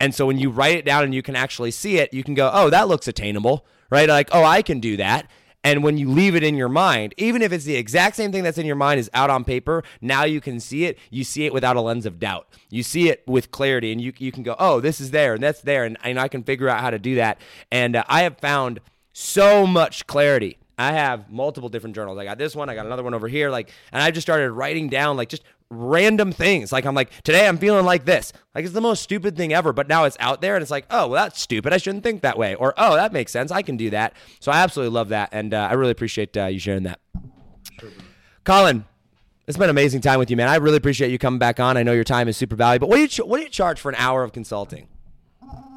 And 0.00 0.14
so 0.14 0.26
when 0.26 0.38
you 0.38 0.50
write 0.50 0.76
it 0.76 0.84
down 0.84 1.04
and 1.04 1.14
you 1.14 1.22
can 1.22 1.36
actually 1.36 1.70
see 1.70 1.98
it, 1.98 2.14
you 2.14 2.22
can 2.22 2.34
go, 2.34 2.50
oh, 2.52 2.70
that 2.70 2.88
looks 2.88 3.08
attainable, 3.08 3.66
right? 3.90 4.08
Like, 4.08 4.28
oh, 4.32 4.44
I 4.44 4.62
can 4.62 4.80
do 4.80 4.96
that. 4.96 5.28
And 5.64 5.82
when 5.82 5.98
you 5.98 6.08
leave 6.08 6.36
it 6.36 6.44
in 6.44 6.54
your 6.54 6.68
mind, 6.68 7.14
even 7.16 7.42
if 7.42 7.52
it's 7.52 7.64
the 7.64 7.74
exact 7.74 8.14
same 8.14 8.30
thing 8.30 8.44
that's 8.44 8.58
in 8.58 8.66
your 8.66 8.76
mind 8.76 9.00
is 9.00 9.10
out 9.12 9.28
on 9.28 9.42
paper, 9.42 9.82
now 10.00 10.24
you 10.24 10.40
can 10.40 10.60
see 10.60 10.84
it. 10.84 10.98
You 11.10 11.24
see 11.24 11.46
it 11.46 11.52
without 11.52 11.76
a 11.76 11.80
lens 11.80 12.06
of 12.06 12.20
doubt. 12.20 12.46
You 12.70 12.84
see 12.84 13.08
it 13.08 13.24
with 13.26 13.50
clarity, 13.50 13.90
and 13.90 14.00
you 14.00 14.12
you 14.18 14.30
can 14.30 14.44
go, 14.44 14.54
oh, 14.58 14.80
this 14.80 15.00
is 15.00 15.10
there 15.10 15.34
and 15.34 15.42
that's 15.42 15.60
there, 15.62 15.84
and, 15.84 15.98
and 16.04 16.18
I 16.18 16.28
can 16.28 16.44
figure 16.44 16.68
out 16.68 16.80
how 16.80 16.90
to 16.90 16.98
do 16.98 17.16
that. 17.16 17.40
And 17.72 17.96
uh, 17.96 18.04
I 18.08 18.22
have 18.22 18.38
found 18.38 18.78
so 19.12 19.66
much 19.66 20.06
clarity. 20.06 20.58
I 20.78 20.92
have 20.92 21.28
multiple 21.28 21.68
different 21.68 21.96
journals. 21.96 22.18
I 22.18 22.24
got 22.24 22.38
this 22.38 22.54
one, 22.54 22.68
I 22.68 22.76
got 22.76 22.86
another 22.86 23.02
one 23.02 23.12
over 23.12 23.26
here, 23.26 23.50
like, 23.50 23.72
and 23.90 24.00
I 24.00 24.12
just 24.12 24.24
started 24.24 24.52
writing 24.52 24.88
down 24.88 25.16
like 25.16 25.28
just 25.28 25.42
random 25.70 26.32
things. 26.32 26.72
Like 26.72 26.84
I'm 26.84 26.94
like, 26.94 27.10
today 27.22 27.46
I'm 27.46 27.58
feeling 27.58 27.84
like 27.84 28.04
this. 28.04 28.32
Like 28.54 28.64
it's 28.64 28.74
the 28.74 28.80
most 28.80 29.02
stupid 29.02 29.36
thing 29.36 29.52
ever, 29.52 29.72
but 29.72 29.88
now 29.88 30.04
it's 30.04 30.16
out 30.20 30.40
there 30.40 30.56
and 30.56 30.62
it's 30.62 30.70
like, 30.70 30.86
oh, 30.90 31.08
well, 31.08 31.24
that's 31.24 31.40
stupid. 31.40 31.72
I 31.72 31.76
shouldn't 31.76 32.04
think 32.04 32.22
that 32.22 32.38
way. 32.38 32.54
Or 32.54 32.74
oh, 32.76 32.94
that 32.94 33.12
makes 33.12 33.32
sense. 33.32 33.50
I 33.50 33.62
can 33.62 33.76
do 33.76 33.90
that. 33.90 34.14
So 34.40 34.50
I 34.52 34.58
absolutely 34.58 34.94
love 34.94 35.10
that, 35.10 35.30
and 35.32 35.52
uh, 35.54 35.68
I 35.70 35.74
really 35.74 35.92
appreciate 35.92 36.36
uh, 36.36 36.46
you 36.46 36.58
sharing 36.58 36.84
that. 36.84 37.00
sure. 37.80 37.90
Colin, 38.44 38.84
it's 39.46 39.56
been 39.56 39.64
an 39.64 39.70
amazing 39.70 40.00
time 40.00 40.18
with 40.18 40.30
you, 40.30 40.36
man. 40.36 40.48
I 40.48 40.56
really 40.56 40.76
appreciate 40.76 41.10
you 41.10 41.18
coming 41.18 41.38
back 41.38 41.60
on. 41.60 41.76
I 41.76 41.82
know 41.82 41.92
your 41.92 42.04
time 42.04 42.28
is 42.28 42.36
super 42.36 42.56
valuable. 42.56 42.88
What 42.88 42.96
do 42.96 43.02
you 43.02 43.26
what 43.26 43.38
do 43.38 43.44
you 43.44 43.48
charge 43.50 43.80
for 43.80 43.88
an 43.88 43.94
hour 43.94 44.22
of 44.22 44.32
consulting? 44.32 44.88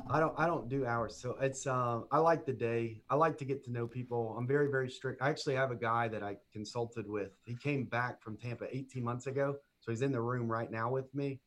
I 0.09 0.19
don't 0.19 0.33
I 0.37 0.45
don't 0.45 0.67
do 0.67 0.85
hours. 0.85 1.15
So 1.15 1.37
it's 1.39 1.65
um 1.65 2.05
I 2.11 2.17
like 2.17 2.45
the 2.45 2.53
day. 2.53 3.01
I 3.09 3.15
like 3.15 3.37
to 3.37 3.45
get 3.45 3.63
to 3.65 3.71
know 3.71 3.87
people. 3.87 4.35
I'm 4.37 4.45
very, 4.45 4.69
very 4.69 4.89
strict. 4.89 5.21
I 5.21 5.29
actually 5.29 5.55
have 5.55 5.71
a 5.71 5.75
guy 5.75 6.09
that 6.09 6.21
I 6.21 6.35
consulted 6.51 7.07
with. 7.07 7.31
He 7.45 7.55
came 7.55 7.85
back 7.85 8.21
from 8.21 8.35
Tampa 8.35 8.65
18 8.69 9.01
months 9.03 9.27
ago. 9.27 9.55
So 9.81 9.91
he's 9.91 10.01
in 10.01 10.11
the 10.11 10.21
room 10.21 10.49
right 10.49 10.71
now 10.71 10.89
with 10.89 11.13
me. 11.13 11.39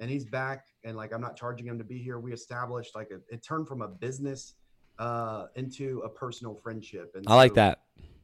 And 0.00 0.10
he's 0.10 0.24
back 0.24 0.64
and 0.84 0.96
like 0.96 1.12
I'm 1.12 1.20
not 1.20 1.36
charging 1.36 1.66
him 1.66 1.78
to 1.78 1.84
be 1.84 1.98
here. 1.98 2.18
We 2.18 2.32
established 2.32 2.96
like 2.96 3.10
a 3.10 3.20
it 3.32 3.44
turned 3.44 3.68
from 3.68 3.82
a 3.82 3.88
business 3.88 4.54
uh 4.98 5.46
into 5.54 6.00
a 6.04 6.08
personal 6.08 6.54
friendship. 6.54 7.12
And 7.14 7.24
I 7.28 7.36
like 7.36 7.52
so 7.52 7.56
that. 7.56 7.78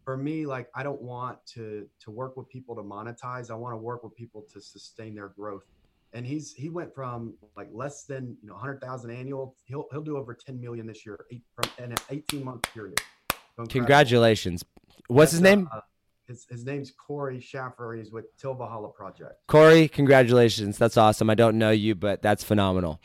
for 0.04 0.16
me, 0.16 0.44
like 0.44 0.68
I 0.74 0.82
don't 0.82 1.00
want 1.00 1.38
to 1.54 1.86
to 2.00 2.10
work 2.10 2.36
with 2.36 2.48
people 2.48 2.74
to 2.74 2.82
monetize. 2.82 3.50
I 3.50 3.54
want 3.54 3.74
to 3.74 3.78
work 3.78 4.02
with 4.02 4.16
people 4.16 4.44
to 4.52 4.60
sustain 4.60 5.14
their 5.14 5.28
growth. 5.28 5.64
And 6.14 6.26
he's 6.26 6.52
he 6.52 6.68
went 6.68 6.92
from 6.94 7.34
like 7.56 7.68
less 7.72 8.04
than 8.04 8.36
you 8.40 8.48
know 8.48 8.54
100,000 8.54 9.10
annual. 9.10 9.54
He'll 9.66 9.84
he'll 9.92 10.02
do 10.02 10.16
over 10.16 10.34
10 10.34 10.60
million 10.60 10.86
this 10.86 11.06
year 11.06 11.26
eight, 11.30 11.42
from 11.54 11.70
in 11.84 11.92
an 11.92 11.98
18 12.10 12.44
month 12.44 12.62
period. 12.74 13.00
So. 13.56 13.66
Congratulations. 13.66 14.64
What's 15.08 15.32
his 15.32 15.42
name? 15.42 15.68
uh, 15.72 15.80
his, 16.28 16.46
his 16.48 16.64
name's 16.64 16.92
Corey 16.92 17.40
Schaffer. 17.40 17.94
He's 17.94 18.12
with 18.12 18.26
Tilvahala 18.38 18.94
Project. 18.94 19.46
Corey, 19.46 19.88
congratulations. 19.88 20.78
That's 20.78 20.96
awesome. 20.96 21.30
I 21.30 21.34
don't 21.34 21.58
know 21.58 21.70
you, 21.70 21.94
but 21.94 22.22
that's 22.22 22.44
phenomenal. 22.44 23.00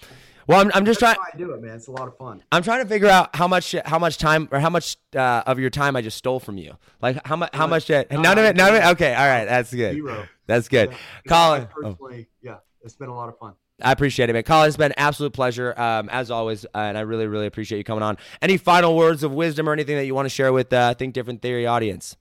Well, 0.46 0.60
I'm, 0.60 0.72
I'm 0.74 0.86
just 0.86 1.00
trying. 1.00 1.16
That's 1.24 1.36
I 1.36 1.38
do 1.38 1.52
it, 1.52 1.62
man. 1.62 1.76
It's 1.76 1.88
a 1.88 1.92
lot 1.92 2.08
of 2.08 2.18
fun. 2.18 2.44
I'm 2.52 2.64
trying 2.64 2.84
to 2.84 2.90
figure 2.90 3.08
out 3.08 3.34
how 3.36 3.48
much 3.48 3.74
how 3.86 3.98
much 3.98 4.18
time 4.18 4.50
or 4.52 4.60
how 4.60 4.70
much 4.70 4.98
uh, 5.16 5.44
of 5.46 5.58
your 5.58 5.70
time 5.70 5.96
I 5.96 6.02
just 6.02 6.18
stole 6.18 6.42
from 6.42 6.58
you. 6.58 6.74
Like 7.02 7.26
how 7.26 7.38
much 7.38 7.50
how 7.54 7.66
much? 7.66 7.90
Uh, 7.90 8.04
None. 8.12 8.22
none 8.22 8.38
of 8.38 8.46
it. 8.46 8.56
None 8.58 8.76
of 8.76 8.84
it. 8.84 8.86
Okay. 8.88 9.14
All 9.16 9.26
right. 9.26 9.46
That's 9.46 9.74
good. 9.74 9.96
Zero. 9.96 10.28
That's 10.46 10.68
good. 10.68 10.92
Yeah. 10.92 10.98
Colin. 11.28 11.62
I 11.62 11.64
oh, 11.64 11.68
personally, 11.82 12.28
yeah, 12.42 12.58
it's 12.82 12.96
been 12.96 13.10
a 13.10 13.16
lot 13.16 13.30
of 13.30 13.38
fun. 13.38 13.54
I 13.82 13.92
appreciate 13.92 14.30
it, 14.30 14.34
man. 14.34 14.44
Colin, 14.44 14.68
it's 14.68 14.78
been 14.78 14.92
an 14.92 14.98
absolute 14.98 15.34
pleasure 15.34 15.74
um, 15.80 16.10
as 16.10 16.30
always, 16.30 16.66
uh, 16.66 16.78
and 16.78 16.98
I 16.98 17.02
really 17.02 17.28
really 17.28 17.48
appreciate 17.48 17.78
you 17.78 17.86
coming 17.86 18.04
on. 18.04 18.18
Any 18.42 18.58
final 18.58 18.98
words 18.98 19.24
of 19.24 19.32
wisdom 19.32 19.70
or 19.70 19.72
anything 19.72 19.96
that 19.96 20.06
you 20.06 20.14
want 20.14 20.26
to 20.26 20.30
share 20.30 20.52
with 20.52 20.74
uh, 20.74 20.94
Think 20.96 21.14
Different 21.14 21.42
Theory 21.42 21.66
audience? 21.66 22.18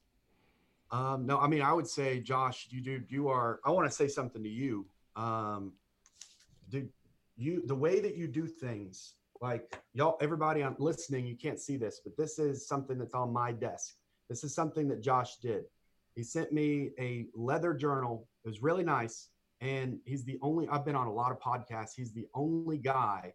Um, 0.92 1.24
no, 1.24 1.38
I 1.38 1.48
mean, 1.48 1.62
I 1.62 1.72
would 1.72 1.88
say, 1.88 2.20
Josh, 2.20 2.68
you 2.70 2.82
do, 2.82 3.02
you 3.08 3.28
are, 3.28 3.60
I 3.64 3.70
want 3.70 3.88
to 3.88 3.94
say 3.94 4.08
something 4.08 4.42
to 4.42 4.48
you. 4.48 4.86
Um, 5.16 5.72
dude, 6.68 6.90
you, 7.36 7.62
the 7.66 7.74
way 7.74 7.98
that 8.00 8.14
you 8.14 8.28
do 8.28 8.46
things, 8.46 9.14
like 9.40 9.74
y'all, 9.94 10.18
everybody 10.20 10.62
on 10.62 10.76
listening, 10.78 11.26
you 11.26 11.34
can't 11.34 11.58
see 11.58 11.78
this, 11.78 12.00
but 12.04 12.16
this 12.16 12.38
is 12.38 12.66
something 12.66 12.98
that's 12.98 13.14
on 13.14 13.32
my 13.32 13.52
desk. 13.52 13.94
This 14.28 14.44
is 14.44 14.54
something 14.54 14.86
that 14.88 15.02
Josh 15.02 15.36
did. 15.38 15.64
He 16.14 16.22
sent 16.22 16.52
me 16.52 16.90
a 17.00 17.26
leather 17.34 17.72
journal. 17.72 18.28
It 18.44 18.48
was 18.48 18.62
really 18.62 18.84
nice. 18.84 19.30
And 19.62 19.98
he's 20.04 20.24
the 20.24 20.38
only, 20.42 20.68
I've 20.68 20.84
been 20.84 20.94
on 20.94 21.06
a 21.06 21.12
lot 21.12 21.32
of 21.32 21.40
podcasts. 21.40 21.94
He's 21.96 22.12
the 22.12 22.26
only 22.34 22.76
guy 22.76 23.32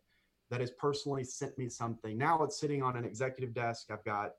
that 0.51 0.61
has 0.61 0.71
personally 0.71 1.23
sent 1.23 1.57
me 1.57 1.69
something. 1.69 2.17
Now 2.17 2.43
it's 2.43 2.59
sitting 2.59 2.83
on 2.83 2.95
an 2.95 3.03
executive 3.03 3.53
desk. 3.53 3.87
I've 3.91 4.03
got, 4.05 4.33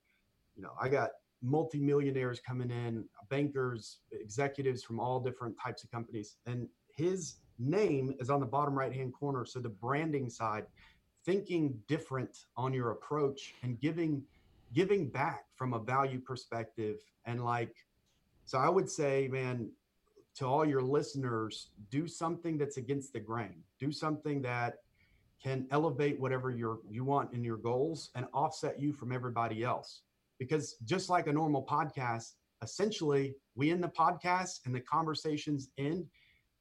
you 0.56 0.62
know, 0.62 0.72
I 0.80 0.88
got 0.88 1.10
multimillionaires 1.42 2.40
coming 2.40 2.70
in, 2.70 3.04
bankers, 3.28 3.98
executives 4.12 4.82
from 4.82 4.98
all 4.98 5.20
different 5.20 5.56
types 5.62 5.84
of 5.84 5.90
companies. 5.90 6.36
And 6.46 6.68
his 6.96 7.36
name 7.58 8.14
is 8.20 8.30
on 8.30 8.40
the 8.40 8.46
bottom 8.46 8.74
right 8.74 8.92
hand 8.92 9.12
corner. 9.12 9.44
So 9.44 9.60
the 9.60 9.68
branding 9.68 10.30
side, 10.30 10.66
thinking 11.24 11.78
different 11.88 12.46
on 12.56 12.72
your 12.72 12.90
approach 12.90 13.54
and 13.62 13.80
giving 13.80 14.22
giving 14.72 15.08
back 15.08 15.44
from 15.56 15.72
a 15.72 15.78
value 15.78 16.20
perspective 16.20 17.00
and 17.24 17.44
like 17.44 17.74
so 18.44 18.58
i 18.58 18.68
would 18.68 18.88
say 18.88 19.28
man 19.28 19.70
to 20.34 20.46
all 20.46 20.64
your 20.64 20.82
listeners 20.82 21.68
do 21.90 22.06
something 22.06 22.58
that's 22.58 22.76
against 22.76 23.12
the 23.12 23.20
grain 23.20 23.62
do 23.80 23.90
something 23.90 24.42
that 24.42 24.78
can 25.42 25.66
elevate 25.70 26.18
whatever 26.20 26.50
you're 26.50 26.78
you 26.90 27.04
want 27.04 27.32
in 27.32 27.42
your 27.42 27.56
goals 27.56 28.10
and 28.14 28.26
offset 28.32 28.80
you 28.80 28.92
from 28.92 29.12
everybody 29.12 29.62
else 29.62 30.02
because 30.38 30.76
just 30.84 31.10
like 31.10 31.26
a 31.26 31.32
normal 31.32 31.64
podcast 31.64 32.32
essentially 32.62 33.34
we 33.54 33.70
end 33.70 33.82
the 33.82 33.88
podcast 33.88 34.60
and 34.66 34.74
the 34.74 34.80
conversations 34.80 35.70
end. 35.78 36.06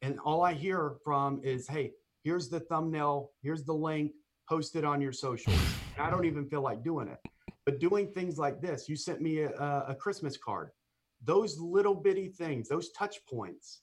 And 0.02 0.20
all 0.20 0.44
i 0.44 0.54
hear 0.54 0.96
from 1.04 1.42
is 1.44 1.68
hey 1.68 1.94
here's 2.24 2.50
the 2.50 2.60
thumbnail 2.60 3.32
here's 3.42 3.64
the 3.64 3.74
link 3.74 4.12
post 4.48 4.76
it 4.76 4.86
on 4.86 5.02
your 5.02 5.12
socials 5.12 5.60
and 5.96 6.06
i 6.06 6.10
don't 6.10 6.26
even 6.26 6.48
feel 6.48 6.62
like 6.62 6.84
doing 6.84 7.08
it. 7.08 7.20
But 7.66 7.80
doing 7.80 8.14
things 8.14 8.38
like 8.38 8.62
this 8.62 8.88
you 8.88 8.96
sent 8.96 9.22
me 9.22 9.40
a, 9.40 9.50
a 9.88 9.96
christmas 9.96 10.38
card. 10.38 10.70
Those 11.24 11.60
little 11.60 11.96
bitty 11.96 12.30
things 12.30 12.70
those 12.70 12.92
touch 12.92 13.18
points 13.28 13.82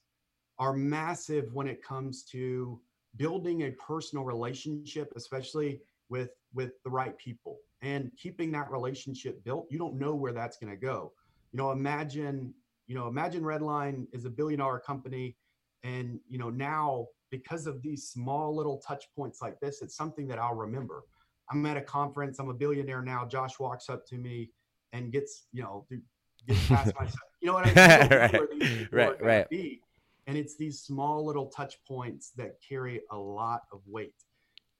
are 0.57 0.73
massive 0.73 1.53
when 1.53 1.67
it 1.67 1.83
comes 1.83 2.23
to 2.31 2.79
building 3.17 3.63
a 3.63 3.71
personal 3.71 4.23
relationship 4.23 5.11
especially 5.15 5.81
with 6.09 6.29
with 6.53 6.71
the 6.83 6.89
right 6.89 7.17
people 7.17 7.57
and 7.85 8.11
keeping 8.17 8.51
that 8.51 8.69
relationship 8.71 9.43
built 9.43 9.65
you 9.69 9.77
don't 9.77 9.95
know 10.03 10.13
where 10.15 10.33
that's 10.33 10.57
going 10.57 10.71
to 10.77 10.81
go. 10.91 11.13
You 11.51 11.57
know 11.59 11.71
imagine 11.71 12.53
you 12.87 12.95
know 12.95 13.07
imagine 13.07 13.41
Redline 13.43 14.07
is 14.11 14.25
a 14.25 14.29
billion 14.29 14.59
dollar 14.59 14.79
company 14.79 15.37
and 15.83 16.19
you 16.27 16.37
know 16.41 16.49
now 16.49 17.07
because 17.31 17.67
of 17.67 17.81
these 17.81 18.01
small 18.09 18.55
little 18.55 18.77
touch 18.87 19.05
points 19.15 19.41
like 19.41 19.59
this 19.59 19.81
it's 19.83 19.95
something 19.95 20.27
that 20.27 20.39
i'll 20.39 20.55
remember. 20.55 21.03
I'm 21.51 21.65
at 21.67 21.77
a 21.77 21.81
conference 21.81 22.39
i'm 22.39 22.49
a 22.49 22.53
billionaire 22.53 23.03
now 23.03 23.25
josh 23.25 23.59
walks 23.59 23.87
up 23.89 24.05
to 24.07 24.15
me 24.17 24.51
and 24.93 25.11
gets 25.11 25.45
you 25.51 25.61
know 25.63 25.85
gets 26.47 26.67
past 26.67 26.93
myself 26.99 27.29
you 27.41 27.47
know 27.47 27.53
what 27.53 27.67
i 27.67 27.73
mean? 27.73 28.09
You 28.09 28.09
don't 28.09 28.09
know 28.09 28.17
Right, 28.17 28.33
where 28.39 28.47
these 28.59 28.77
people 28.79 28.97
right, 28.97 29.21
right. 29.23 29.49
be. 29.49 29.81
and 30.27 30.37
it's 30.37 30.55
these 30.57 30.81
small 30.81 31.23
little 31.25 31.47
touch 31.47 31.75
points 31.87 32.31
that 32.37 32.51
carry 32.67 33.01
a 33.11 33.17
lot 33.17 33.61
of 33.71 33.81
weight 33.85 34.15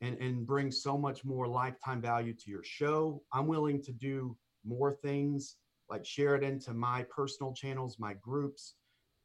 and 0.01 0.17
and 0.19 0.45
bring 0.45 0.71
so 0.71 0.97
much 0.97 1.23
more 1.23 1.47
lifetime 1.47 2.01
value 2.01 2.33
to 2.33 2.49
your 2.49 2.63
show. 2.63 3.21
I'm 3.33 3.47
willing 3.47 3.81
to 3.83 3.91
do 3.91 4.37
more 4.65 4.93
things 5.01 5.57
like 5.89 6.05
share 6.05 6.35
it 6.35 6.43
into 6.43 6.73
my 6.73 7.03
personal 7.03 7.53
channels 7.53 7.97
my 7.99 8.15
groups 8.15 8.73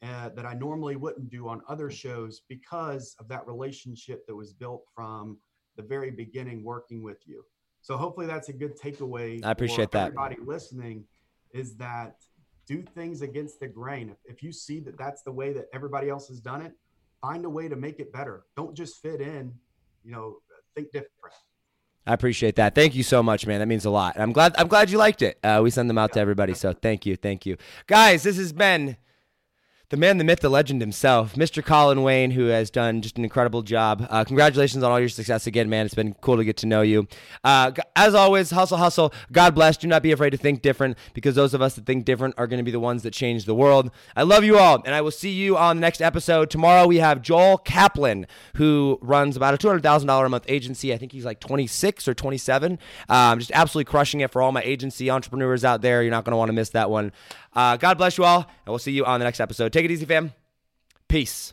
uh, 0.03 0.29
that 0.29 0.45
i 0.45 0.53
normally 0.53 0.97
wouldn't 0.97 1.31
do 1.31 1.49
on 1.49 1.62
other 1.66 1.91
shows 1.91 2.43
because 2.49 3.16
of 3.18 3.27
that 3.29 3.47
relationship 3.47 4.27
that 4.27 4.35
was 4.35 4.53
built 4.53 4.85
from 4.95 5.39
the 5.77 5.83
very 5.83 6.11
beginning 6.11 6.62
working 6.62 7.03
with 7.03 7.18
you. 7.27 7.45
So 7.83 7.97
hopefully 7.97 8.27
that's 8.27 8.49
a 8.49 8.53
good 8.53 8.79
takeaway 8.79 9.45
I 9.45 9.53
appreciate 9.53 9.91
for 9.91 9.99
that. 9.99 10.07
everybody 10.09 10.37
listening 10.45 11.05
is 11.55 11.77
that 11.77 12.16
do 12.66 12.83
things 12.83 13.23
against 13.23 13.59
the 13.59 13.66
grain. 13.66 14.11
If, 14.11 14.18
if 14.37 14.43
you 14.43 14.53
see 14.53 14.81
that 14.81 14.99
that's 14.99 15.23
the 15.23 15.33
way 15.33 15.53
that 15.55 15.66
everybody 15.73 16.09
else 16.09 16.29
has 16.29 16.41
done 16.41 16.62
it 16.62 16.73
find 17.21 17.45
a 17.45 17.51
way 17.51 17.68
to 17.68 17.77
make 17.77 18.01
it 18.01 18.12
better. 18.12 18.45
Don't 18.57 18.77
just 18.77 19.01
fit 19.01 19.21
in 19.21 19.55
you 20.05 20.12
know 20.12 20.37
think 20.75 20.91
different 20.93 21.11
I 22.07 22.14
appreciate 22.14 22.57
that. 22.57 22.75
Thank 22.75 22.95
you 22.95 23.03
so 23.03 23.23
much, 23.23 23.47
man. 23.47 23.61
That 23.61 23.66
means 23.66 23.85
a 23.85 23.91
lot. 23.91 24.18
I'm 24.18 24.33
glad. 24.33 24.55
I'm 24.59 24.68
glad 24.68 24.91
you 24.91 24.99
liked 24.99 25.23
it. 25.23 25.39
Uh, 25.45 25.61
we 25.62 25.71
send 25.71 25.89
them 25.89 25.99
out 25.99 26.12
to 26.14 26.21
everybody, 26.21 26.55
so 26.55 26.73
thank 26.73 27.05
you, 27.07 27.14
thank 27.14 27.45
you, 27.47 27.57
guys. 27.87 28.23
This 28.23 28.37
has 28.37 28.53
been 28.53 28.97
the 29.91 29.97
man, 29.97 30.18
the 30.18 30.24
myth, 30.24 30.38
the 30.38 30.49
legend 30.49 30.80
himself, 30.80 31.34
Mr. 31.34 31.64
Colin 31.64 32.05
Wayne, 32.05 32.30
who 32.30 32.47
has 32.47 32.70
done 32.70 33.03
just 33.03 33.18
an 33.18 33.24
incredible 33.24 33.62
job. 33.62 34.07
Uh, 34.09 34.22
congratulations 34.22 34.84
on 34.84 34.93
all 34.93 35.01
your 35.01 35.09
success 35.09 35.49
again, 35.49 35.68
man. 35.68 35.84
It's 35.84 35.97
been 35.97 36.14
cool 36.20 36.36
to 36.36 36.45
get 36.45 36.57
to 36.59 36.66
know 36.66 36.82
you. 36.82 37.09
Uh, 37.43 37.72
as 37.97 38.14
always, 38.14 38.53
hustle, 38.53 38.76
hustle. 38.78 39.12
God 39.32 39.53
bless. 39.53 39.76
Do 39.76 39.88
not 39.88 40.05
be 40.05 40.12
afraid 40.12 40.30
to 40.30 40.36
think 40.36 40.62
different, 40.62 40.97
because 41.12 41.34
those 41.34 41.55
of 41.55 41.61
us 41.61 41.74
that 41.74 41.86
think 41.86 42.05
different 42.05 42.36
are 42.38 42.47
going 42.47 42.59
to 42.59 42.64
be 42.64 42.70
the 42.70 42.78
ones 42.78 43.03
that 43.03 43.12
change 43.12 43.47
the 43.47 43.55
world. 43.55 43.91
I 44.14 44.22
love 44.22 44.45
you 44.45 44.59
all, 44.59 44.80
and 44.84 44.95
I 44.95 45.01
will 45.01 45.11
see 45.11 45.30
you 45.30 45.57
on 45.57 45.78
the 45.78 45.80
next 45.80 46.01
episode. 46.01 46.51
Tomorrow 46.51 46.86
we 46.86 46.99
have 46.99 47.20
Joel 47.20 47.59
Kaplan, 47.59 48.28
who 48.55 48.97
runs 49.03 49.36
about 49.36 49.55
a 49.55 49.59
two 49.59 49.66
hundred 49.66 49.82
thousand 49.82 50.07
dollar 50.07 50.26
a 50.26 50.28
month 50.28 50.45
agency. 50.47 50.95
I 50.95 50.99
think 50.99 51.11
he's 51.11 51.24
like 51.24 51.41
twenty 51.41 51.66
six 51.66 52.07
or 52.07 52.14
twenty 52.14 52.38
seven. 52.38 52.78
Um, 53.09 53.41
just 53.41 53.51
absolutely 53.53 53.91
crushing 53.91 54.20
it 54.20 54.30
for 54.30 54.41
all 54.41 54.53
my 54.53 54.62
agency 54.62 55.11
entrepreneurs 55.11 55.64
out 55.64 55.82
there. 55.82 56.01
You're 56.03 56.12
not 56.12 56.24
going 56.24 56.32
to 56.32 56.36
want 56.36 56.49
to 56.49 56.53
miss 56.53 56.70
that 56.70 56.91
one. 56.91 57.11
Uh, 57.53 57.76
God 57.76 57.99
bless 57.99 58.16
you 58.16 58.24
all, 58.24 58.43
and 58.43 58.68
we'll 58.68 58.78
see 58.78 58.93
you 58.93 59.05
on 59.05 59.18
the 59.18 59.24
next 59.24 59.41
episode. 59.41 59.72
Take 59.72 59.80
it 59.85 59.91
easy, 59.91 60.07
fam. 60.07 60.33
Peace. 61.09 61.53